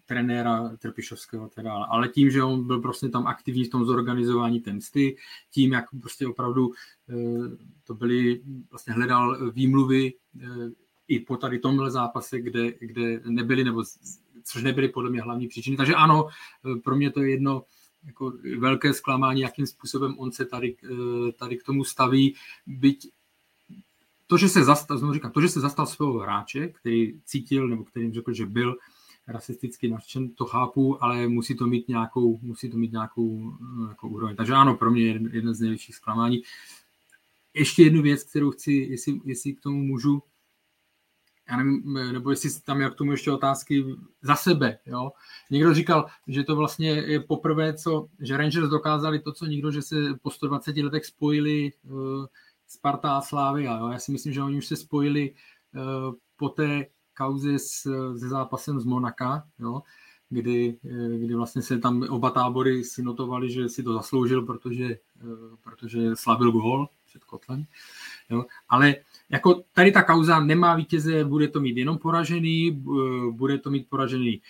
[0.05, 4.73] trenéra Trpišovského teda, ale tím, že on byl prostě tam aktivní v tom zorganizování té
[4.73, 5.17] msty,
[5.51, 6.73] tím, jak prostě opravdu
[7.85, 10.13] to byly, vlastně hledal výmluvy
[11.09, 13.85] i po tady tomhle zápase, kde, kde nebyly, nebo
[14.45, 15.77] což nebyly podle mě hlavní příčiny.
[15.77, 16.29] Takže ano,
[16.85, 17.63] pro mě to je jedno
[18.07, 20.77] jako velké zklamání, jakým způsobem on se tady,
[21.39, 22.35] tady k tomu staví,
[22.67, 23.13] byť
[24.27, 27.85] to, že se zastal, znovu říkám, to, že se zastal svého hráče, který cítil, nebo
[27.85, 28.77] který řekl, že byl
[29.27, 34.37] rasisticky nadšen, to chápu, ale musí to mít nějakou, musí to mít nějakou, nějakou úroveň.
[34.37, 36.43] Takže ano, pro mě je jeden z největších zklamání.
[37.55, 40.23] Ještě jednu věc, kterou chci, jestli, jestli k tomu můžu,
[41.51, 43.85] já nevím, nebo jestli tam je k tomu ještě otázky
[44.23, 44.79] za sebe.
[44.87, 45.13] Jo?
[45.51, 49.83] Někdo říkal, že to vlastně je poprvé, co, že Rangers dokázali to, co nikdo, že
[49.83, 52.27] se po 120 letech spojili uh,
[52.69, 53.79] Sparta a Slávia.
[53.79, 53.89] Jo?
[53.89, 55.35] Já si myslím, že oni už se spojili
[55.75, 56.87] uh, po té
[57.17, 57.83] kauze s,
[58.19, 59.83] se zápasem z Monaka, jo?
[60.29, 64.99] Kdy, eh, kdy vlastně se tam oba tábory si notovali, že si to zasloužil, protože,
[65.65, 67.67] protože slavil gól před Kotlem.
[68.31, 68.45] Jo?
[68.69, 68.95] Ale
[69.29, 72.83] jako tady ta kauza nemá vítěze, bude to mít jenom poražený,
[73.31, 74.43] bude to mít poražený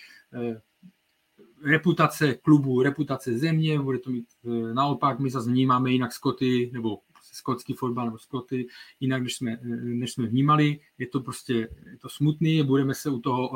[1.63, 4.25] reputace klubu, reputace země, bude to mít
[4.73, 8.67] naopak, my zase vnímáme jinak Skoty, nebo skotský fotbal nebo Skoty,
[8.99, 10.79] jinak, než jsme, než jsme vnímali.
[10.97, 13.49] Je to prostě je to smutný, budeme se u toho,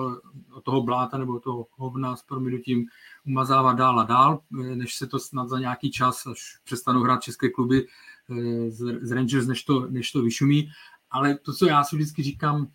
[0.53, 2.85] o toho bláta nebo toho hovna s prominutím
[3.25, 7.49] umazávat dál a dál, než se to snad za nějaký čas, až přestanou hrát české
[7.49, 10.69] kluby eh, z, z Rangers, než to, než to vyšumí.
[11.11, 12.67] Ale to, co já si vždycky říkám,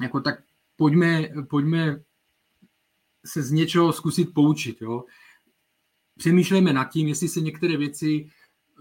[0.00, 0.34] jako tak
[0.76, 2.00] pojďme, pojďme
[3.24, 4.82] se z něčeho zkusit poučit.
[4.82, 5.04] Jo?
[6.18, 8.30] Přemýšlejme nad tím, jestli se některé věci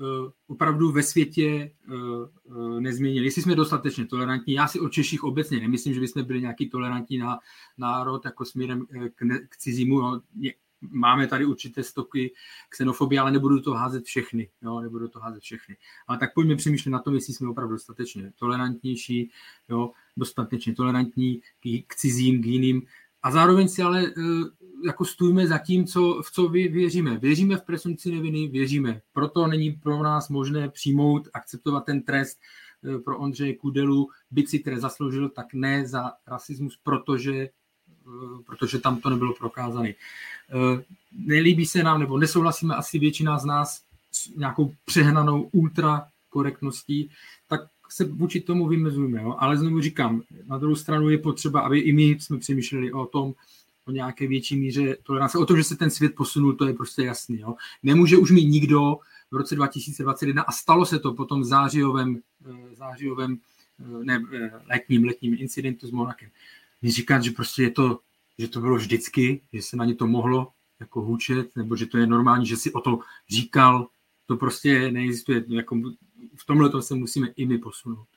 [0.02, 1.94] Eh, opravdu ve světě eh,
[2.50, 3.26] eh, nezměnili.
[3.26, 7.18] Jestli jsme dostatečně tolerantní, já si o Češích obecně nemyslím, že bychom byli nějaký tolerantní
[7.18, 7.40] na,
[7.78, 8.86] národ jako směrem
[9.16, 10.02] k, ne, k cizímu.
[10.02, 10.22] No,
[10.82, 12.34] máme tady určité stopky
[12.70, 14.50] xenofobie, ale nebudu to házet všechny.
[14.62, 15.78] Jo, nebudu to házet všechny.
[16.08, 19.32] Ale tak pojďme přemýšlet na tom, jestli jsme opravdu dostatečně tolerantnější,
[19.70, 22.82] jo, dostatečně tolerantní k, k cizím, k jiným.
[23.24, 24.14] A zároveň si ale
[24.86, 27.18] jako stůjme za tím, co, v co vy věříme.
[27.18, 29.02] Věříme v presumpci neviny, věříme.
[29.14, 32.40] Proto není pro nás možné přijmout, akceptovat ten trest
[32.84, 37.50] eh, pro Ondřeje Kudelu, byť si trest zasloužil, tak ne za rasismus, protože, eh,
[38.46, 39.90] protože tam to nebylo prokázané.
[39.90, 43.82] Eh, nelíbí se nám, nebo nesouhlasíme asi většina z nás
[44.12, 47.10] s nějakou přehnanou ultra korektností,
[47.48, 49.22] tak se vůči tomu vymezujeme.
[49.22, 49.36] Jo?
[49.40, 53.34] Ale znovu říkám, na druhou stranu je potřeba, aby i my jsme přemýšleli o tom,
[53.88, 55.38] o nějaké větší míře tolerance.
[55.38, 57.40] O to, že se ten svět posunul, to je prostě jasný.
[57.40, 57.56] Jo.
[57.84, 58.98] Nemůže už mít nikdo
[59.32, 63.38] v roce 2021 a stalo se to po tom zářijovém, eh, zářijovém
[63.80, 66.30] eh, ne, eh, letním, letním incidentu s Monakem.
[66.84, 68.00] Říkat, že prostě je to,
[68.38, 71.98] že to bylo vždycky, že se na ně to mohlo jako hůčet, nebo že to
[71.98, 73.00] je normální, že si o to
[73.30, 73.88] říkal,
[74.26, 75.44] to prostě neexistuje.
[75.48, 75.76] Jako
[76.36, 78.08] v tomhle to se musíme i my posunout.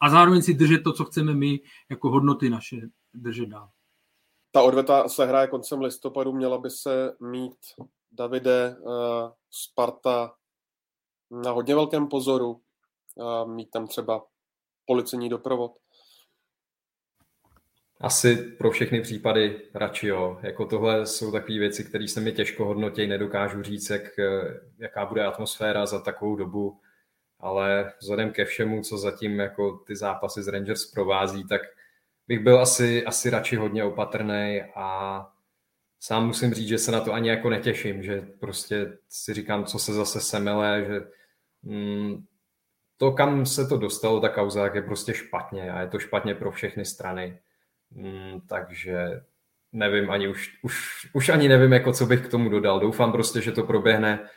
[0.00, 2.80] A zároveň si držet to, co chceme my, jako hodnoty naše,
[3.14, 3.70] držet dál.
[4.52, 7.56] Ta odveta se hraje koncem listopadu, měla by se mít
[8.12, 8.92] Davide uh,
[9.50, 10.34] Sparta
[11.30, 12.60] na hodně velkém pozoru,
[13.14, 14.26] uh, mít tam třeba
[14.86, 15.72] policejní doprovod.
[18.00, 20.38] Asi pro všechny případy radši jo.
[20.42, 24.02] Jako tohle jsou takové věci, které se mi těžko hodnotí, nedokážu říct, jak,
[24.78, 26.80] jaká bude atmosféra za takovou dobu,
[27.40, 31.60] ale vzhledem ke všemu, co zatím jako ty zápasy z Rangers provází, tak
[32.28, 35.26] bych byl asi, asi radši hodně opatrný a
[36.00, 39.78] sám musím říct, že se na to ani jako netěším, že prostě si říkám, co
[39.78, 41.00] se zase semele, že
[41.62, 42.24] mm,
[42.96, 46.50] to, kam se to dostalo, ta kauza, je prostě špatně a je to špatně pro
[46.50, 47.38] všechny strany.
[47.90, 49.22] Mm, takže
[49.72, 52.80] nevím ani už, už, už ani nevím, jako co bych k tomu dodal.
[52.80, 54.28] Doufám prostě, že to proběhne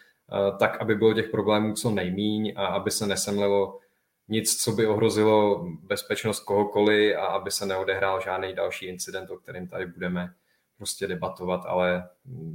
[0.60, 3.80] tak, aby bylo těch problémů co nejmíň a aby se nesemlilo
[4.28, 9.68] nic, co by ohrozilo bezpečnost kohokoliv a aby se neodehrál žádný další incident, o kterém
[9.68, 10.34] tady budeme
[10.78, 12.10] prostě debatovat, ale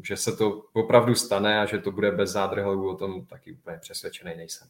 [0.05, 3.79] že se to opravdu stane a že to bude bez zádrhelů, o tom taky úplně
[3.81, 4.69] přesvědčený nejsem.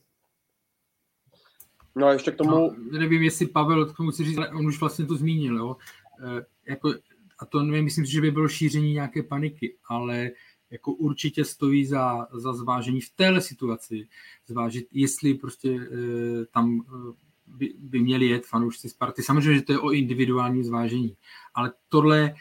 [1.94, 2.50] No a ještě k tomu...
[2.50, 5.76] No, nevím, jestli Pavel k tomu si říct, ale on už vlastně to zmínil, jo.
[6.18, 6.94] E, jako,
[7.38, 10.30] a to nevím, myslím si, že by bylo šíření nějaké paniky, ale
[10.70, 14.08] jako určitě stojí za, za zvážení v téhle situaci,
[14.46, 17.12] zvážit, jestli prostě e, tam e,
[17.46, 19.22] by, by měli jet fanoušci Sparty.
[19.22, 21.16] Samozřejmě, že to je o individuální zvážení,
[21.54, 22.34] ale tohle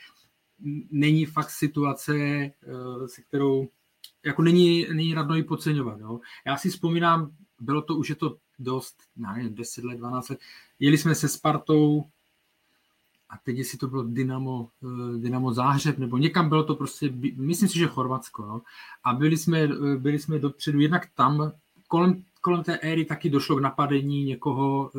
[0.91, 2.53] není fakt situace, e,
[3.05, 3.67] se kterou
[4.25, 5.99] jako není, není radno ji podceňovat.
[5.99, 6.19] Jo.
[6.45, 10.39] Já si vzpomínám, bylo to už je to dost, nevím, 10 let, 12 let,
[10.79, 12.05] jeli jsme se Spartou
[13.29, 17.69] a teď jestli to bylo Dynamo, eh, Dynamo Záhřeb, nebo někam bylo to prostě, myslím
[17.69, 18.61] si, že Chorvatsko, no.
[19.03, 21.51] A byli jsme, eh, byli jsme dopředu, jednak tam,
[21.87, 24.91] kolem, kolem té éry taky došlo k napadení někoho,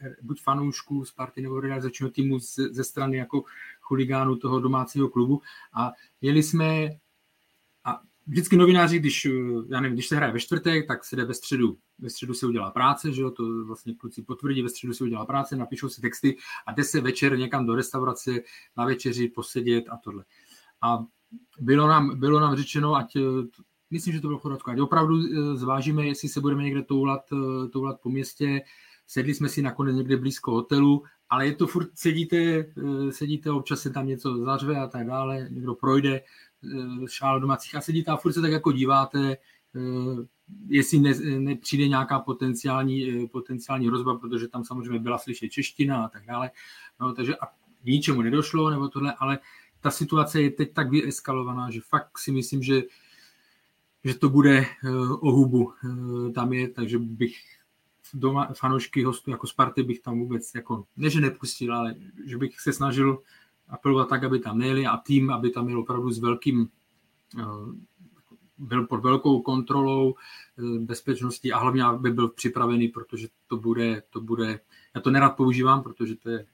[0.00, 2.38] eh, buď fanoušků Sparty nebo realizačního týmu
[2.70, 3.44] ze strany jako
[3.80, 5.42] chuligánů toho domácího klubu
[5.72, 6.90] a jeli jsme
[8.26, 9.28] vždycky novináři, když,
[9.68, 11.78] já nevím, když se hraje ve čtvrtek, tak se jde ve středu.
[11.98, 15.26] Ve středu se udělá práce, že jo, to vlastně kluci potvrdí, ve středu se udělá
[15.26, 16.36] práce, napíšou si texty
[16.66, 18.30] a jde se večer někam do restaurace
[18.76, 20.24] na večeři posedět a tohle.
[20.82, 21.04] A
[21.60, 23.16] bylo nám, bylo nám řečeno, ať
[23.90, 27.68] myslím, že to bylo Chorvatsko, ať opravdu eh, zvážíme, jestli se budeme někde toulat, eh,
[27.68, 28.62] toulat po městě,
[29.06, 33.80] sedli jsme si nakonec někde blízko hotelu, ale je to furt, sedíte, eh, sedíte, občas
[33.80, 36.24] se tam něco zařve a tak dále, někdo projde, Eh,
[37.06, 39.36] šál domácích a sedíte a furt se tak jako díváte,
[39.76, 40.26] eh,
[40.68, 46.08] jestli ne, nepřijde nějaká potenciální, eh, potenciální hrozba, protože tam samozřejmě byla slyšet čeština a
[46.08, 46.50] tak dále.
[47.00, 47.46] No, takže a
[47.84, 49.38] ničemu nedošlo, nebo tohle, ale
[49.80, 52.82] ta situace je teď tak vyeskalovaná, že fakt si myslím, že,
[54.04, 54.66] že to bude
[55.20, 55.72] o hubu
[56.34, 57.36] tam je, takže bych
[58.14, 61.94] doma fanoušky hostů jako Sparty bych tam vůbec jako, ne že nepustil, ale
[62.26, 63.22] že bych se snažil
[63.68, 66.68] apelovat tak, aby tam nejeli a tým, aby tam měl opravdu s velkým
[67.38, 67.44] eh,
[68.58, 74.20] byl pod velkou kontrolou eh, bezpečnosti a hlavně, aby byl připravený, protože to bude, to
[74.20, 74.60] bude,
[74.94, 76.46] já to nerad používám, protože to je,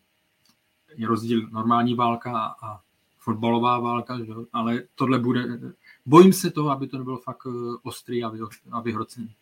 [0.97, 2.80] je rozdíl normální válka a
[3.18, 4.32] fotbalová válka, že?
[4.52, 5.44] ale tohle bude,
[6.06, 8.39] bojím se toho, aby to nebylo fakt eh, ostrý a, vy,
[8.70, 9.34] a vyhrocený.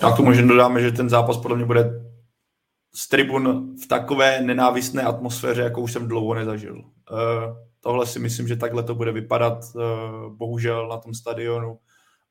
[0.00, 2.05] Tak to možná dodáme, že ten zápas podle mě bude
[2.96, 6.74] z tribun v takové nenávistné atmosféře, jakou už jsem dlouho nezažil.
[6.76, 9.82] Uh, tohle si myslím, že takhle to bude vypadat, uh,
[10.36, 11.78] bohužel na tom stadionu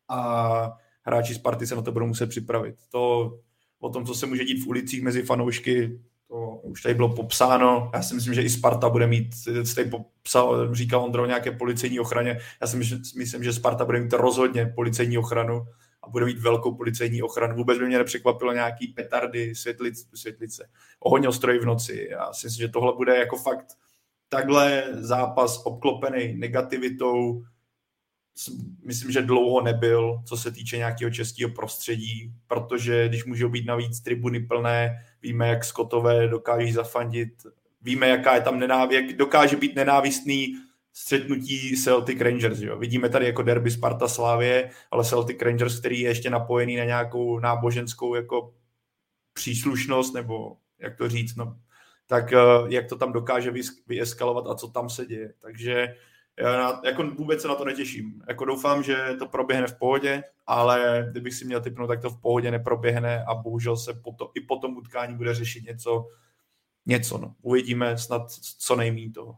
[0.10, 0.72] a
[1.02, 2.76] hráči z party se na to budou muset připravit.
[2.92, 3.34] To
[3.80, 7.92] o tom, co se může dít v ulicích mezi fanoušky, to už tady bylo popsáno.
[7.94, 12.40] Já si myslím, že i Sparta bude mít, jste popsal, říkal Ondro nějaké policejní ochraně.
[12.62, 12.78] Já si
[13.18, 15.66] myslím, že Sparta bude mít rozhodně policejní ochranu
[16.06, 17.56] a bude mít velkou policejní ochranu.
[17.56, 20.70] Vůbec by mě nepřekvapilo nějaký petardy, světlice, světlice,
[21.00, 22.08] ohoň ostroj v noci.
[22.12, 23.66] Já si myslím, že tohle bude jako fakt
[24.30, 27.44] takhle zápas obklopený negativitou,
[28.84, 34.00] myslím, že dlouho nebyl, co se týče nějakého českého prostředí, protože když můžou být navíc
[34.00, 37.34] tribuny plné, víme, jak skotové dokáží zafandit,
[37.82, 40.56] víme, jaká je tam nenávěk, dokáže být nenávistný
[40.98, 42.60] střetnutí Celtic Rangers.
[42.60, 42.80] Jo.
[42.80, 47.40] Vidíme tady jako derby Sparta Slávě, ale Celtic Rangers, který je ještě napojený na nějakou
[47.40, 48.54] náboženskou jako
[49.34, 51.60] příslušnost, nebo jak to říct, no,
[52.08, 53.54] tak eh, jak to tam dokáže
[53.88, 55.34] vyeskalovat a co tam se děje.
[55.40, 55.96] Takže
[56.40, 58.22] já na, jako vůbec se na to netěším.
[58.28, 62.22] Jako doufám, že to proběhne v pohodě, ale kdybych si měl typnout, tak to v
[62.22, 66.08] pohodě neproběhne a bohužel se po to, i po tom utkání bude řešit něco,
[66.86, 67.36] něco no.
[67.42, 69.38] Uvidíme snad co nejmí toho.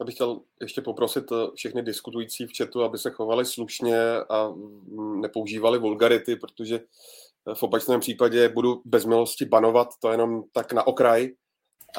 [0.00, 3.98] Já bych chtěl ještě poprosit eh, všechny diskutující v chatu, aby se chovali slušně
[4.30, 10.42] a mm, nepoužívali vulgarity, protože eh, v opačném případě budu bez milosti banovat, to jenom
[10.52, 11.30] tak na okraj.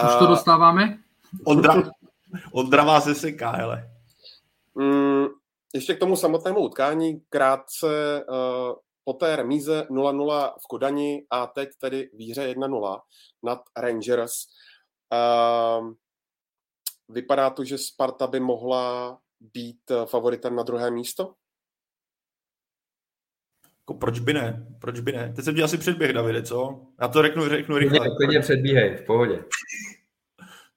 [0.07, 0.97] Už to dostáváme?
[1.45, 1.83] Ondra,
[2.51, 3.89] Ondra vás seká, hele.
[4.75, 5.25] Mm,
[5.73, 11.69] ještě k tomu samotnému utkání, krátce uh, po té remíze 0-0 v Kodani a teď
[11.81, 12.99] tedy výhře 1-0
[13.43, 14.33] nad Rangers.
[15.13, 15.93] Uh,
[17.09, 19.17] Vypadá to, že Sparta by mohla
[19.53, 21.33] být eh, favoritem na druhé místo?
[23.79, 24.67] Jako proč by ne?
[24.79, 25.33] Proč by ne?
[25.35, 26.81] Teď jsem ti asi předběh, Davide, co?
[27.01, 28.09] Já to řeknu, řeknu rychle.
[28.17, 29.43] Klidně předbíhej, v pohodě.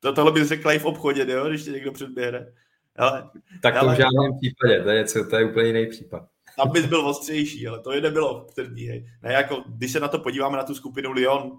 [0.02, 2.52] To, tohle bys řekla i v obchodě, jo, když tě někdo předběhne.
[2.96, 3.30] Ale,
[3.62, 6.28] tak to ale, v žádném případě, to je, něco, to je úplně jiný případ.
[6.56, 9.10] Tam bys byl ostřejší, ale to je nebylo předbíhej.
[9.22, 11.52] Ne, jako, když se na to podíváme na tu skupinu Lyon,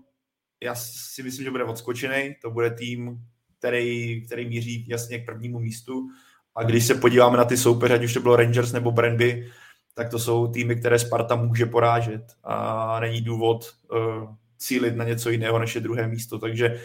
[0.64, 3.20] já si myslím, že bude odskočený, to bude tým,
[3.62, 6.10] který, který míří jasně k prvnímu místu
[6.56, 9.52] A když se podíváme na ty soupeře, ať už to bylo Rangers nebo Brandby,
[9.94, 15.30] tak to jsou týmy, které Sparta může porážet a není důvod uh, cílit na něco
[15.30, 16.40] jiného, než je druhé místo.
[16.40, 16.82] Takže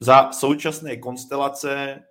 [0.00, 2.02] za současné konstelace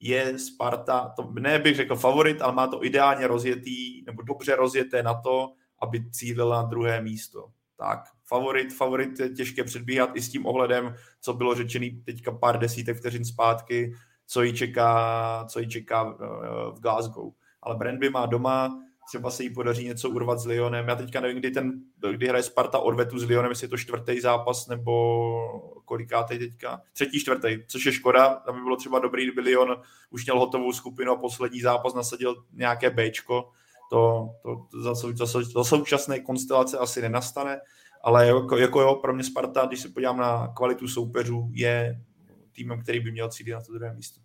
[0.00, 5.02] je Sparta, to ne bych řekl favorit, ale má to ideálně rozjetý, nebo dobře rozjeté
[5.02, 7.50] na to, aby cílila na druhé místo.
[7.76, 7.98] Tak,
[8.28, 12.96] favorit, favorit je těžké předbíhat i s tím ohledem, co bylo řečený teďka pár desítek
[12.96, 13.94] vteřin zpátky,
[14.26, 16.26] co ji čeká, co ji čeká eh,
[16.70, 17.32] v Glasgow.
[17.62, 20.88] Ale Brandby má doma, třeba se jí podaří něco urvat s Lyonem.
[20.88, 21.72] Já teďka nevím, kdy, ten,
[22.12, 26.80] kdy hraje Sparta odvetu s Lyonem, jestli je to čtvrtý zápas nebo kolikátý teďka.
[26.92, 28.34] Třetí, čtvrtý, což je škoda.
[28.34, 29.76] Tam by bylo třeba dobrý, kdyby Lyon
[30.10, 33.50] už měl hotovou skupinu a poslední zápas nasadil nějaké Bčko.
[33.90, 37.60] To, to, to za, za, za současné konstelace asi nenastane,
[38.02, 42.04] ale jako, jako jo, pro mě Sparta, když se podívám na kvalitu soupeřů, je
[42.52, 44.20] týmem, který by měl cílit na to druhé místo.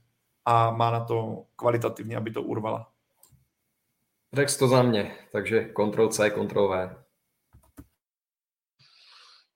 [0.45, 2.89] A má na to kvalitativně, aby to urvala.
[4.33, 7.03] Rex to za mě, takže Ctrl C, Ctrl V.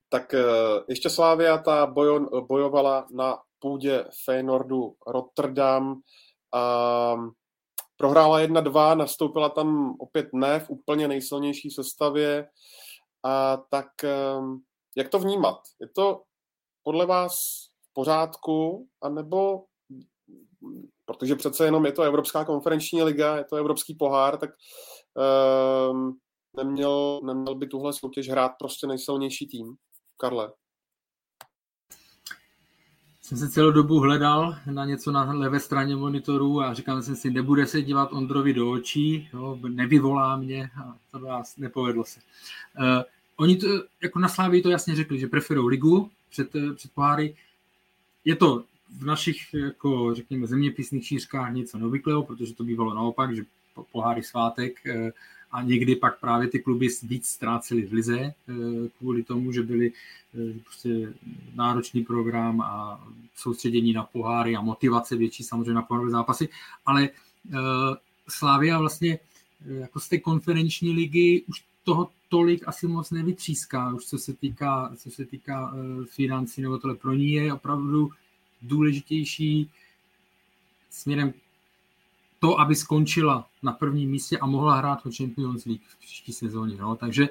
[0.09, 0.43] Tak eh,
[0.89, 6.01] ještě Slávia ta bojo, bojovala na půdě Feynordu Rotterdam.
[6.53, 7.15] A
[7.97, 12.47] prohrála 1-2, nastoupila tam opět ne v úplně nejsilnější sestavě.
[13.23, 14.41] A tak eh,
[14.97, 15.57] jak to vnímat?
[15.81, 16.23] Je to
[16.83, 17.35] podle vás
[17.89, 19.63] v pořádku, anebo
[21.05, 24.49] protože přece jenom je to Evropská konferenční liga, je to Evropský pohár, tak
[25.91, 26.17] um,
[26.57, 29.75] neměl, neměl by tuhle soutěž hrát prostě nejsilnější tým.
[30.17, 30.51] Karle.
[33.27, 37.31] Jsem se celou dobu hledal na něco na levé straně monitoru a říkal jsem si,
[37.31, 42.19] nebude se dívat Ondrovi do očí, jo, nevyvolá mě a to vás nepovedlo se.
[42.79, 43.03] Uh,
[43.35, 43.67] oni to,
[44.01, 47.35] jako na Slávii to jasně řekli, že preferují ligu před, před poháry.
[48.25, 48.63] Je to
[48.99, 53.43] v našich, jako řekněme, zeměpisných šířkách něco neobvyklého, protože to bývalo naopak, že
[53.91, 55.11] poháry svátek eh,
[55.51, 58.33] a někdy pak právě ty kluby víc ztrácely v lize eh,
[58.97, 61.13] kvůli tomu, že byly eh, prostě
[61.55, 66.49] náročný program a soustředění na poháry a motivace větší samozřejmě na pohárové zápasy,
[66.85, 67.09] ale
[68.29, 69.19] Slávia vlastně
[69.65, 74.93] jako z té konferenční ligy už toho tolik asi moc nevytříská, už co se týká,
[74.97, 75.75] co se týká
[76.09, 78.09] financí, nebo tohle pro ní je opravdu
[78.61, 79.71] důležitější
[80.89, 81.33] směrem
[82.39, 86.77] to, aby skončila na prvním místě a mohla hrát o Champions League v příští sezóně.
[86.77, 86.95] No.
[86.95, 87.29] Takže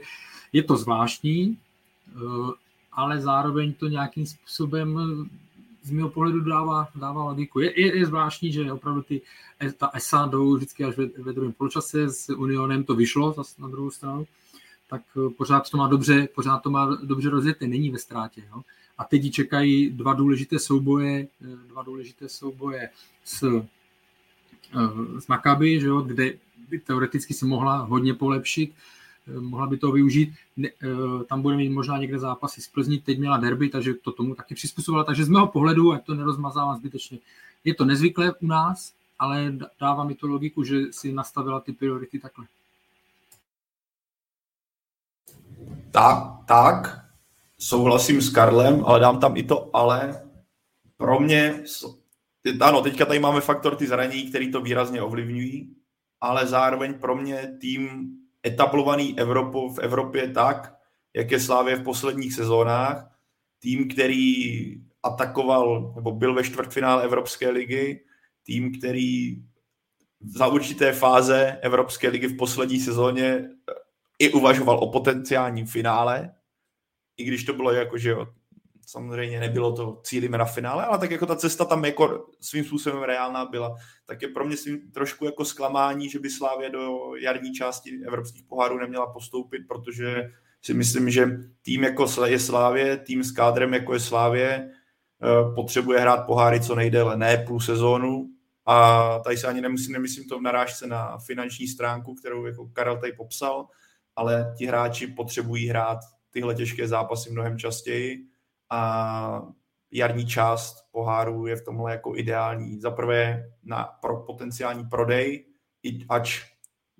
[0.53, 1.59] je to zvláštní,
[2.09, 2.19] eh,
[2.93, 4.99] ale zároveň to nějakým způsobem
[5.83, 7.61] z mého pohledu dává, dává logiku.
[7.61, 9.23] Je, je, je zvláštní, že opravdu ty,
[9.77, 13.69] ta ESA jdou vždycky až ve, ve druhém poločase s Unionem to vyšlo zase na
[13.69, 14.27] druhou stranu,
[14.91, 18.43] tak eh, pořád to má dobře, pořád to má dobře rozjeté, není ve ztrátě.
[18.51, 18.63] No.
[18.99, 22.91] A teď čekají dva důležité souboje, eh, dva důležité souboje
[23.25, 23.63] s,
[24.73, 26.35] eh, s Maccabi, že jo, kde
[26.69, 28.73] by teoreticky se mohla hodně polepšit,
[29.29, 30.35] eh, mohla by to využít.
[31.29, 34.55] Tam bude mít možná někde zápasy z Plzni, teď měla derby, takže to tomu taky
[34.55, 35.05] přizpůsobila.
[35.05, 37.19] Takže z mého pohledu, ať to nerozmazávám zbytečně,
[37.65, 42.19] je to nezvyklé u nás, ale dává mi to logiku, že si nastavila ty priority
[42.19, 42.47] takhle.
[45.91, 47.07] Tak, tak,
[47.59, 50.23] souhlasím s Karlem, ale dám tam i to ale.
[50.97, 51.63] Pro mě,
[52.61, 55.77] ano, teďka tady máme faktor ty zranění, který to výrazně ovlivňují,
[56.21, 58.11] ale zároveň pro mě tým
[58.47, 60.77] etablovaný Evropu v Evropě tak,
[61.15, 63.11] jak je Slávě v posledních sezónách,
[63.59, 64.65] tým, který
[65.03, 68.05] atakoval, nebo byl ve čtvrtfinále Evropské ligy,
[68.43, 69.43] tým, který
[70.21, 73.51] za určité fáze Evropské ligy v poslední sezóně
[74.19, 76.35] i uvažoval o potenciálním finále,
[77.17, 78.17] i když to bylo jako, že
[78.87, 83.03] samozřejmě nebylo to cílíme na finále, ale tak jako ta cesta tam jako svým způsobem
[83.03, 83.75] reálná byla,
[84.07, 88.45] tak je pro mě svým trošku jako zklamání, že by Slávě do jarní části evropských
[88.45, 90.31] pohárů neměla postoupit, protože
[90.63, 91.29] si myslím, že
[91.63, 94.71] tým jako je Slávě, tým s kádrem jako je Slávě,
[95.23, 98.29] eh, potřebuje hrát poháry co nejdéle, ne půl sezónu,
[98.67, 103.01] a tady se ani nemusím, nemyslím to v narážce na finanční stránku, kterou jako Karel
[103.01, 103.67] tady popsal,
[104.17, 105.99] ale ti hráči potřebují hrát
[106.31, 108.27] tyhle těžké zápasy mnohem častěji
[108.71, 109.43] a
[109.91, 112.81] jarní část poháru je v tomhle jako ideální.
[112.81, 115.45] Za prvé na pro potenciální prodej,
[116.09, 116.43] ač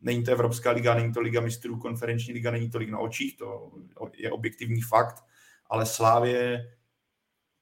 [0.01, 3.73] není to Evropská liga, není to Liga mistrů, konferenční liga, není to na očích, to
[4.17, 5.25] je objektivní fakt,
[5.71, 6.67] ale Slávě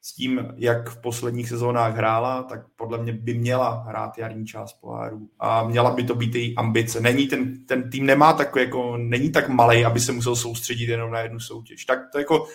[0.06, 4.72] s tím, jak v posledních sezónách hrála, tak podle mě by měla hrát jarní část
[4.72, 7.00] poháru a měla by to být její ambice.
[7.00, 11.10] Není ten, ten tým nemá tak jako, není tak malý, aby se musel soustředit jenom
[11.10, 11.84] na jednu soutěž.
[11.84, 12.46] Tak to jako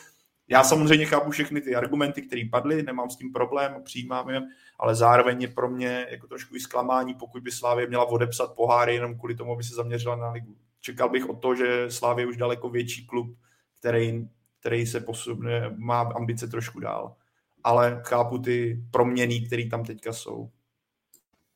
[0.49, 4.41] já samozřejmě chápu všechny ty argumenty, které padly, nemám s tím problém, přijímám je,
[4.80, 8.95] ale zároveň je pro mě jako trošku i zklamání, pokud by Slávě měla odepsat poháry
[8.95, 10.55] jenom kvůli tomu, aby se zaměřila na ligu.
[10.81, 13.38] Čekal bych od toho, že Slávě už daleko větší klub,
[13.80, 14.27] který,
[14.59, 17.15] který se posune, má ambice trošku dál.
[17.63, 20.49] Ale chápu ty proměny, které tam teďka jsou.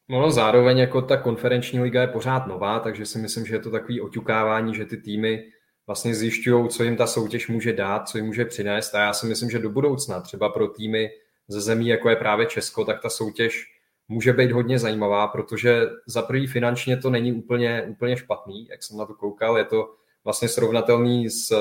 [0.09, 3.71] No, zároveň jako ta konferenční liga je pořád nová, takže si myslím, že je to
[3.71, 5.43] takový oťukávání, že ty týmy
[5.87, 9.25] vlastně zjišťují, co jim ta soutěž může dát, co jim může přinést a já si
[9.25, 11.09] myslím, že do budoucna třeba pro týmy
[11.47, 13.73] ze zemí, jako je právě Česko, tak ta soutěž
[14.07, 18.97] může být hodně zajímavá, protože za prvý finančně to není úplně, úplně špatný, jak jsem
[18.97, 19.93] na to koukal, je to
[20.23, 21.55] vlastně srovnatelný s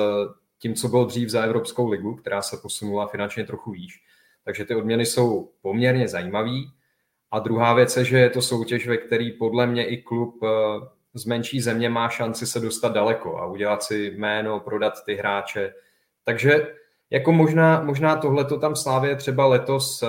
[0.58, 4.02] tím, co bylo dřív za Evropskou ligu, která se posunula finančně trochu výš.
[4.44, 6.72] Takže ty odměny jsou poměrně zajímavý.
[7.30, 10.48] A druhá věc je, že je to soutěž, ve který podle mě i klub eh,
[11.14, 15.74] z menší země má šanci se dostat daleko a udělat si jméno, prodat ty hráče.
[16.24, 16.74] Takže
[17.10, 20.08] jako možná, možná tohle to tam Slávě třeba letos eh,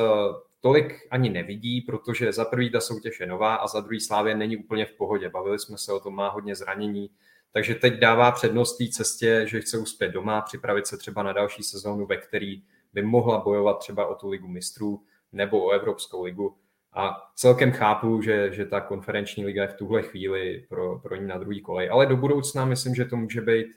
[0.62, 4.58] tolik ani nevidí, protože za prvý ta soutěž je nová a za druhý Slávě není
[4.58, 5.30] úplně v pohodě.
[5.30, 7.10] Bavili jsme se o tom, má hodně zranění,
[7.52, 11.64] takže teď dává přednost té cestě, že chce uspět doma, připravit se třeba na další
[11.64, 12.64] sezónu, ve který
[12.94, 15.02] by mohla bojovat třeba o tu ligu mistrů
[15.32, 16.56] nebo o Evropskou ligu.
[16.96, 21.28] A celkem chápu, že, že ta konferenční liga je v tuhle chvíli pro, pro ní
[21.28, 21.90] na druhý kolej.
[21.90, 23.68] Ale do budoucna myslím, že to může být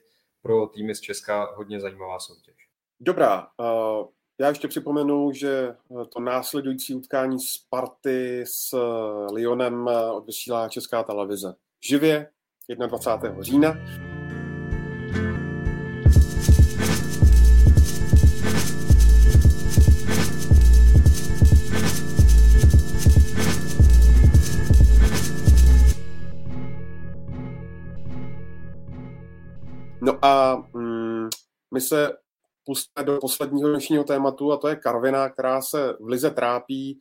[0.43, 2.55] pro týmy z Česka hodně zajímavá soutěž.
[3.01, 3.47] Dobrá,
[4.41, 5.75] já ještě připomenu, že
[6.13, 8.77] to následující utkání Sparty s
[9.33, 12.31] Lyonem odvysílá Česká televize živě
[12.69, 13.43] 21.
[13.43, 13.77] října.
[30.07, 31.29] No a mm,
[31.75, 32.17] my se
[32.65, 37.01] pustíme do posledního dnešního tématu a to je Karvina, která se v Lize trápí,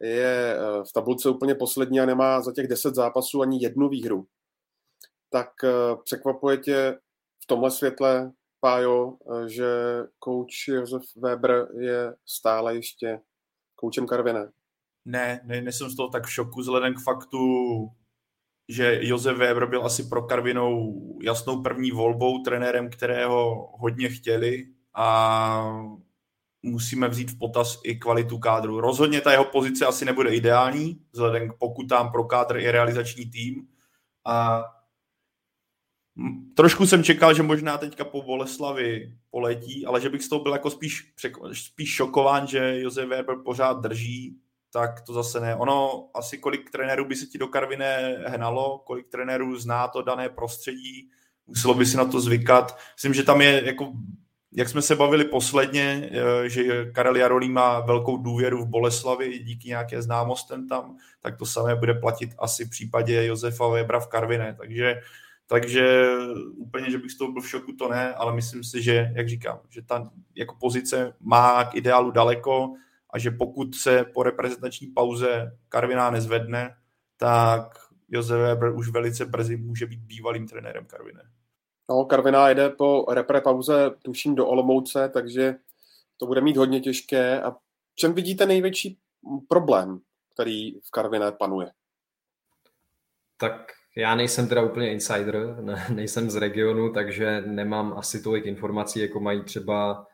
[0.00, 4.26] je eh, v tabulce úplně poslední a nemá za těch deset zápasů ani jednu výhru.
[5.30, 6.98] Tak eh, překvapuje tě
[7.42, 9.66] v tomhle světle, Pájo, eh, že
[10.18, 13.20] kouč Josef Weber je stále ještě
[13.74, 14.50] koučem Karviné?
[15.04, 17.38] Ne, ne, nejsem z toho tak v šoku vzhledem k faktu,
[18.68, 25.78] že Josef Weber byl asi pro Karvinou jasnou první volbou, trenérem, kterého hodně chtěli a
[26.62, 28.80] musíme vzít v potaz i kvalitu kádru.
[28.80, 33.68] Rozhodně ta jeho pozice asi nebude ideální, vzhledem k pokutám pro kádr i realizační tým.
[34.26, 34.64] A
[36.56, 40.52] trošku jsem čekal, že možná teďka po Boleslavi poletí, ale že bych z toho byl
[40.52, 41.14] jako spíš,
[41.52, 44.40] spíš šokován, že Josef Weber pořád drží
[44.74, 45.56] tak to zase ne.
[45.56, 50.28] Ono asi kolik trenérů by se ti do Karviné hnalo, kolik trenérů zná to dané
[50.28, 51.10] prostředí,
[51.46, 52.78] muselo by si na to zvykat.
[52.96, 53.92] Myslím, že tam je jako
[54.56, 59.68] jak jsme se bavili posledně, eh, že Karel Jarolí má velkou důvěru v Boleslavi díky
[59.68, 64.54] nějaké známostem tam, tak to samé bude platit asi v případě Josefa Webra v Karviné.
[64.58, 65.00] Takže,
[65.46, 66.08] takže
[66.56, 69.28] úplně, že bych z toho byl v šoku, to ne, ale myslím si, že, jak
[69.28, 72.74] říkám, že ta jako pozice má k ideálu daleko,
[73.14, 76.74] a že pokud se po reprezentační pauze Karviná nezvedne,
[77.16, 77.78] tak
[78.08, 81.22] Josef Weber už velice brzy může být bývalým trenérem Karviné.
[81.90, 85.54] No, Karviná jede po repre pauze, tuším, do Olomouce, takže
[86.16, 87.42] to bude mít hodně těžké.
[87.42, 87.56] A
[87.94, 88.98] čem vidíte největší
[89.48, 90.00] problém,
[90.34, 91.70] který v Karviné panuje?
[93.36, 99.00] Tak já nejsem teda úplně insider, ne, nejsem z regionu, takže nemám asi tolik informací,
[99.00, 100.06] jako mají třeba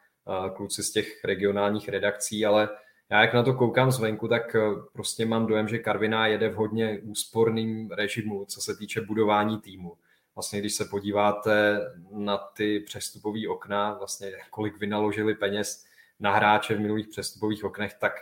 [0.56, 2.68] kluci z těch regionálních redakcí, ale
[3.10, 4.60] já jak na to koukám zvenku, tak eh,
[4.92, 9.96] prostě mám dojem, že Karviná jede v hodně úsporným režimu, co se týče budování týmu.
[10.34, 11.80] Vlastně když se podíváte
[12.10, 15.84] na ty přestupové okna, vlastně kolik vynaložili peněz
[16.20, 18.12] na hráče v minulých přestupových oknech, tak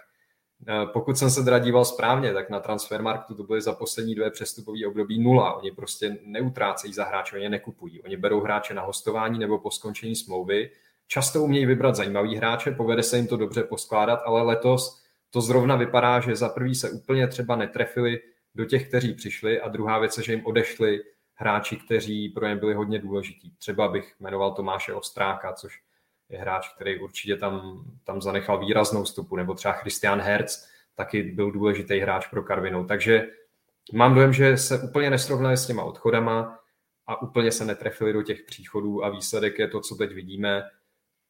[0.69, 4.31] eh, pokud jsem se teda díval správně, tak na Transfermarktu to byly za poslední dvě
[4.31, 5.55] přestupové období nula.
[5.55, 8.03] Oni prostě neutrácejí za hráče, oni nekupují.
[8.03, 10.71] Oni berou hráče na hostování nebo po skončení smlouvy
[11.09, 15.77] často umějí vybrat zajímavý hráče, povede se jim to dobře poskládat, ale letos to zrovna
[15.77, 18.21] vypadá, že za prvý se úplně třeba netrefili
[18.55, 21.01] do těch, kteří přišli a druhá věc je, že jim odešli
[21.35, 23.53] hráči, kteří pro ně byli hodně důležití.
[23.59, 25.81] Třeba bych jmenoval Tomáše Ostráka, což
[26.29, 31.51] je hráč, který určitě tam, tam zanechal výraznou stopu, nebo třeba Christian Herz, taky byl
[31.51, 32.85] důležitý hráč pro Karvinou.
[32.85, 33.27] Takže
[33.93, 36.59] mám dojem, že se úplně nesrovnali s těma odchodama
[37.07, 40.63] a úplně se netrefili do těch příchodů a výsledek je to, co teď vidíme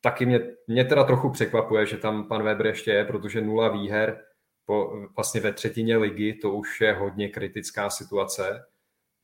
[0.00, 4.24] taky mě, mě teda trochu překvapuje, že tam pan Weber ještě je, protože nula výher
[4.64, 8.64] po, vlastně ve třetině ligy, to už je hodně kritická situace,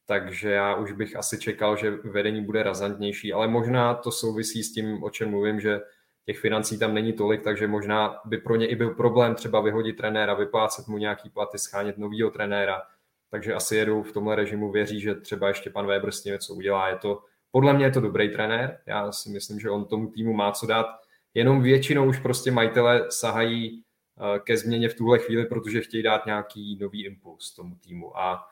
[0.06, 4.72] takže já už bych asi čekal, že vedení bude razantnější, ale možná to souvisí s
[4.72, 5.80] tím, o čem mluvím, že
[6.26, 9.96] těch financí tam není tolik, takže možná by pro ně i byl problém třeba vyhodit
[9.96, 12.82] trenéra, vyplácet mu nějaký platy, schánět novýho trenéra,
[13.30, 16.54] takže asi jedou v tomhle režimu, věří, že třeba ještě pan Weber s tím něco
[16.54, 16.88] udělá.
[16.88, 17.22] Je to,
[17.54, 20.66] podle mě je to dobrý trenér, já si myslím, že on tomu týmu má co
[20.66, 20.86] dát,
[21.34, 26.26] jenom většinou už prostě majitele sahají eh, ke změně v tuhle chvíli, protože chtějí dát
[26.26, 28.18] nějaký nový impuls tomu týmu.
[28.18, 28.46] A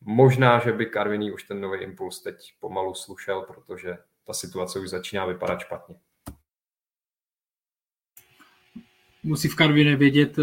[0.00, 4.88] možná, že by Karviný už ten nový impuls teď pomalu slušel, protože ta situace už
[4.88, 5.96] začíná vypadat špatně.
[9.22, 10.42] Musí v Karviné vědět, eh,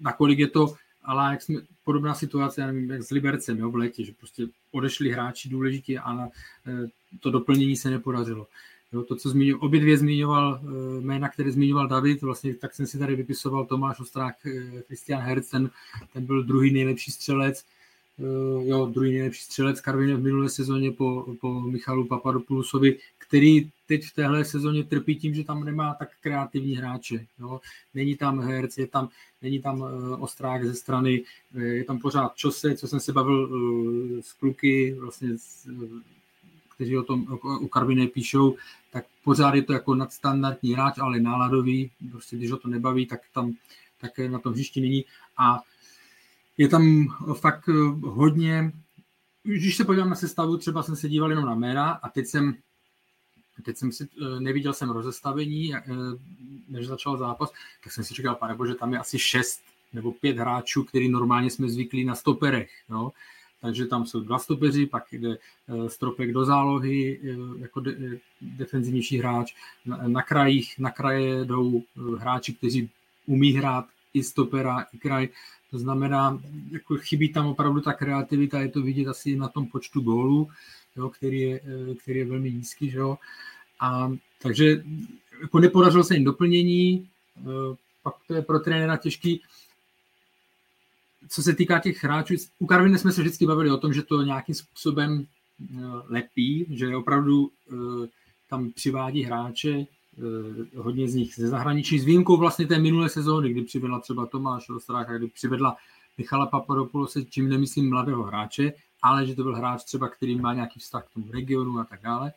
[0.00, 0.74] nakolik je to,
[1.04, 4.46] ale jak jsme, podobná situace, já nevím, jak s Libercem jo, v létě, že prostě
[4.72, 6.28] odešli hráči důležití a na,
[6.66, 6.86] eh,
[7.20, 8.46] to doplnění se nepodařilo.
[8.92, 12.86] Jo, to, co zmiňoval, obě dvě zmiňoval eh, jména, které zmiňoval David, vlastně tak jsem
[12.86, 14.34] si tady vypisoval Tomáš Ostrák,
[14.86, 15.70] Christian Herz, ten,
[16.12, 17.64] ten byl druhý nejlepší střelec,
[18.64, 24.14] jo, druhý nejlepší střelec Karviné v minulé sezóně po, po Michalu Papadopoulosovi, který teď v
[24.14, 27.26] téhle sezóně trpí tím, že tam nemá tak kreativní hráče.
[27.40, 27.60] Jo.
[27.94, 29.08] Není tam herc, je tam,
[29.42, 31.22] není tam uh, ostrák ze strany,
[31.54, 35.30] eh, je tam pořád čose, co jsem se bavil uh, s kluky, vlastně,
[36.74, 38.56] kteří o tom u Karviné píšou,
[38.92, 43.20] tak pořád je to jako nadstandardní hráč, ale náladový, prostě když ho to nebaví, tak
[43.34, 43.52] tam
[44.00, 45.04] tak na tom hřišti není.
[45.38, 45.60] A
[46.58, 47.68] je tam fakt
[48.02, 48.72] hodně,
[49.42, 52.54] když se podívám na sestavu, třeba jsem se díval jenom na jména a teď jsem
[53.64, 55.80] Teď jsem si, eh, neviděl jsem rozestavení, eh,
[56.68, 57.52] než začal zápas,
[57.84, 59.62] tak jsem si říkal, pane bože, tam je asi šest
[59.92, 62.70] nebo pět hráčů, který normálně jsme zvyklí na stoperech.
[62.90, 63.12] Jo?
[63.60, 67.20] Takže tam jsou dva stopeři, pak jde eh, stropek do zálohy
[67.58, 69.54] jako de, defenzivnější hráč.
[69.86, 71.82] Na, na krajích, na kraje jdou
[72.18, 72.90] hráči, kteří
[73.26, 75.28] umí hrát i stopera, i kraj.
[75.70, 76.40] To znamená,
[76.70, 80.50] jako chybí tam opravdu ta kreativita, je to vidět asi na tom počtu gólů
[80.96, 81.60] jo, který, je,
[81.90, 82.90] eh, který je velmi nízký.
[82.90, 83.18] Že jo.
[83.80, 84.12] A,
[84.42, 84.84] takže
[85.42, 87.08] jako nepodařilo se jim doplnění,
[87.38, 89.42] eh, pak to je pro trenéra těžký.
[91.28, 94.22] Co se týká těch hráčů, u Karviny jsme se vždycky bavili o tom, že to
[94.22, 95.76] nějakým způsobem eh,
[96.08, 97.50] lepí, že opravdu
[98.50, 99.86] tam přivádí hráče,
[100.76, 104.68] hodně z nich ze zahraničí, s výjimkou vlastně té minulé sezóny, kdy přivedla třeba Tomáš
[104.70, 105.76] Ostráka, kdy přivedla
[106.18, 108.72] Michala Papadopoulose, čím nemyslím mladého hráče,
[109.02, 112.00] ale že to byl hráč třeba, který má nějaký vztah k tomu regionu a tak
[112.02, 112.32] dále.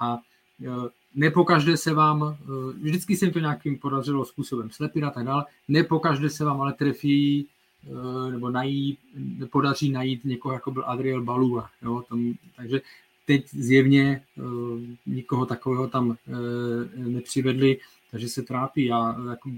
[0.00, 0.18] A
[0.64, 0.66] e,
[1.14, 2.36] nepokaždé se vám, e,
[2.72, 6.72] vždycky se jim to nějakým podařilo způsobem slepit a tak dále, nepokaždé se vám ale
[6.72, 8.98] trefí e, nebo najít,
[9.50, 11.70] podaří najít někoho, jako byl Adriel Balua.
[11.82, 12.80] Jo, tom, takže
[13.26, 14.22] teď zjevně
[15.06, 16.16] nikoho takového tam
[16.96, 17.78] nepřivedli,
[18.10, 19.50] takže se trápí a jako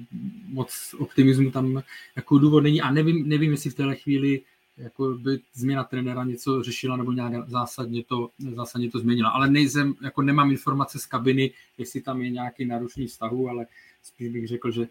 [0.48, 1.82] moc optimismu tam
[2.16, 4.40] jako důvod není a nevím, nevím jestli v téhle chvíli
[4.76, 9.30] jako by změna trenéra něco řešila nebo nějak zásadně to, zásadně to změnila.
[9.30, 13.66] Ale nejsem, jako nemám informace z kabiny, jestli tam je nějaký narušení vztahu, ale
[14.02, 14.88] spíš bych řekl, že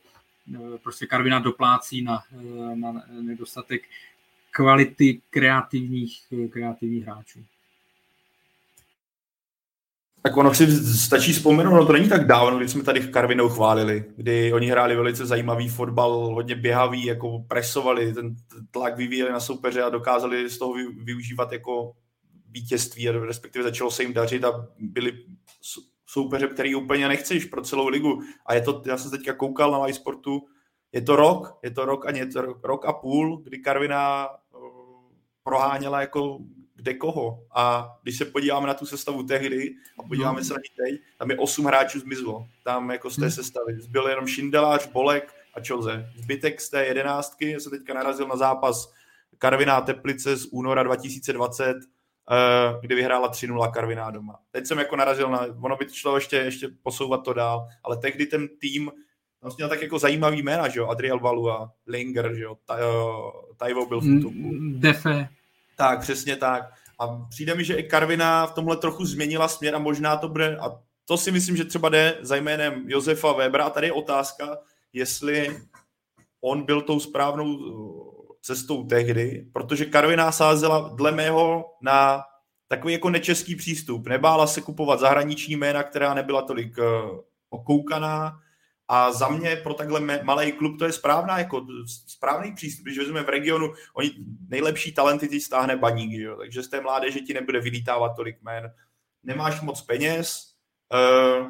[0.56, 3.82] eh, prostě Karvina doplácí na, eh, na nedostatek
[4.52, 7.40] kvality kreativních, eh, kreativních hráčů.
[10.24, 10.68] Tak ono si
[10.98, 14.68] stačí vzpomenout, no to není tak dávno, když jsme tady v Karvinou chválili, kdy oni
[14.68, 18.36] hráli velice zajímavý fotbal, hodně běhavý, jako presovali, ten
[18.72, 20.74] tlak vyvíjeli na soupeře a dokázali z toho
[21.04, 21.94] využívat jako
[22.50, 25.14] vítězství, respektive začalo se jim dařit a byli
[26.06, 28.22] soupeře, který úplně nechceš pro celou ligu.
[28.46, 30.42] A je to, já jsem teďka koukal na sportu,
[30.92, 34.58] je to rok, je to rok a, to rok, rok a půl, kdy Karvina eh,
[35.44, 36.40] proháněla jako
[36.82, 37.44] kde koho.
[37.56, 40.46] A když se podíváme na tu sestavu tehdy a podíváme no.
[40.46, 42.48] se na ní teď, tam je osm hráčů zmizlo.
[42.64, 43.32] Tam jako z té hmm.
[43.32, 43.80] sestavy.
[43.80, 46.10] Zbyl jenom Šindelář, Bolek a Čoze.
[46.18, 48.94] Zbytek z té jedenáctky se teďka narazil na zápas
[49.38, 51.78] Karviná Teplice z února 2020, eh,
[52.82, 54.40] kdy vyhrála 3-0 Karviná doma.
[54.52, 58.26] Teď jsem jako narazil na, ono by šlo ještě, ještě posouvat to dál, ale tehdy
[58.26, 58.92] ten tým
[59.42, 62.58] vlastně tak jako zajímavý jména, že jo, Adriel Valua, Linger, že jo,
[63.58, 64.52] Tajvo byl v útoku.
[64.78, 65.30] Defe.
[65.82, 66.74] Tak, přesně tak.
[67.00, 70.58] A přijde mi, že i Karvina v tomhle trochu změnila směr a možná to bude,
[70.58, 73.66] a to si myslím, že třeba jde za jménem Josefa Webera.
[73.66, 74.58] A tady je otázka,
[74.94, 75.62] jestli
[76.42, 78.04] on byl tou správnou uh,
[78.42, 82.24] cestou tehdy, protože Karviná sázela dle mého na
[82.68, 84.08] takový jako nečeský přístup.
[84.08, 88.40] Nebála se kupovat zahraniční jména, která nebyla tolik uh, okoukaná,
[88.94, 91.66] a za mě pro takhle malý klub to je správná, jako
[92.08, 92.86] správný přístup.
[92.86, 94.12] Když vezmeme v regionu, oni
[94.50, 96.36] nejlepší talenty ti stáhne baník, že jo?
[96.38, 98.74] takže z té mládeže ti nebude vylítávat tolik jmén.
[99.24, 100.54] Nemáš moc peněz,
[100.94, 101.48] uh,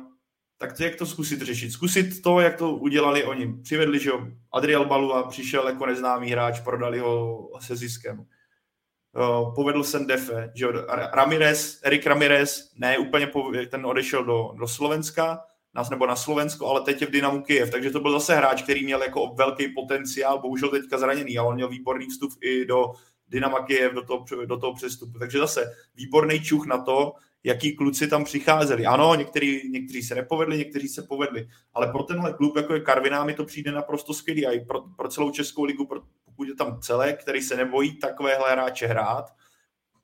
[0.57, 1.71] tak to jak to zkusit řešit?
[1.71, 3.53] Zkusit to, jak to udělali oni.
[3.63, 8.19] Přivedli, že jo, Adriel Balua přišel jako neznámý hráč, prodali ho se ziskem.
[8.19, 10.71] Uh, povedl jsem Defe, že jo,
[11.13, 13.31] Ramirez, Erik Ramirez, ne úplně,
[13.69, 15.39] ten odešel do, do Slovenska,
[15.73, 18.61] nás nebo na Slovensko, ale teď je v Dynamu Kiev, takže to byl zase hráč,
[18.61, 22.91] který měl jako velký potenciál, bohužel teďka zraněný, ale on měl výborný vstup i do
[23.27, 25.19] Dynama Kiev, do toho, do toho přestupu.
[25.19, 28.85] Takže zase výborný čuch na to, jaký kluci tam přicházeli.
[28.85, 33.23] Ano, některý, někteří se nepovedli, někteří se povedli, ale pro tenhle klub, jako je Karviná,
[33.23, 34.47] mi to přijde naprosto skvělý.
[34.47, 37.99] A i pro, pro celou Českou ligu, pro, pokud je tam celé, který se nebojí
[37.99, 39.25] takovéhle hráče hrát,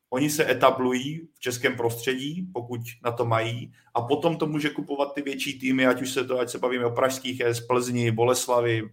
[0.10, 5.14] oni se etablují v českém prostředí, pokud na to mají, a potom to může kupovat
[5.14, 8.90] ty větší týmy, ať už se to, ať se bavíme o pražských z Plzni, Boleslavy,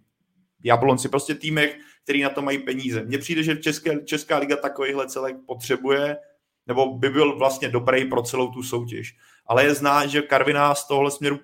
[0.65, 3.05] Jablonci, prostě týmech, který na to mají peníze.
[3.05, 6.17] Mně přijde, že České, Česká liga takovýhle celek potřebuje,
[6.67, 9.17] nebo by byl vlastně dobrý pro celou tu soutěž.
[9.47, 11.41] Ale je znát, že Karviná z tohle směru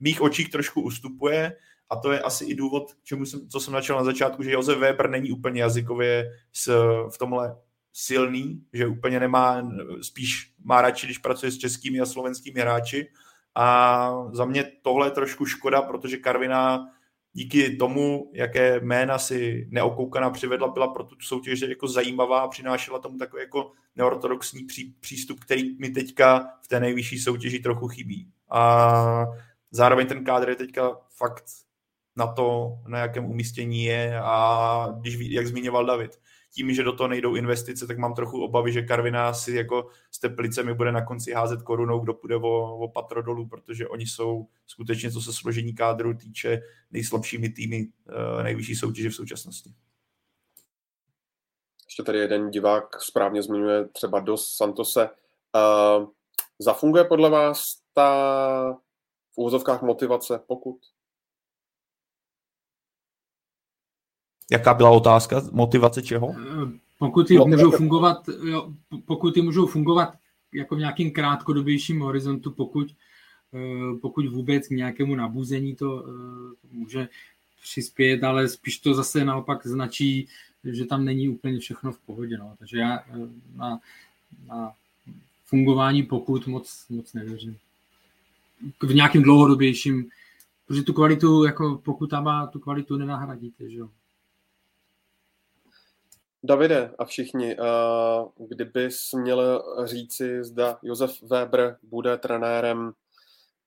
[0.00, 1.56] mých očích trošku ustupuje
[1.90, 4.78] a to je asi i důvod, čemu jsem, co jsem začal na začátku, že Josef
[4.78, 6.66] Weber není úplně jazykově s,
[7.14, 7.56] v tomhle
[7.96, 9.70] silný, že úplně nemá,
[10.02, 13.06] spíš má radši, když pracuje s českými a slovenskými hráči.
[13.54, 16.86] A za mě tohle je trošku škoda, protože Karviná
[17.32, 22.98] díky tomu, jaké jména si neokoukaná přivedla, byla pro tu soutěž jako zajímavá a přinášela
[22.98, 28.28] tomu takový jako neortodoxní pří, přístup, který mi teďka v té nejvyšší soutěži trochu chybí.
[28.50, 29.26] A
[29.70, 31.44] zároveň ten kádr je teďka fakt
[32.16, 36.20] na to, na jakém umístění je a když, jak zmiňoval David,
[36.54, 40.18] tím, že do toho nejdou investice, tak mám trochu obavy, že Karviná si jako s
[40.18, 44.46] Teplicemi bude na konci házet korunou, kdo půjde o, o patro dolů, protože oni jsou
[44.66, 49.74] skutečně, co se složení kádru týče, nejslabšími týmy uh, nejvyšší soutěže v současnosti.
[51.86, 55.10] Ještě tady jeden divák správně zmiňuje třeba Dos Santose.
[55.10, 56.06] Uh,
[56.58, 58.78] zafunguje podle vás ta
[59.32, 60.76] v úvozovkách motivace, pokud?
[64.50, 65.42] Jaká byla otázka?
[65.52, 66.34] Motivace čeho?
[66.38, 68.72] Eh, pokud ty můžou fungovat, jo,
[69.06, 70.14] pokud ty můžou fungovat
[70.52, 72.88] jako v nějakým krátkodobějším horizontu, pokud,
[73.54, 76.10] eh, pokud vůbec k nějakému nabuzení to eh,
[76.72, 77.08] může
[77.62, 80.28] přispět, ale spíš to zase naopak značí,
[80.64, 82.38] že tam není úplně všechno v pohodě.
[82.38, 82.54] No.
[82.58, 83.04] Takže já
[83.56, 83.80] na,
[84.46, 84.72] na
[85.44, 87.56] fungování pokud moc, moc nevěřím.
[88.82, 90.10] V nějakým dlouhodobějším,
[90.66, 93.88] protože tu kvalitu, jako pokud tam má, tu kvalitu nenahradíte, že jo.
[96.46, 97.56] Davide a všichni,
[98.48, 102.92] kdybys měl říci, zda Josef Weber bude trenérem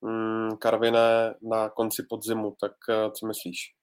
[0.01, 2.71] mm, Karviné na konci podzimu, tak
[3.11, 3.73] co myslíš?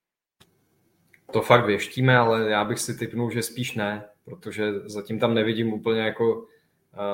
[1.33, 5.73] To fakt věštíme, ale já bych si typnul, že spíš ne, protože zatím tam nevidím
[5.73, 6.47] úplně jako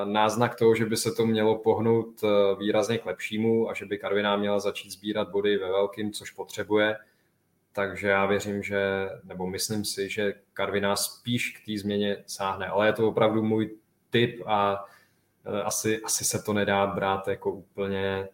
[0.05, 2.20] náznak toho, že by se to mělo pohnout
[2.59, 6.97] výrazně k lepšímu a že by Karviná měla začít sbírat body ve velkým, což potřebuje
[7.73, 12.87] takže já věřím, že, nebo myslím si, že Karviná spíš k té změně sáhne, ale
[12.87, 13.71] je to opravdu můj
[14.11, 14.85] tip a
[15.45, 18.29] e, asi, asi se to nedá brát jako úplně,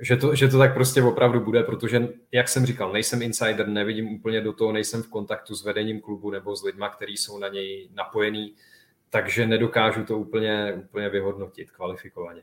[0.00, 4.08] že to, že to tak prostě opravdu bude, protože, jak jsem říkal, nejsem insider, nevidím
[4.08, 7.48] úplně do toho, nejsem v kontaktu s vedením klubu nebo s lidma, kteří jsou na
[7.48, 8.54] něj napojení,
[9.10, 12.42] takže nedokážu to úplně, úplně vyhodnotit kvalifikovaně.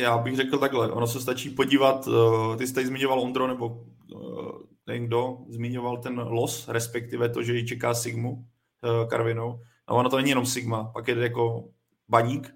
[0.00, 3.84] Já bych řekl takhle, ono se stačí podívat, uh, ty jsi tady zmiňoval Ondro, nebo
[4.14, 4.52] uh,
[4.86, 9.60] nevím kdo, zmiňoval ten los, respektive to, že ji čeká Sigmu uh, Karvinou.
[9.86, 11.68] A ono to není jenom Sigma, pak jede jako
[12.08, 12.54] Baník,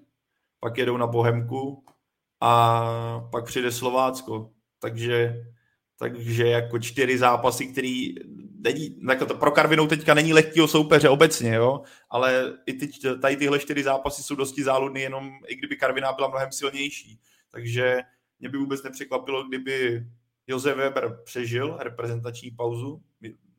[0.59, 1.83] pak jedou na Bohemku
[2.41, 2.81] a
[3.31, 4.49] pak přijde Slovácko.
[4.79, 5.45] Takže,
[5.99, 8.15] takže jako čtyři zápasy, který
[8.65, 11.81] není, jako to pro Karvinou teďka není lehkýho soupeře obecně, jo?
[12.09, 12.89] ale i ty,
[13.21, 17.19] tady tyhle čtyři zápasy jsou dosti záludné, jenom i kdyby Karviná byla mnohem silnější.
[17.55, 17.99] Takže
[18.39, 20.05] mě by vůbec nepřekvapilo, kdyby
[20.47, 23.01] Josef Weber přežil reprezentační pauzu.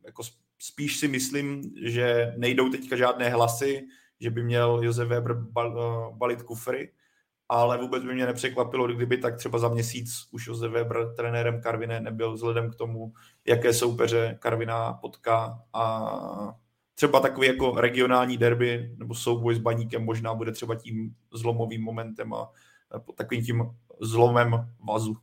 [0.05, 0.23] Jako
[0.59, 3.87] spíš si myslím, že nejdou teďka žádné hlasy,
[4.21, 6.93] že by měl Josef Weber bal, balit kufry,
[7.49, 12.01] ale vůbec by mě nepřekvapilo, kdyby tak třeba za měsíc už Josef Weber trenérem Karviné
[12.01, 13.13] nebyl vzhledem k tomu,
[13.47, 16.55] jaké soupeře Karviná potká a
[16.95, 22.35] třeba takový jako regionální derby nebo souboj s Baníkem možná bude třeba tím zlomovým momentem
[22.35, 22.51] a
[23.15, 23.65] takovým tím
[24.01, 24.51] zlomem
[24.85, 25.17] vazu.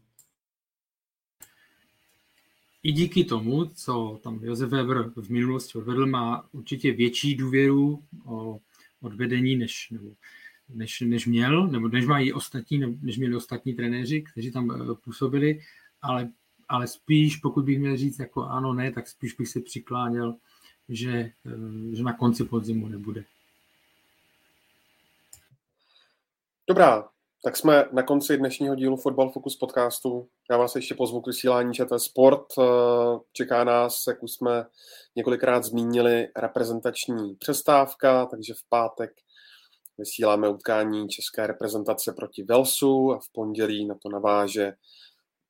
[2.84, 8.60] I díky tomu, co tam Josef Weber v minulosti odvedl, má určitě větší důvěru o
[9.02, 10.10] odvedení, než, nebo,
[10.70, 15.60] než, než měl, nebo než mají ostatní, než měli ostatní trenéři, kteří tam eh, působili,
[16.02, 16.30] ale,
[16.70, 20.36] ale spíš, pokud bych měl říct jako ano, ne, tak spíš bych se přikláněl,
[20.90, 23.24] že, eh, že na konci podzimu nebude.
[26.68, 27.10] Dobrá,
[27.46, 30.30] tak jsme na konci dnešního dílu Football Focus podcastu.
[30.52, 32.46] Já vás ještě pozvu k vysílání ČT Sport.
[32.60, 32.64] Eh,
[33.32, 34.66] čeká nás, jak už jsme
[35.16, 39.12] několikrát zmínili, reprezentační přestávka, takže v pátek
[39.98, 44.74] vysíláme utkání české reprezentace proti Velsu a v pondělí na to naváže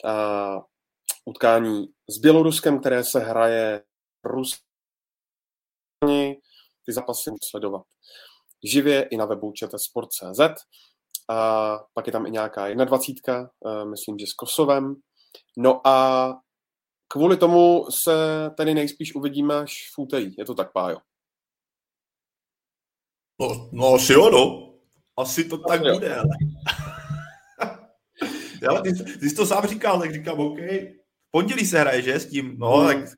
[0.06, 0.62] uh,
[1.26, 3.84] utkání s Běloruskem, které se hraje
[4.24, 4.60] Rus.
[6.86, 7.84] Ty zápasy sledovat
[8.64, 10.40] živě i na webu čtsport.cz.
[11.30, 14.96] A pak je tam i nějaká 21, uh, myslím, že s Kosovem.
[15.58, 16.28] No a
[17.08, 18.14] kvůli tomu se
[18.58, 20.36] tedy nejspíš uvidíme až v úterý.
[20.38, 20.98] Je to tak, Pájo?
[23.42, 24.74] No, no asi jo, no.
[25.18, 26.30] Asi to tak no, bude, ale.
[28.70, 30.60] ale ty, ty jsi to sám říkal, tak říkám, OK.
[31.32, 32.56] Pondělí se hraje, že, s tím?
[32.60, 32.88] No, hmm.
[32.88, 33.10] tak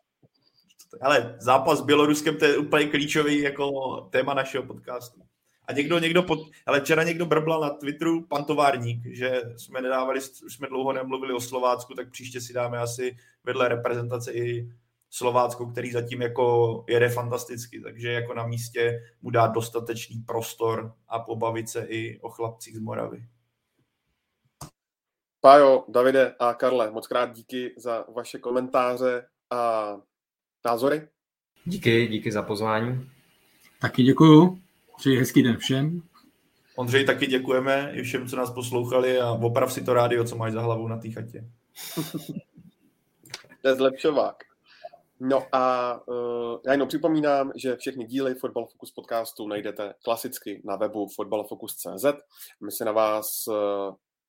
[1.01, 3.71] ale zápas s Běloruskem, to je úplně klíčový jako
[4.11, 5.21] téma našeho podcastu.
[5.67, 10.19] A někdo, někdo pod, ale včera někdo brblal na Twitteru, pan Továrník, že jsme nedávali,
[10.45, 14.69] už jsme dlouho nemluvili o Slovácku, tak příště si dáme asi vedle reprezentace i
[15.09, 21.19] Slovácko, který zatím jako jede fantasticky, takže jako na místě mu dá dostatečný prostor a
[21.19, 23.27] pobavit se i o chlapcích z Moravy.
[25.41, 29.91] Pájo, Davide a Karle, moc krát díky za vaše komentáře a
[30.65, 31.07] názory.
[31.65, 33.09] Díky, díky za pozvání.
[33.81, 34.64] Taky děkuju.
[34.97, 36.01] Přeji hezký den všem.
[36.75, 40.53] Ondřej, taky děkujeme i všem, co nás poslouchali a oprav si to rádio, co máš
[40.53, 41.49] za hlavou na té chatě.
[43.61, 44.35] to je zlepšovák.
[45.19, 50.75] No a uh, já jenom připomínám, že všechny díly Football Focus podcastu najdete klasicky na
[50.75, 52.05] webu footballfocus.cz.
[52.63, 53.55] My se na vás uh,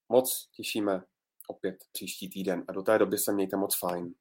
[0.08, 1.02] moc těšíme
[1.48, 4.14] opět příští týden a do té doby se mějte moc fajn.